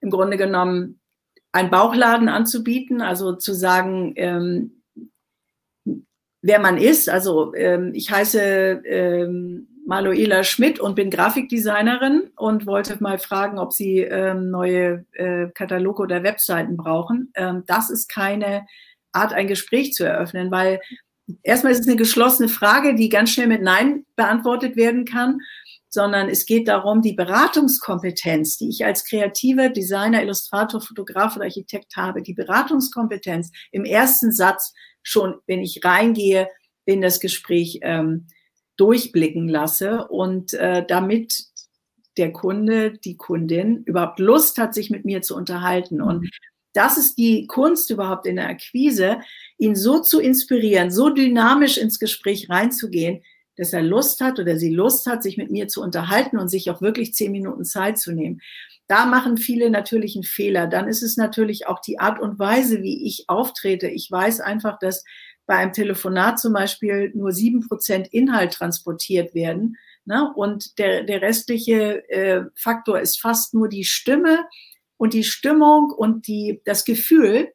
im 0.00 0.10
Grunde 0.10 0.36
genommen, 0.36 1.00
einen 1.52 1.70
Bauchladen 1.70 2.28
anzubieten, 2.28 3.00
also 3.00 3.34
zu 3.36 3.54
sagen, 3.54 4.12
ähm, 4.16 4.82
wer 6.42 6.58
man 6.58 6.78
ist. 6.78 7.08
Also 7.08 7.54
ähm, 7.54 7.92
ich 7.94 8.10
heiße 8.10 8.82
ähm, 8.84 9.68
Manuela 9.86 10.42
Schmidt 10.42 10.80
und 10.80 10.94
bin 10.96 11.10
Grafikdesignerin 11.10 12.30
und 12.36 12.66
wollte 12.66 13.00
mal 13.00 13.18
fragen, 13.18 13.58
ob 13.58 13.72
Sie 13.72 14.00
ähm, 14.00 14.50
neue 14.50 15.04
äh, 15.12 15.48
Kataloge 15.54 16.02
oder 16.02 16.22
Webseiten 16.22 16.76
brauchen. 16.76 17.30
Ähm, 17.34 17.62
das 17.66 17.88
ist 17.88 18.08
keine 18.08 18.66
Art, 19.12 19.32
ein 19.32 19.46
Gespräch 19.46 19.92
zu 19.92 20.04
eröffnen, 20.04 20.50
weil 20.50 20.80
erstmal 21.42 21.72
ist 21.72 21.80
es 21.80 21.88
eine 21.88 21.96
geschlossene 21.96 22.48
Frage, 22.48 22.94
die 22.94 23.08
ganz 23.08 23.30
schnell 23.30 23.46
mit 23.46 23.62
Nein 23.62 24.04
beantwortet 24.16 24.76
werden 24.76 25.04
kann, 25.04 25.40
sondern 25.88 26.28
es 26.28 26.44
geht 26.44 26.68
darum, 26.68 27.02
die 27.02 27.12
Beratungskompetenz, 27.12 28.58
die 28.58 28.68
ich 28.68 28.84
als 28.84 29.04
kreativer 29.04 29.68
Designer, 29.68 30.22
Illustrator, 30.22 30.80
Fotograf 30.80 31.36
oder 31.36 31.44
Architekt 31.44 31.96
habe, 31.96 32.20
die 32.20 32.34
Beratungskompetenz 32.34 33.52
im 33.70 33.84
ersten 33.84 34.32
Satz 34.32 34.74
schon, 35.02 35.36
wenn 35.46 35.60
ich 35.60 35.84
reingehe, 35.84 36.48
in 36.84 37.00
das 37.00 37.20
Gespräch 37.20 37.78
ähm, 37.82 38.26
durchblicken 38.76 39.48
lasse 39.48 40.08
und 40.08 40.52
äh, 40.54 40.84
damit 40.86 41.32
der 42.16 42.32
Kunde, 42.32 42.92
die 42.92 43.16
Kundin 43.16 43.82
überhaupt 43.84 44.18
Lust 44.18 44.58
hat, 44.58 44.74
sich 44.74 44.90
mit 44.90 45.04
mir 45.04 45.22
zu 45.22 45.36
unterhalten. 45.36 46.00
Und 46.00 46.28
das 46.72 46.98
ist 46.98 47.16
die 47.18 47.46
Kunst 47.46 47.90
überhaupt 47.90 48.26
in 48.26 48.36
der 48.36 48.48
Akquise, 48.48 49.20
ihn 49.64 49.74
so 49.74 50.00
zu 50.00 50.20
inspirieren, 50.20 50.90
so 50.90 51.10
dynamisch 51.10 51.78
ins 51.78 51.98
Gespräch 51.98 52.48
reinzugehen, 52.50 53.22
dass 53.56 53.72
er 53.72 53.82
Lust 53.82 54.20
hat 54.20 54.38
oder 54.38 54.56
sie 54.56 54.74
Lust 54.74 55.06
hat, 55.06 55.22
sich 55.22 55.36
mit 55.36 55.50
mir 55.50 55.68
zu 55.68 55.80
unterhalten 55.80 56.38
und 56.38 56.48
sich 56.48 56.70
auch 56.70 56.80
wirklich 56.80 57.14
zehn 57.14 57.32
Minuten 57.32 57.64
Zeit 57.64 57.98
zu 57.98 58.12
nehmen. 58.12 58.40
Da 58.86 59.06
machen 59.06 59.38
viele 59.38 59.70
natürlich 59.70 60.14
einen 60.14 60.24
Fehler. 60.24 60.66
Dann 60.66 60.88
ist 60.88 61.02
es 61.02 61.16
natürlich 61.16 61.66
auch 61.66 61.80
die 61.80 61.98
Art 61.98 62.20
und 62.20 62.38
Weise, 62.38 62.82
wie 62.82 63.06
ich 63.06 63.24
auftrete. 63.28 63.88
Ich 63.88 64.10
weiß 64.10 64.40
einfach, 64.40 64.78
dass 64.78 65.04
bei 65.46 65.56
einem 65.56 65.72
Telefonat 65.72 66.38
zum 66.38 66.52
Beispiel 66.52 67.12
nur 67.14 67.32
sieben 67.32 67.66
Prozent 67.66 68.08
Inhalt 68.08 68.52
transportiert 68.52 69.34
werden. 69.34 69.76
Ne? 70.04 70.30
Und 70.34 70.78
der, 70.78 71.04
der 71.04 71.22
restliche 71.22 72.08
äh, 72.10 72.44
Faktor 72.56 73.00
ist 73.00 73.20
fast 73.20 73.54
nur 73.54 73.68
die 73.68 73.84
Stimme 73.84 74.44
und 74.96 75.14
die 75.14 75.24
Stimmung 75.24 75.90
und 75.90 76.26
die, 76.26 76.60
das 76.64 76.84
Gefühl, 76.84 77.53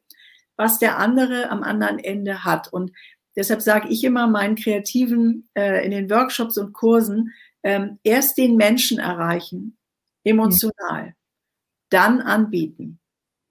was 0.60 0.78
der 0.78 0.98
andere 0.98 1.48
am 1.48 1.62
anderen 1.62 1.98
Ende 1.98 2.44
hat. 2.44 2.70
Und 2.70 2.92
deshalb 3.34 3.62
sage 3.62 3.88
ich 3.88 4.04
immer 4.04 4.26
meinen 4.26 4.56
Kreativen 4.56 5.48
äh, 5.54 5.82
in 5.86 5.90
den 5.90 6.10
Workshops 6.10 6.58
und 6.58 6.74
Kursen, 6.74 7.32
ähm, 7.62 7.98
erst 8.04 8.36
den 8.36 8.56
Menschen 8.56 8.98
erreichen, 8.98 9.78
emotional, 10.22 11.06
mhm. 11.06 11.14
dann 11.88 12.20
anbieten. 12.20 13.00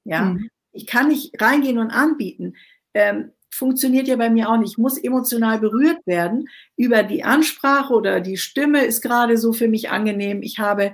Ja, 0.05 0.25
mhm. 0.25 0.49
ich 0.71 0.85
kann 0.85 1.07
nicht 1.07 1.41
reingehen 1.41 1.79
und 1.79 1.89
anbieten. 1.89 2.53
Ähm, 2.93 3.31
funktioniert 3.49 4.07
ja 4.07 4.15
bei 4.15 4.29
mir 4.29 4.47
auch 4.47 4.57
nicht. 4.57 4.73
Ich 4.73 4.77
muss 4.77 4.99
emotional 4.99 5.59
berührt 5.59 6.05
werden 6.05 6.47
über 6.77 7.01
die 7.01 7.23
Ansprache 7.23 7.91
oder 7.91 8.21
die 8.21 8.37
Stimme 8.37 8.85
ist 8.85 9.01
gerade 9.01 9.35
so 9.35 9.51
für 9.51 9.67
mich 9.67 9.89
angenehm. 9.89 10.43
Ich 10.43 10.59
habe, 10.59 10.93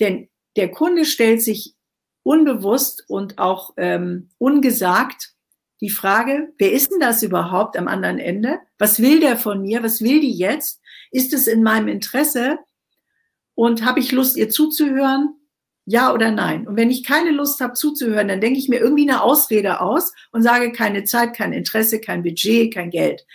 denn 0.00 0.28
der 0.56 0.70
Kunde 0.70 1.06
stellt 1.06 1.40
sich 1.40 1.76
unbewusst 2.22 3.04
und 3.08 3.38
auch 3.38 3.74
ähm, 3.76 4.30
ungesagt 4.38 5.34
die 5.80 5.90
Frage, 5.90 6.52
wer 6.58 6.72
ist 6.72 6.90
denn 6.90 7.00
das 7.00 7.22
überhaupt 7.22 7.76
am 7.76 7.88
anderen 7.88 8.18
Ende? 8.18 8.60
Was 8.78 9.00
will 9.00 9.20
der 9.20 9.36
von 9.36 9.62
mir? 9.62 9.82
Was 9.82 10.02
will 10.02 10.20
die 10.20 10.34
jetzt? 10.34 10.80
Ist 11.10 11.32
es 11.32 11.46
in 11.46 11.62
meinem 11.62 11.88
Interesse? 11.88 12.58
Und 13.54 13.84
habe 13.84 14.00
ich 14.00 14.12
Lust, 14.12 14.36
ihr 14.36 14.50
zuzuhören? 14.50 15.34
Ja 15.86 16.12
oder 16.12 16.30
nein? 16.30 16.68
Und 16.68 16.76
wenn 16.76 16.90
ich 16.90 17.02
keine 17.02 17.30
Lust 17.30 17.60
habe 17.60 17.72
zuzuhören, 17.72 18.28
dann 18.28 18.40
denke 18.40 18.58
ich 18.58 18.68
mir 18.68 18.78
irgendwie 18.78 19.08
eine 19.08 19.22
Ausrede 19.22 19.80
aus 19.80 20.12
und 20.30 20.42
sage 20.42 20.72
keine 20.72 21.04
Zeit, 21.04 21.34
kein 21.34 21.52
Interesse, 21.52 22.00
kein 22.00 22.22
Budget, 22.22 22.72
kein 22.72 22.90
Geld. 22.90 23.26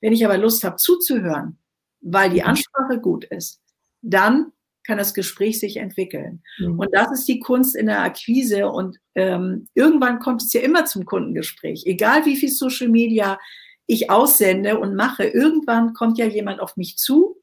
Wenn 0.00 0.12
ich 0.12 0.24
aber 0.24 0.38
Lust 0.38 0.62
habe 0.64 0.76
zuzuhören, 0.76 1.58
weil 2.00 2.30
die 2.30 2.42
Ansprache 2.42 3.00
gut 3.00 3.24
ist, 3.24 3.60
dann 4.02 4.52
kann 4.86 4.98
das 4.98 5.14
Gespräch 5.14 5.60
sich 5.60 5.76
entwickeln. 5.78 6.42
Mhm. 6.58 6.78
Und 6.78 6.88
das 6.92 7.10
ist 7.12 7.28
die 7.28 7.40
Kunst 7.40 7.76
in 7.76 7.86
der 7.86 8.02
Akquise. 8.02 8.68
Und 8.68 8.98
ähm, 9.14 9.68
irgendwann 9.74 10.18
kommt 10.20 10.42
es 10.42 10.52
ja 10.52 10.60
immer 10.60 10.84
zum 10.84 11.04
Kundengespräch. 11.04 11.84
Egal 11.86 12.24
wie 12.24 12.36
viel 12.36 12.50
Social 12.50 12.88
Media 12.88 13.38
ich 13.86 14.10
aussende 14.10 14.78
und 14.78 14.94
mache, 14.94 15.24
irgendwann 15.24 15.92
kommt 15.92 16.18
ja 16.18 16.26
jemand 16.26 16.60
auf 16.60 16.76
mich 16.76 16.96
zu. 16.96 17.36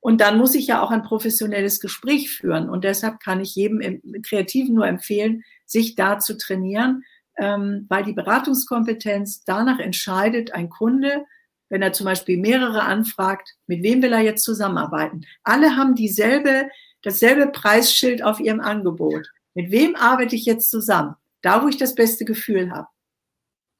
Und 0.00 0.20
dann 0.20 0.38
muss 0.38 0.54
ich 0.54 0.68
ja 0.68 0.82
auch 0.82 0.90
ein 0.90 1.02
professionelles 1.02 1.80
Gespräch 1.80 2.30
führen. 2.30 2.70
Und 2.70 2.84
deshalb 2.84 3.18
kann 3.20 3.40
ich 3.40 3.56
jedem 3.56 3.80
im 3.80 4.22
Kreativen 4.22 4.74
nur 4.74 4.86
empfehlen, 4.86 5.42
sich 5.64 5.96
da 5.96 6.18
zu 6.18 6.36
trainieren, 6.38 7.02
ähm, 7.36 7.86
weil 7.88 8.04
die 8.04 8.12
Beratungskompetenz 8.12 9.44
danach 9.44 9.80
entscheidet, 9.80 10.52
ein 10.52 10.68
Kunde, 10.70 11.24
wenn 11.68 11.82
er 11.82 11.92
zum 11.92 12.04
Beispiel 12.04 12.38
mehrere 12.38 12.82
anfragt, 12.82 13.54
mit 13.66 13.82
wem 13.82 14.02
will 14.02 14.12
er 14.12 14.20
jetzt 14.20 14.44
zusammenarbeiten? 14.44 15.26
Alle 15.42 15.76
haben 15.76 15.94
dieselbe, 15.94 16.68
dasselbe 17.02 17.48
Preisschild 17.48 18.22
auf 18.22 18.40
ihrem 18.40 18.60
Angebot. 18.60 19.28
Mit 19.54 19.70
wem 19.70 19.96
arbeite 19.96 20.36
ich 20.36 20.44
jetzt 20.44 20.70
zusammen? 20.70 21.14
Da, 21.42 21.62
wo 21.62 21.68
ich 21.68 21.76
das 21.76 21.94
beste 21.94 22.24
Gefühl 22.24 22.70
habe. 22.70 22.88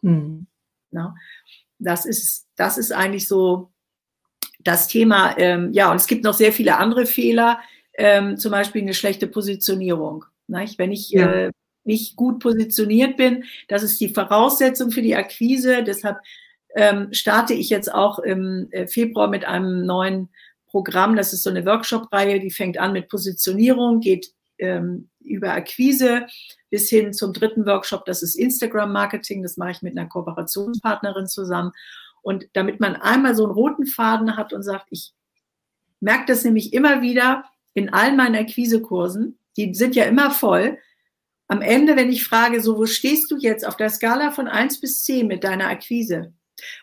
Mhm. 0.03 0.47
Na, 0.91 1.15
das 1.79 2.07
ist, 2.07 2.47
das 2.57 2.79
ist 2.79 2.93
eigentlich 2.93 3.29
so 3.29 3.71
das 4.61 4.89
Thema. 4.89 5.37
Ähm, 5.39 5.73
ja, 5.73 5.91
und 5.91 5.97
es 5.97 6.07
gibt 6.07 6.25
noch 6.25 6.35
sehr 6.35 6.53
viele 6.53 6.77
andere 6.77 7.07
Fehler, 7.07 7.61
ähm, 7.95 8.37
zum 8.37 8.53
Beispiel 8.53 8.83
eine 8.83 8.95
schlechte 8.95 9.27
Positionierung. 9.27 10.25
Nicht? 10.49 10.79
Wenn 10.79 10.93
ich 10.93 11.11
ja. 11.11 11.31
äh, 11.31 11.53
nicht 11.85 12.17
gut 12.17 12.41
positioniert 12.41 13.17
bin, 13.17 13.45
das 13.69 13.83
ist 13.83 14.01
die 14.01 14.09
Voraussetzung 14.09 14.91
für 14.91 15.03
die 15.03 15.15
Akquise. 15.15 15.83
Deshalb 15.83 16.19
ähm, 16.77 17.09
starte 17.13 17.55
ich 17.55 17.71
jetzt 17.71 17.93
auch 17.93 18.19
im 18.19 18.69
äh, 18.71 18.87
Februar 18.87 19.29
mit 19.29 19.47
einem 19.47 19.87
neuen 19.87 20.29
Programm. 20.67 21.17
Das 21.17 21.33
ist 21.33 21.43
so 21.43 21.51
eine 21.51 21.65
Workshop-Reihe, 21.65 22.39
die 22.39 22.51
fängt 22.51 22.77
an 22.79 22.93
mit 22.93 23.09
Positionierung, 23.09 24.01
geht 24.01 24.33
ähm, 24.59 25.09
über 25.21 25.53
Akquise 25.53 26.27
bis 26.71 26.91
hin 26.91 27.15
zum 27.15 27.33
dritten 27.33 27.65
Workshop, 27.65 28.05
das 28.05 28.23
ist 28.23 28.35
Instagram-Marketing. 28.35 29.43
Das 29.43 29.57
mache 29.57 29.71
ich 29.71 29.83
mit 29.83 29.97
einer 29.97 30.09
Kooperationspartnerin 30.09 31.27
zusammen. 31.27 31.73
Und 32.21 32.47
damit 32.53 32.81
man 32.81 32.97
einmal 32.97 33.35
so 33.35 33.45
einen 33.45 33.55
roten 33.55 33.87
Faden 33.87 34.37
hat 34.37 34.53
und 34.53 34.63
sagt, 34.63 34.89
ich 34.91 35.15
merke 36.01 36.27
das 36.27 36.45
nämlich 36.45 36.75
immer 36.75 37.01
wieder 37.01 37.45
in 37.73 37.93
allen 37.93 38.17
meinen 38.17 38.37
Akquisekursen, 38.37 39.39
die 39.57 39.75
sind 39.75 39.95
ja 39.95 40.05
immer 40.05 40.31
voll. 40.31 40.79
Am 41.49 41.63
Ende, 41.63 41.97
wenn 41.97 42.11
ich 42.11 42.25
frage, 42.25 42.61
so, 42.61 42.77
wo 42.77 42.85
stehst 42.85 43.31
du 43.31 43.39
jetzt 43.39 43.67
auf 43.67 43.77
der 43.77 43.89
Skala 43.89 44.33
von 44.33 44.49
1 44.49 44.81
bis 44.81 45.05
10 45.05 45.27
mit 45.27 45.45
deiner 45.45 45.69
Akquise? 45.69 46.35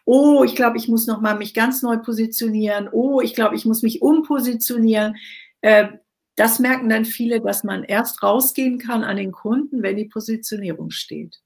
Oh, 0.05 0.43
ich 0.43 0.55
glaube, 0.55 0.77
ich 0.77 0.87
muss 0.87 1.07
noch 1.07 1.21
mal 1.21 1.37
mich 1.37 1.53
ganz 1.53 1.81
neu 1.81 1.97
positionieren. 1.97 2.89
Oh, 2.91 3.21
ich 3.21 3.35
glaube, 3.35 3.55
ich 3.55 3.65
muss 3.65 3.81
mich 3.83 4.01
umpositionieren. 4.01 5.15
Äh, 5.61 5.89
das 6.35 6.59
merken 6.59 6.89
dann 6.89 7.05
viele, 7.05 7.41
dass 7.41 7.63
man 7.63 7.83
erst 7.83 8.23
rausgehen 8.23 8.79
kann 8.79 9.03
an 9.03 9.17
den 9.17 9.31
Kunden, 9.31 9.83
wenn 9.83 9.97
die 9.97 10.05
Positionierung 10.05 10.89
steht. 10.89 11.42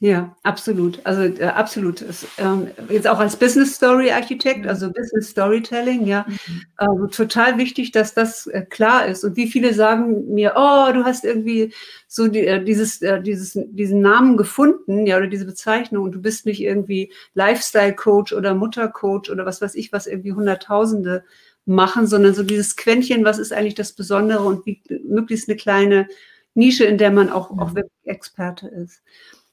Ja, 0.00 0.36
absolut. 0.42 1.00
Also 1.04 1.22
äh, 1.22 1.44
absolut. 1.44 2.02
Es, 2.02 2.26
ähm, 2.36 2.68
jetzt 2.90 3.08
auch 3.08 3.18
als 3.18 3.34
Business 3.36 3.76
Story 3.76 4.10
Architekt, 4.10 4.66
also 4.66 4.92
Business 4.92 5.30
Storytelling, 5.30 6.06
ja, 6.06 6.26
mhm. 6.28 6.62
also 6.76 7.06
total 7.06 7.56
wichtig, 7.56 7.92
dass 7.92 8.12
das 8.12 8.46
äh, 8.48 8.60
klar 8.68 9.06
ist. 9.06 9.24
Und 9.24 9.36
wie 9.36 9.48
viele 9.48 9.72
sagen 9.72 10.34
mir, 10.34 10.52
oh, 10.54 10.92
du 10.92 11.04
hast 11.04 11.24
irgendwie 11.24 11.72
so 12.08 12.28
die, 12.28 12.46
äh, 12.46 12.62
dieses, 12.62 13.00
äh, 13.00 13.22
dieses, 13.22 13.58
diesen 13.70 14.02
Namen 14.02 14.36
gefunden, 14.36 15.06
ja, 15.06 15.16
oder 15.16 15.28
diese 15.28 15.46
Bezeichnung, 15.46 16.04
und 16.04 16.12
du 16.12 16.20
bist 16.20 16.44
nicht 16.44 16.60
irgendwie 16.60 17.10
Lifestyle 17.32 17.94
Coach 17.94 18.34
oder 18.34 18.54
Mutter 18.54 18.88
Coach 18.88 19.30
oder 19.30 19.46
was 19.46 19.62
weiß 19.62 19.74
ich, 19.76 19.92
was 19.92 20.06
irgendwie 20.06 20.32
Hunderttausende 20.34 21.24
machen, 21.64 22.06
sondern 22.06 22.34
so 22.34 22.42
dieses 22.42 22.76
Quäntchen, 22.76 23.24
was 23.24 23.38
ist 23.38 23.52
eigentlich 23.52 23.74
das 23.74 23.94
Besondere 23.94 24.44
und 24.44 24.66
wie 24.66 24.82
möglichst 25.08 25.48
eine 25.48 25.56
kleine 25.56 26.06
Nische, 26.54 26.84
in 26.84 26.98
der 26.98 27.10
man 27.10 27.30
auch, 27.30 27.50
auch 27.58 27.74
wirklich 27.74 27.92
Experte 28.04 28.68
ist. 28.68 29.02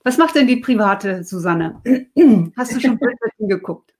Was 0.04 0.18
macht 0.18 0.36
denn 0.36 0.47
die 0.47 0.58
private 0.58 1.24
Susanne? 1.24 1.82
Hast 2.58 2.76
du 2.76 2.80
schon 2.80 2.97
Bridgerton 2.97 3.47
geguckt? 3.47 3.93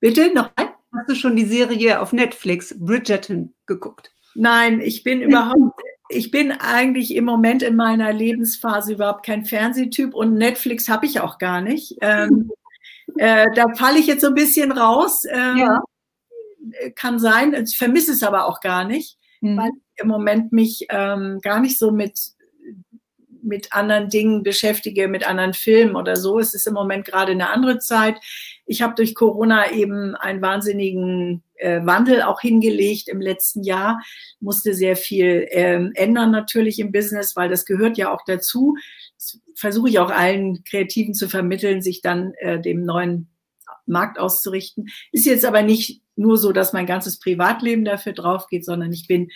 Bitte 0.00 0.32
noch 0.34 0.50
ein? 0.56 0.68
Hast 0.94 1.08
du 1.08 1.14
schon 1.14 1.36
die 1.36 1.44
Serie 1.44 2.00
auf 2.00 2.12
Netflix 2.12 2.74
Bridgerton 2.78 3.54
geguckt? 3.66 4.12
Nein, 4.34 4.80
ich 4.80 5.04
bin 5.04 5.22
überhaupt, 5.22 5.80
ich 6.08 6.30
bin 6.30 6.52
eigentlich 6.52 7.14
im 7.14 7.24
Moment 7.24 7.62
in 7.62 7.76
meiner 7.76 8.12
Lebensphase 8.12 8.94
überhaupt 8.94 9.24
kein 9.24 9.44
Fernsehtyp 9.44 10.14
und 10.14 10.34
Netflix 10.34 10.88
habe 10.88 11.06
ich 11.06 11.20
auch 11.20 11.38
gar 11.38 11.60
nicht. 11.60 11.96
Ähm, 12.00 12.50
äh, 13.16 13.46
da 13.54 13.66
falle 13.74 13.98
ich 13.98 14.06
jetzt 14.06 14.22
so 14.22 14.28
ein 14.28 14.34
bisschen 14.34 14.72
raus. 14.72 15.24
Ähm, 15.30 15.56
ja. 15.56 15.82
Kann 16.94 17.18
sein, 17.18 17.54
ich 17.54 17.76
vermisse 17.76 18.12
es 18.12 18.22
aber 18.22 18.46
auch 18.46 18.60
gar 18.60 18.84
nicht, 18.84 19.18
mhm. 19.40 19.56
weil 19.56 19.70
ich 19.70 20.02
im 20.02 20.08
Moment 20.08 20.52
mich 20.52 20.86
ähm, 20.90 21.40
gar 21.42 21.60
nicht 21.60 21.78
so 21.78 21.90
mit 21.90 22.18
mit 23.42 23.72
anderen 23.72 24.08
Dingen 24.08 24.42
beschäftige, 24.42 25.08
mit 25.08 25.26
anderen 25.26 25.54
Filmen 25.54 25.96
oder 25.96 26.16
so. 26.16 26.38
Es 26.38 26.54
ist 26.54 26.66
im 26.66 26.74
Moment 26.74 27.04
gerade 27.04 27.32
eine 27.32 27.50
andere 27.50 27.78
Zeit. 27.78 28.16
Ich 28.66 28.82
habe 28.82 28.94
durch 28.94 29.14
Corona 29.14 29.70
eben 29.72 30.14
einen 30.14 30.40
wahnsinnigen 30.40 31.42
äh, 31.56 31.80
Wandel 31.84 32.22
auch 32.22 32.40
hingelegt 32.40 33.08
im 33.08 33.20
letzten 33.20 33.62
Jahr, 33.62 34.00
musste 34.40 34.74
sehr 34.74 34.96
viel 34.96 35.46
ähm, 35.50 35.92
ändern 35.94 36.30
natürlich 36.30 36.78
im 36.78 36.92
Business, 36.92 37.36
weil 37.36 37.48
das 37.48 37.64
gehört 37.64 37.98
ja 37.98 38.12
auch 38.12 38.22
dazu. 38.26 38.76
Versuche 39.54 39.88
ich 39.88 39.98
auch 39.98 40.10
allen 40.10 40.64
Kreativen 40.64 41.14
zu 41.14 41.28
vermitteln, 41.28 41.82
sich 41.82 42.00
dann 42.00 42.32
äh, 42.34 42.60
dem 42.60 42.84
neuen 42.84 43.28
Markt 43.86 44.18
auszurichten. 44.18 44.88
Ist 45.10 45.26
jetzt 45.26 45.44
aber 45.44 45.62
nicht 45.62 46.02
nur 46.16 46.36
so, 46.36 46.52
dass 46.52 46.72
mein 46.72 46.86
ganzes 46.86 47.18
Privatleben 47.18 47.84
dafür 47.84 48.12
drauf 48.12 48.46
geht, 48.48 48.64
sondern 48.64 48.92
ich 48.92 49.06
bin 49.06 49.30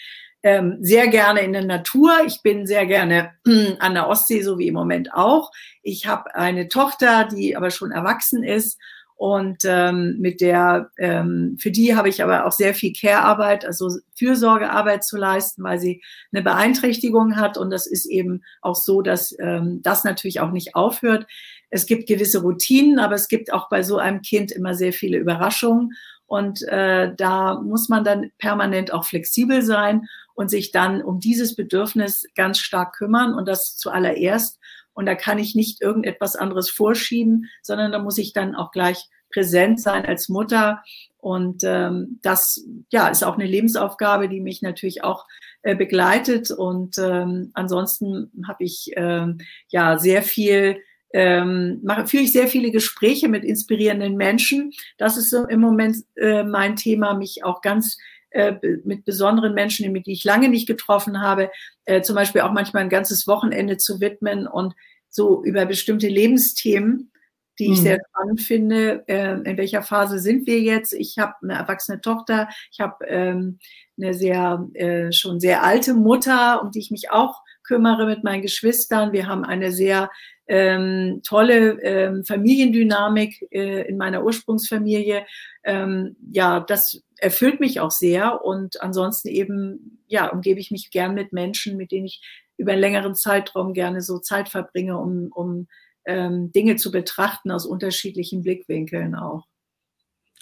ähm, 0.47 0.78
sehr 0.80 1.09
gerne 1.09 1.40
in 1.40 1.53
der 1.53 1.64
Natur. 1.64 2.12
Ich 2.24 2.40
bin 2.40 2.68
sehr 2.68 2.86
gerne 2.86 3.32
an 3.80 3.94
der 3.94 4.09
Ostsee, 4.09 4.42
so 4.42 4.59
wie 4.59 4.68
im 4.68 4.74
Moment 4.74 5.12
auch. 5.12 5.51
Ich 5.82 6.07
habe 6.07 6.32
eine 6.36 6.68
Tochter, 6.68 7.24
die 7.24 7.57
aber 7.57 7.70
schon 7.70 7.90
erwachsen 7.90 8.44
ist 8.44 8.78
und 9.16 9.64
ähm, 9.64 10.16
mit 10.20 10.42
der, 10.42 10.90
ähm, 10.99 11.57
für 11.59 11.70
die 11.70 11.97
habe 11.97 12.11
ich 12.11 12.22
aber 12.22 12.47
auch 12.47 12.53
sehr 12.53 12.74
viel 12.74 12.92
Care-Arbeit, 12.92 13.64
also 13.64 13.88
Fürsorgearbeit 14.14 15.05
zu 15.05 15.16
leisten, 15.16 15.64
weil 15.64 15.80
sie 15.80 16.03
eine 16.32 16.42
Beeinträchtigung 16.42 17.36
hat. 17.36 17.57
Und 17.57 17.70
das 17.70 17.86
ist 17.86 18.05
eben 18.07 18.44
auch 18.61 18.76
so, 18.76 19.01
dass 19.01 19.34
ähm, 19.40 19.80
das 19.82 20.05
natürlich 20.05 20.40
auch 20.40 20.53
nicht 20.53 20.76
aufhört. 20.76 21.26
Es 21.70 21.86
gibt 21.86 22.07
gewisse 22.07 22.42
Routinen, 22.42 22.99
aber 22.99 23.14
es 23.14 23.28
gibt 23.28 23.53
auch 23.53 23.70
bei 23.70 23.82
so 23.82 23.97
einem 23.97 24.20
Kind 24.20 24.53
immer 24.53 24.74
sehr 24.74 24.92
viele 24.92 25.16
Überraschungen. 25.16 25.94
Und 26.26 26.62
äh, 26.68 27.14
da 27.16 27.60
muss 27.60 27.88
man 27.88 28.04
dann 28.04 28.30
permanent 28.38 28.92
auch 28.92 29.04
flexibel 29.04 29.62
sein 29.62 30.08
und 30.34 30.50
sich 30.50 30.72
dann 30.72 31.02
um 31.02 31.20
dieses 31.20 31.54
Bedürfnis 31.54 32.26
ganz 32.34 32.58
stark 32.58 32.94
kümmern 32.94 33.34
und 33.34 33.46
das 33.46 33.76
zuallererst. 33.76 34.58
Und 34.92 35.06
da 35.06 35.14
kann 35.14 35.38
ich 35.38 35.54
nicht 35.54 35.82
irgendetwas 35.82 36.36
anderes 36.36 36.70
vorschieben, 36.70 37.46
sondern 37.62 37.92
da 37.92 37.98
muss 37.98 38.18
ich 38.18 38.32
dann 38.32 38.54
auch 38.54 38.70
gleich 38.70 39.08
präsent 39.30 39.80
sein 39.80 40.06
als 40.06 40.28
Mutter. 40.28 40.82
Und 41.18 41.62
ähm, 41.64 42.18
das 42.22 42.64
ja, 42.90 43.08
ist 43.08 43.24
auch 43.24 43.34
eine 43.34 43.46
Lebensaufgabe, 43.46 44.28
die 44.28 44.40
mich 44.40 44.62
natürlich 44.62 45.04
auch 45.04 45.26
äh, 45.62 45.74
begleitet. 45.74 46.50
Und 46.50 46.98
ähm, 46.98 47.50
ansonsten 47.54 48.30
habe 48.46 48.64
ich 48.64 48.90
ähm, 48.96 49.38
ja 49.68 49.98
sehr 49.98 50.22
viel 50.22 50.78
ähm, 51.12 51.80
mache, 51.82 52.07
führe 52.07 52.24
ich 52.24 52.32
sehr 52.32 52.48
viele 52.48 52.70
Gespräche 52.70 53.28
mit 53.28 53.44
inspirierenden 53.44 54.16
Menschen. 54.16 54.72
Das 54.98 55.16
ist 55.16 55.30
so 55.30 55.46
im 55.46 55.61
Moment 55.61 55.96
äh, 56.16 56.42
mein 56.42 56.76
Thema, 56.76 57.14
mich 57.14 57.44
auch 57.44 57.62
ganz 57.62 57.96
äh, 58.30 58.54
mit 58.84 59.04
besonderen 59.04 59.54
Menschen, 59.54 59.92
die 59.94 60.12
ich 60.12 60.24
lange 60.24 60.48
nicht 60.48 60.66
getroffen 60.66 61.22
habe, 61.22 61.50
äh, 61.84 62.02
zum 62.02 62.16
Beispiel 62.16 62.42
auch 62.42 62.52
manchmal 62.52 62.82
ein 62.82 62.90
ganzes 62.90 63.26
Wochenende 63.26 63.78
zu 63.78 64.00
widmen 64.00 64.46
und 64.46 64.74
so 65.09 65.42
über 65.42 65.64
bestimmte 65.64 66.09
Lebensthemen, 66.09 67.12
die 67.59 67.72
ich 67.72 67.78
mhm. 67.78 67.82
sehr 67.82 67.98
spannend 68.11 68.40
finde. 68.42 69.04
Äh, 69.09 69.40
in 69.48 69.57
welcher 69.57 69.82
Phase 69.82 70.18
sind 70.18 70.46
wir 70.46 70.61
jetzt? 70.61 70.92
Ich 70.92 71.16
habe 71.18 71.34
eine 71.42 71.54
erwachsene 71.54 72.00
Tochter, 72.00 72.48
ich 72.70 72.80
habe 72.80 73.07
ähm, 73.07 73.59
eine 73.96 74.12
sehr 74.12 74.68
äh, 74.74 75.12
schon 75.12 75.40
sehr 75.40 75.62
alte 75.62 75.94
Mutter, 75.94 76.62
um 76.62 76.70
die 76.70 76.80
ich 76.80 76.90
mich 76.90 77.11
auch 77.11 77.40
kümmere 77.66 78.06
mit 78.06 78.24
meinen 78.24 78.42
Geschwistern. 78.42 79.12
Wir 79.12 79.26
haben 79.26 79.44
eine 79.44 79.72
sehr 79.72 80.10
ähm, 80.48 81.20
tolle 81.24 81.80
ähm, 81.82 82.24
Familiendynamik 82.24 83.48
äh, 83.50 83.88
in 83.88 83.96
meiner 83.96 84.22
Ursprungsfamilie. 84.24 85.26
Ähm, 85.64 86.16
ja, 86.30 86.60
das 86.60 87.02
erfüllt 87.18 87.60
mich 87.60 87.80
auch 87.80 87.90
sehr 87.90 88.44
und 88.44 88.80
ansonsten 88.80 89.28
eben, 89.28 90.00
ja, 90.06 90.28
umgebe 90.28 90.60
ich 90.60 90.70
mich 90.70 90.90
gern 90.90 91.14
mit 91.14 91.32
Menschen, 91.32 91.76
mit 91.76 91.90
denen 91.90 92.06
ich 92.06 92.22
über 92.56 92.72
einen 92.72 92.80
längeren 92.80 93.14
Zeitraum 93.14 93.72
gerne 93.72 94.00
so 94.00 94.18
Zeit 94.18 94.48
verbringe, 94.48 94.98
um, 94.98 95.30
um 95.32 95.66
ähm, 96.06 96.52
Dinge 96.52 96.76
zu 96.76 96.90
betrachten 96.90 97.50
aus 97.50 97.66
unterschiedlichen 97.66 98.42
Blickwinkeln 98.42 99.14
auch. 99.14 99.44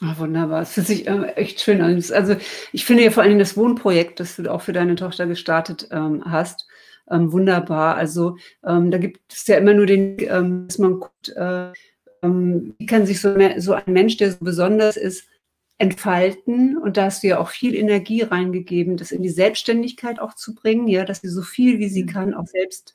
Ah, 0.01 0.16
wunderbar. 0.18 0.62
Es 0.62 0.72
fühlt 0.72 0.87
sich 0.87 1.07
äh, 1.07 1.27
echt 1.35 1.61
schön 1.61 1.81
an. 1.81 2.03
Also 2.12 2.37
ich 2.72 2.85
finde 2.85 3.05
ja 3.05 3.11
vor 3.11 3.22
allem 3.22 3.39
das 3.39 3.57
Wohnprojekt, 3.57 4.20
das 4.20 4.37
du 4.37 4.53
auch 4.53 4.61
für 4.61 4.72
deine 4.72 4.97
Tochter 4.97 5.27
gestartet 5.27 5.89
ähm, 5.93 6.22
hast, 6.27 6.66
ähm, 7.11 7.33
wunderbar. 7.33 7.97
Also 7.97 8.37
ähm, 8.65 8.91
da 8.91 8.99
gibt 8.99 9.21
es 9.33 9.47
ja 9.47 9.59
immer 9.59 9.75
nur 9.75 9.87
den, 9.87 10.17
ähm, 10.21 10.67
dass 10.69 10.79
man 10.79 11.01
guckt, 11.01 11.31
äh, 11.37 11.73
ähm, 12.23 12.75
wie 12.79 12.87
kann 12.87 13.07
sich 13.07 13.21
so, 13.21 13.37
so, 13.59 13.75
ein 13.75 13.93
Mensch, 13.93 14.17
der 14.17 14.33
so 14.33 14.39
besonders 14.41 14.97
ist, 14.97 15.29
entfalten. 15.79 16.79
Und 16.79 16.97
da 16.97 17.05
hast 17.05 17.23
du 17.23 17.29
ja 17.29 17.39
auch 17.39 17.49
viel 17.49 17.75
Energie 17.75 18.23
reingegeben, 18.23 18.97
das 18.97 19.13
in 19.13 19.23
die 19.23 19.29
Selbstständigkeit 19.29 20.21
auch 20.21 20.35
zu 20.35 20.55
bringen, 20.55 20.89
ja, 20.89 21.05
dass 21.05 21.21
sie 21.21 21.29
so 21.29 21.43
viel 21.43 21.79
wie 21.79 21.89
sie 21.89 22.05
mhm. 22.05 22.09
kann 22.09 22.35
auch 22.35 22.47
selbst 22.47 22.95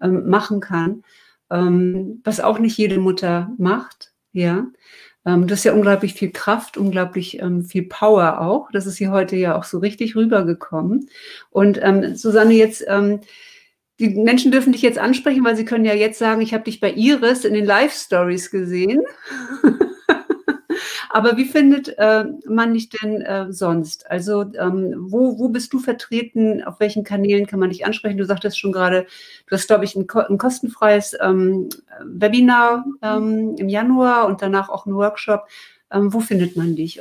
ähm, 0.00 0.28
machen 0.28 0.60
kann, 0.60 1.04
ähm, 1.50 2.20
was 2.24 2.40
auch 2.40 2.58
nicht 2.58 2.76
jede 2.76 2.98
Mutter 2.98 3.52
macht, 3.58 4.12
ja. 4.32 4.66
Ähm, 5.26 5.48
das 5.48 5.58
ist 5.58 5.64
ja 5.64 5.72
unglaublich 5.72 6.14
viel 6.14 6.30
Kraft, 6.30 6.78
unglaublich 6.78 7.40
ähm, 7.40 7.64
viel 7.64 7.82
Power 7.82 8.40
auch. 8.40 8.70
Das 8.70 8.86
ist 8.86 8.96
hier 8.96 9.10
heute 9.10 9.36
ja 9.36 9.58
auch 9.58 9.64
so 9.64 9.78
richtig 9.78 10.16
rübergekommen. 10.16 11.10
Und 11.50 11.78
ähm, 11.82 12.14
Susanne, 12.14 12.54
jetzt 12.54 12.84
ähm, 12.86 13.20
die 13.98 14.10
Menschen 14.10 14.52
dürfen 14.52 14.72
dich 14.72 14.82
jetzt 14.82 14.98
ansprechen, 14.98 15.44
weil 15.44 15.56
sie 15.56 15.64
können 15.64 15.84
ja 15.84 15.94
jetzt 15.94 16.18
sagen, 16.18 16.40
ich 16.42 16.54
habe 16.54 16.64
dich 16.64 16.80
bei 16.80 16.92
Iris 16.92 17.44
in 17.44 17.54
den 17.54 17.64
Live-Stories 17.64 18.50
gesehen. 18.50 19.02
Aber 21.10 21.36
wie 21.36 21.44
findet 21.44 21.96
äh, 21.98 22.24
man 22.46 22.74
dich 22.74 22.88
denn 22.88 23.22
äh, 23.22 23.52
sonst? 23.52 24.10
Also 24.10 24.42
ähm, 24.58 24.94
wo, 24.98 25.38
wo 25.38 25.48
bist 25.48 25.72
du 25.72 25.78
vertreten? 25.78 26.62
Auf 26.64 26.80
welchen 26.80 27.04
Kanälen 27.04 27.46
kann 27.46 27.60
man 27.60 27.70
dich 27.70 27.86
ansprechen? 27.86 28.18
Du 28.18 28.24
sagtest 28.24 28.58
schon 28.58 28.72
gerade, 28.72 29.06
du 29.46 29.56
hast, 29.56 29.66
glaube 29.66 29.84
ich, 29.84 29.96
ein, 29.96 30.06
ein 30.28 30.38
kostenfreies 30.38 31.16
ähm, 31.20 31.68
Webinar 32.04 32.84
ähm, 33.02 33.56
im 33.58 33.68
Januar 33.68 34.26
und 34.26 34.42
danach 34.42 34.68
auch 34.68 34.86
einen 34.86 34.96
Workshop. 34.96 35.46
Ähm, 35.90 36.12
wo 36.12 36.20
findet 36.20 36.56
man 36.56 36.74
dich? 36.74 37.00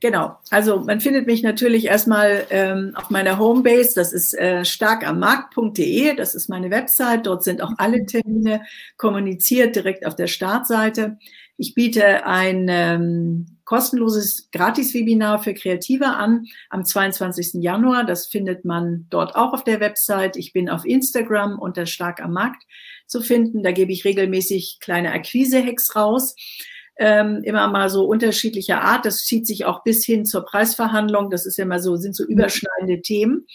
Genau, 0.00 0.38
also 0.48 0.80
man 0.80 1.00
findet 1.00 1.26
mich 1.26 1.42
natürlich 1.42 1.84
erstmal 1.84 2.46
ähm, 2.48 2.92
auf 2.94 3.10
meiner 3.10 3.38
Homebase, 3.38 3.94
das 3.94 4.14
ist 4.14 4.32
äh, 4.32 4.64
starkammarkt.de, 4.64 6.16
das 6.16 6.34
ist 6.34 6.48
meine 6.48 6.70
Website, 6.70 7.26
dort 7.26 7.44
sind 7.44 7.60
auch 7.60 7.72
alle 7.76 8.06
Termine 8.06 8.62
kommuniziert, 8.96 9.76
direkt 9.76 10.06
auf 10.06 10.16
der 10.16 10.26
Startseite. 10.26 11.18
Ich 11.58 11.74
biete 11.74 12.24
ein 12.24 12.68
ähm, 12.70 13.58
kostenloses 13.66 14.48
Gratis-Webinar 14.52 15.42
für 15.42 15.52
Kreative 15.52 16.06
an 16.06 16.46
am 16.70 16.86
22. 16.86 17.62
Januar. 17.62 18.04
Das 18.04 18.26
findet 18.26 18.64
man 18.64 19.06
dort 19.10 19.36
auch 19.36 19.52
auf 19.52 19.64
der 19.64 19.78
Website. 19.80 20.36
Ich 20.36 20.54
bin 20.54 20.70
auf 20.70 20.86
Instagram 20.86 21.58
unter 21.58 21.84
Stark 21.84 22.22
am 22.22 22.32
Markt 22.32 22.62
zu 23.06 23.20
finden. 23.20 23.62
Da 23.62 23.72
gebe 23.72 23.92
ich 23.92 24.06
regelmäßig 24.06 24.78
kleine 24.80 25.12
Akquise-Hacks 25.12 25.94
raus 25.94 26.34
ähm, 27.00 27.40
immer 27.44 27.66
mal 27.68 27.88
so 27.88 28.04
unterschiedlicher 28.04 28.82
Art. 28.82 29.06
Das 29.06 29.24
zieht 29.24 29.46
sich 29.46 29.64
auch 29.64 29.82
bis 29.82 30.04
hin 30.04 30.26
zur 30.26 30.44
Preisverhandlung. 30.44 31.30
Das 31.30 31.46
ist 31.46 31.56
ja 31.56 31.64
immer 31.64 31.80
so, 31.80 31.96
sind 31.96 32.14
so 32.14 32.24
überschneidende 32.24 33.00
Themen. 33.00 33.46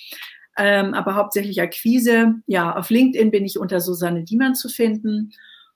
Ähm, 0.58 0.96
aber 0.96 1.14
hauptsächlich 1.16 1.62
Akquise. 1.62 2.34
Ja, 2.48 2.76
auf 2.76 2.90
LinkedIn 2.90 3.30
bin 3.30 3.46
ich 3.46 3.60
unter 3.60 3.82
Susanne 3.82 4.24
Diemann 4.24 4.56
zu 4.56 4.68
finden 4.68 5.32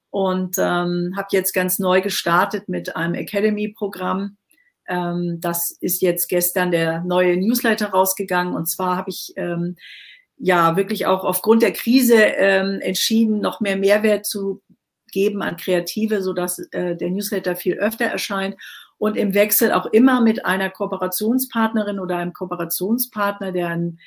und 0.10 0.56
ähm, 0.58 1.14
habe 1.16 1.28
jetzt 1.32 1.54
ganz 1.54 1.78
neu 1.78 2.02
gestartet 2.02 2.70
mit 2.70 2.96
einem 2.96 3.14
Academy-Programm. 3.14 4.38
Ähm, 4.88 5.38
das 5.40 5.70
ist 5.80 6.02
jetzt 6.02 6.28
gestern 6.28 6.72
der 6.72 7.04
neue 7.04 7.38
Newsletter 7.38 7.90
rausgegangen 7.90 8.56
und 8.56 8.66
zwar 8.68 8.96
habe 8.96 9.12
ich 9.12 9.34
ähm, 9.36 9.76
ja 10.38 10.76
wirklich 10.76 11.06
auch 11.06 11.24
aufgrund 11.24 11.62
der 11.62 11.74
Krise 11.74 12.16
ähm, 12.16 12.80
entschieden, 12.82 13.42
noch 13.42 13.60
mehr 13.60 13.78
Mehrwert 13.78 14.26
zu 14.26 14.64
geben 15.12 15.42
an 15.42 15.58
Kreative, 15.58 16.22
sodass 16.22 16.60
äh, 16.72 16.96
der 16.96 17.10
Newsletter 17.10 17.56
viel 17.56 17.76
öfter 17.76 18.06
erscheint 18.06 18.56
und 19.00 19.16
im 19.16 19.34
Wechsel 19.34 19.72
auch 19.72 19.88
immer 19.88 20.22
mit 20.22 20.46
einer 20.46 20.70
Kooperationspartnerin 20.70 22.00
oder 22.00 22.18
einem 22.18 22.34
Kooperationspartner, 22.34 23.52
der 23.52 23.70
ein 23.70 24.00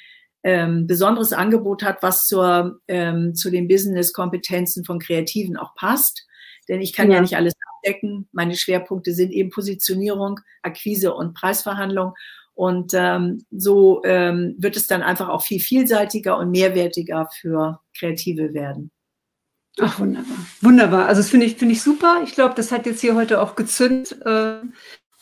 ähm, 0.44 0.86
besonderes 0.86 1.32
Angebot 1.32 1.82
hat, 1.82 2.02
was 2.02 2.24
zur, 2.24 2.80
ähm, 2.88 3.34
zu 3.34 3.50
den 3.50 3.68
Business-Kompetenzen 3.68 4.84
von 4.84 4.98
Kreativen 4.98 5.56
auch 5.56 5.74
passt. 5.74 6.26
Denn 6.68 6.80
ich 6.80 6.92
kann 6.92 7.08
ja. 7.08 7.16
ja 7.16 7.20
nicht 7.22 7.36
alles 7.36 7.54
abdecken. 7.76 8.28
Meine 8.32 8.54
Schwerpunkte 8.54 9.14
sind 9.14 9.32
eben 9.32 9.50
Positionierung, 9.50 10.40
Akquise 10.62 11.14
und 11.14 11.34
Preisverhandlung. 11.34 12.14
Und 12.54 12.92
ähm, 12.94 13.44
so 13.50 14.02
ähm, 14.04 14.56
wird 14.58 14.76
es 14.76 14.86
dann 14.86 15.02
einfach 15.02 15.28
auch 15.30 15.42
viel 15.42 15.58
vielseitiger 15.58 16.36
und 16.38 16.50
mehrwertiger 16.50 17.28
für 17.40 17.80
Kreative 17.96 18.52
werden. 18.52 18.90
Ach, 19.80 19.98
wunderbar. 19.98 20.36
Wunderbar. 20.60 21.06
Also 21.06 21.20
das 21.20 21.30
finde 21.30 21.46
ich, 21.46 21.56
finde 21.56 21.72
ich 21.74 21.82
super. 21.82 22.20
Ich 22.24 22.34
glaube, 22.34 22.54
das 22.54 22.72
hat 22.72 22.86
jetzt 22.86 23.00
hier 23.00 23.14
heute 23.14 23.40
auch 23.40 23.56
gezündet. 23.56 24.16
Ähm, 24.26 24.74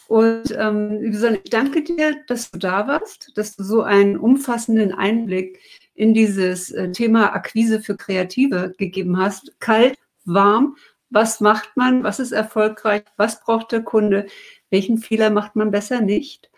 und 0.09 0.53
ähm, 0.59 1.05
ich 1.05 1.51
danke 1.51 1.83
dir, 1.85 2.17
dass 2.27 2.51
du 2.51 2.59
da 2.59 2.89
warst, 2.89 3.31
dass 3.37 3.55
du 3.55 3.63
so 3.63 3.83
einen 3.83 4.17
umfassenden 4.17 4.93
Einblick 4.93 5.61
in 5.95 6.15
dieses 6.15 6.73
äh, 6.73 6.91
Thema 6.91 7.33
Akquise 7.33 7.81
für 7.81 7.97
Kreative 7.97 8.75
gegeben 8.77 9.19
hast. 9.19 9.53
Kalt, 9.61 9.97
warm, 10.25 10.77
was 11.11 11.41
macht 11.41 11.77
man, 11.77 12.03
was 12.03 12.19
ist 12.19 12.33
erfolgreich, 12.33 13.03
was 13.17 13.41
braucht 13.41 13.71
der 13.71 13.83
Kunde, 13.83 14.27
welchen 14.71 14.99
Fehler 14.99 15.31
macht 15.31 15.55
man 15.55 15.71
besser 15.71 16.01
nicht. 16.01 16.51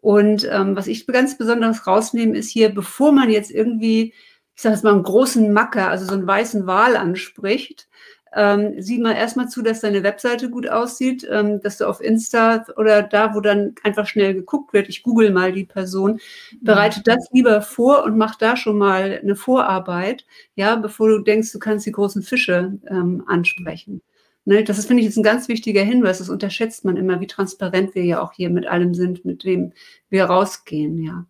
Und 0.00 0.48
ähm, 0.50 0.76
was 0.76 0.86
ich 0.86 1.06
ganz 1.06 1.36
besonders 1.36 1.86
rausnehme, 1.86 2.36
ist 2.36 2.50
hier, 2.50 2.68
bevor 2.68 3.10
man 3.10 3.28
jetzt 3.28 3.50
irgendwie 3.50 4.14
ich 4.60 4.62
sage 4.62 4.74
jetzt 4.74 4.84
mal, 4.84 4.92
einen 4.92 5.04
großen 5.04 5.54
Macker, 5.54 5.88
also 5.88 6.04
so 6.04 6.12
einen 6.12 6.26
weißen 6.26 6.66
Wal 6.66 6.94
anspricht, 6.94 7.88
ähm, 8.36 8.74
sieh 8.76 8.98
mal 8.98 9.14
erstmal 9.14 9.48
zu, 9.48 9.62
dass 9.62 9.80
deine 9.80 10.02
Webseite 10.02 10.50
gut 10.50 10.68
aussieht, 10.68 11.26
ähm, 11.30 11.62
dass 11.62 11.78
du 11.78 11.88
auf 11.88 12.02
Insta 12.02 12.66
oder 12.76 13.02
da, 13.02 13.34
wo 13.34 13.40
dann 13.40 13.74
einfach 13.84 14.06
schnell 14.06 14.34
geguckt 14.34 14.74
wird, 14.74 14.90
ich 14.90 15.02
google 15.02 15.30
mal 15.30 15.52
die 15.52 15.64
Person, 15.64 16.20
bereite 16.60 17.00
das 17.02 17.26
lieber 17.32 17.62
vor 17.62 18.04
und 18.04 18.18
mach 18.18 18.34
da 18.34 18.54
schon 18.54 18.76
mal 18.76 19.18
eine 19.22 19.34
Vorarbeit, 19.34 20.26
ja, 20.56 20.76
bevor 20.76 21.08
du 21.08 21.20
denkst, 21.20 21.52
du 21.52 21.58
kannst 21.58 21.86
die 21.86 21.92
großen 21.92 22.22
Fische 22.22 22.78
ähm, 22.86 23.24
ansprechen. 23.28 24.02
Ne, 24.44 24.62
das 24.62 24.76
ist, 24.76 24.88
finde 24.88 25.00
ich, 25.00 25.06
jetzt 25.06 25.16
ein 25.16 25.22
ganz 25.22 25.48
wichtiger 25.48 25.82
Hinweis. 25.82 26.18
Das 26.18 26.28
unterschätzt 26.28 26.84
man 26.84 26.98
immer, 26.98 27.22
wie 27.22 27.26
transparent 27.26 27.94
wir 27.94 28.04
ja 28.04 28.20
auch 28.20 28.34
hier 28.34 28.50
mit 28.50 28.66
allem 28.66 28.92
sind, 28.92 29.24
mit 29.24 29.42
dem 29.42 29.72
wir 30.10 30.26
rausgehen, 30.26 31.02
ja. 31.02 31.24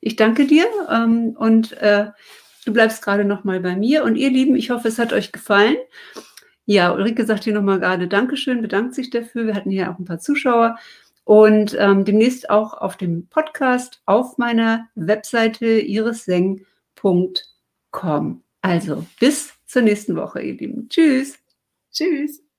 Ich 0.00 0.16
danke 0.16 0.48
dir 0.48 0.66
ähm, 0.90 1.36
und 1.38 1.74
äh, 1.74 2.06
Du 2.64 2.72
bleibst 2.72 3.02
gerade 3.02 3.24
noch 3.24 3.44
mal 3.44 3.60
bei 3.60 3.76
mir. 3.76 4.04
Und 4.04 4.16
ihr 4.16 4.30
Lieben, 4.30 4.54
ich 4.56 4.70
hoffe, 4.70 4.88
es 4.88 4.98
hat 4.98 5.12
euch 5.12 5.32
gefallen. 5.32 5.76
Ja, 6.64 6.92
Ulrike 6.92 7.26
sagt 7.26 7.44
hier 7.44 7.54
nochmal 7.54 7.80
gerade 7.80 8.06
Dankeschön, 8.08 8.62
bedankt 8.62 8.94
sich 8.94 9.10
dafür. 9.10 9.46
Wir 9.46 9.54
hatten 9.54 9.70
hier 9.70 9.90
auch 9.90 9.98
ein 9.98 10.04
paar 10.04 10.20
Zuschauer. 10.20 10.78
Und 11.24 11.76
ähm, 11.78 12.04
demnächst 12.04 12.50
auch 12.50 12.74
auf 12.74 12.96
dem 12.96 13.26
Podcast 13.28 14.02
auf 14.06 14.38
meiner 14.38 14.88
Webseite 14.94 15.66
irisseng.com. 15.66 16.64
Also 18.60 19.06
bis 19.20 19.52
zur 19.66 19.82
nächsten 19.82 20.16
Woche, 20.16 20.40
ihr 20.42 20.54
Lieben. 20.54 20.88
Tschüss. 20.88 21.38
Tschüss. 21.92 22.51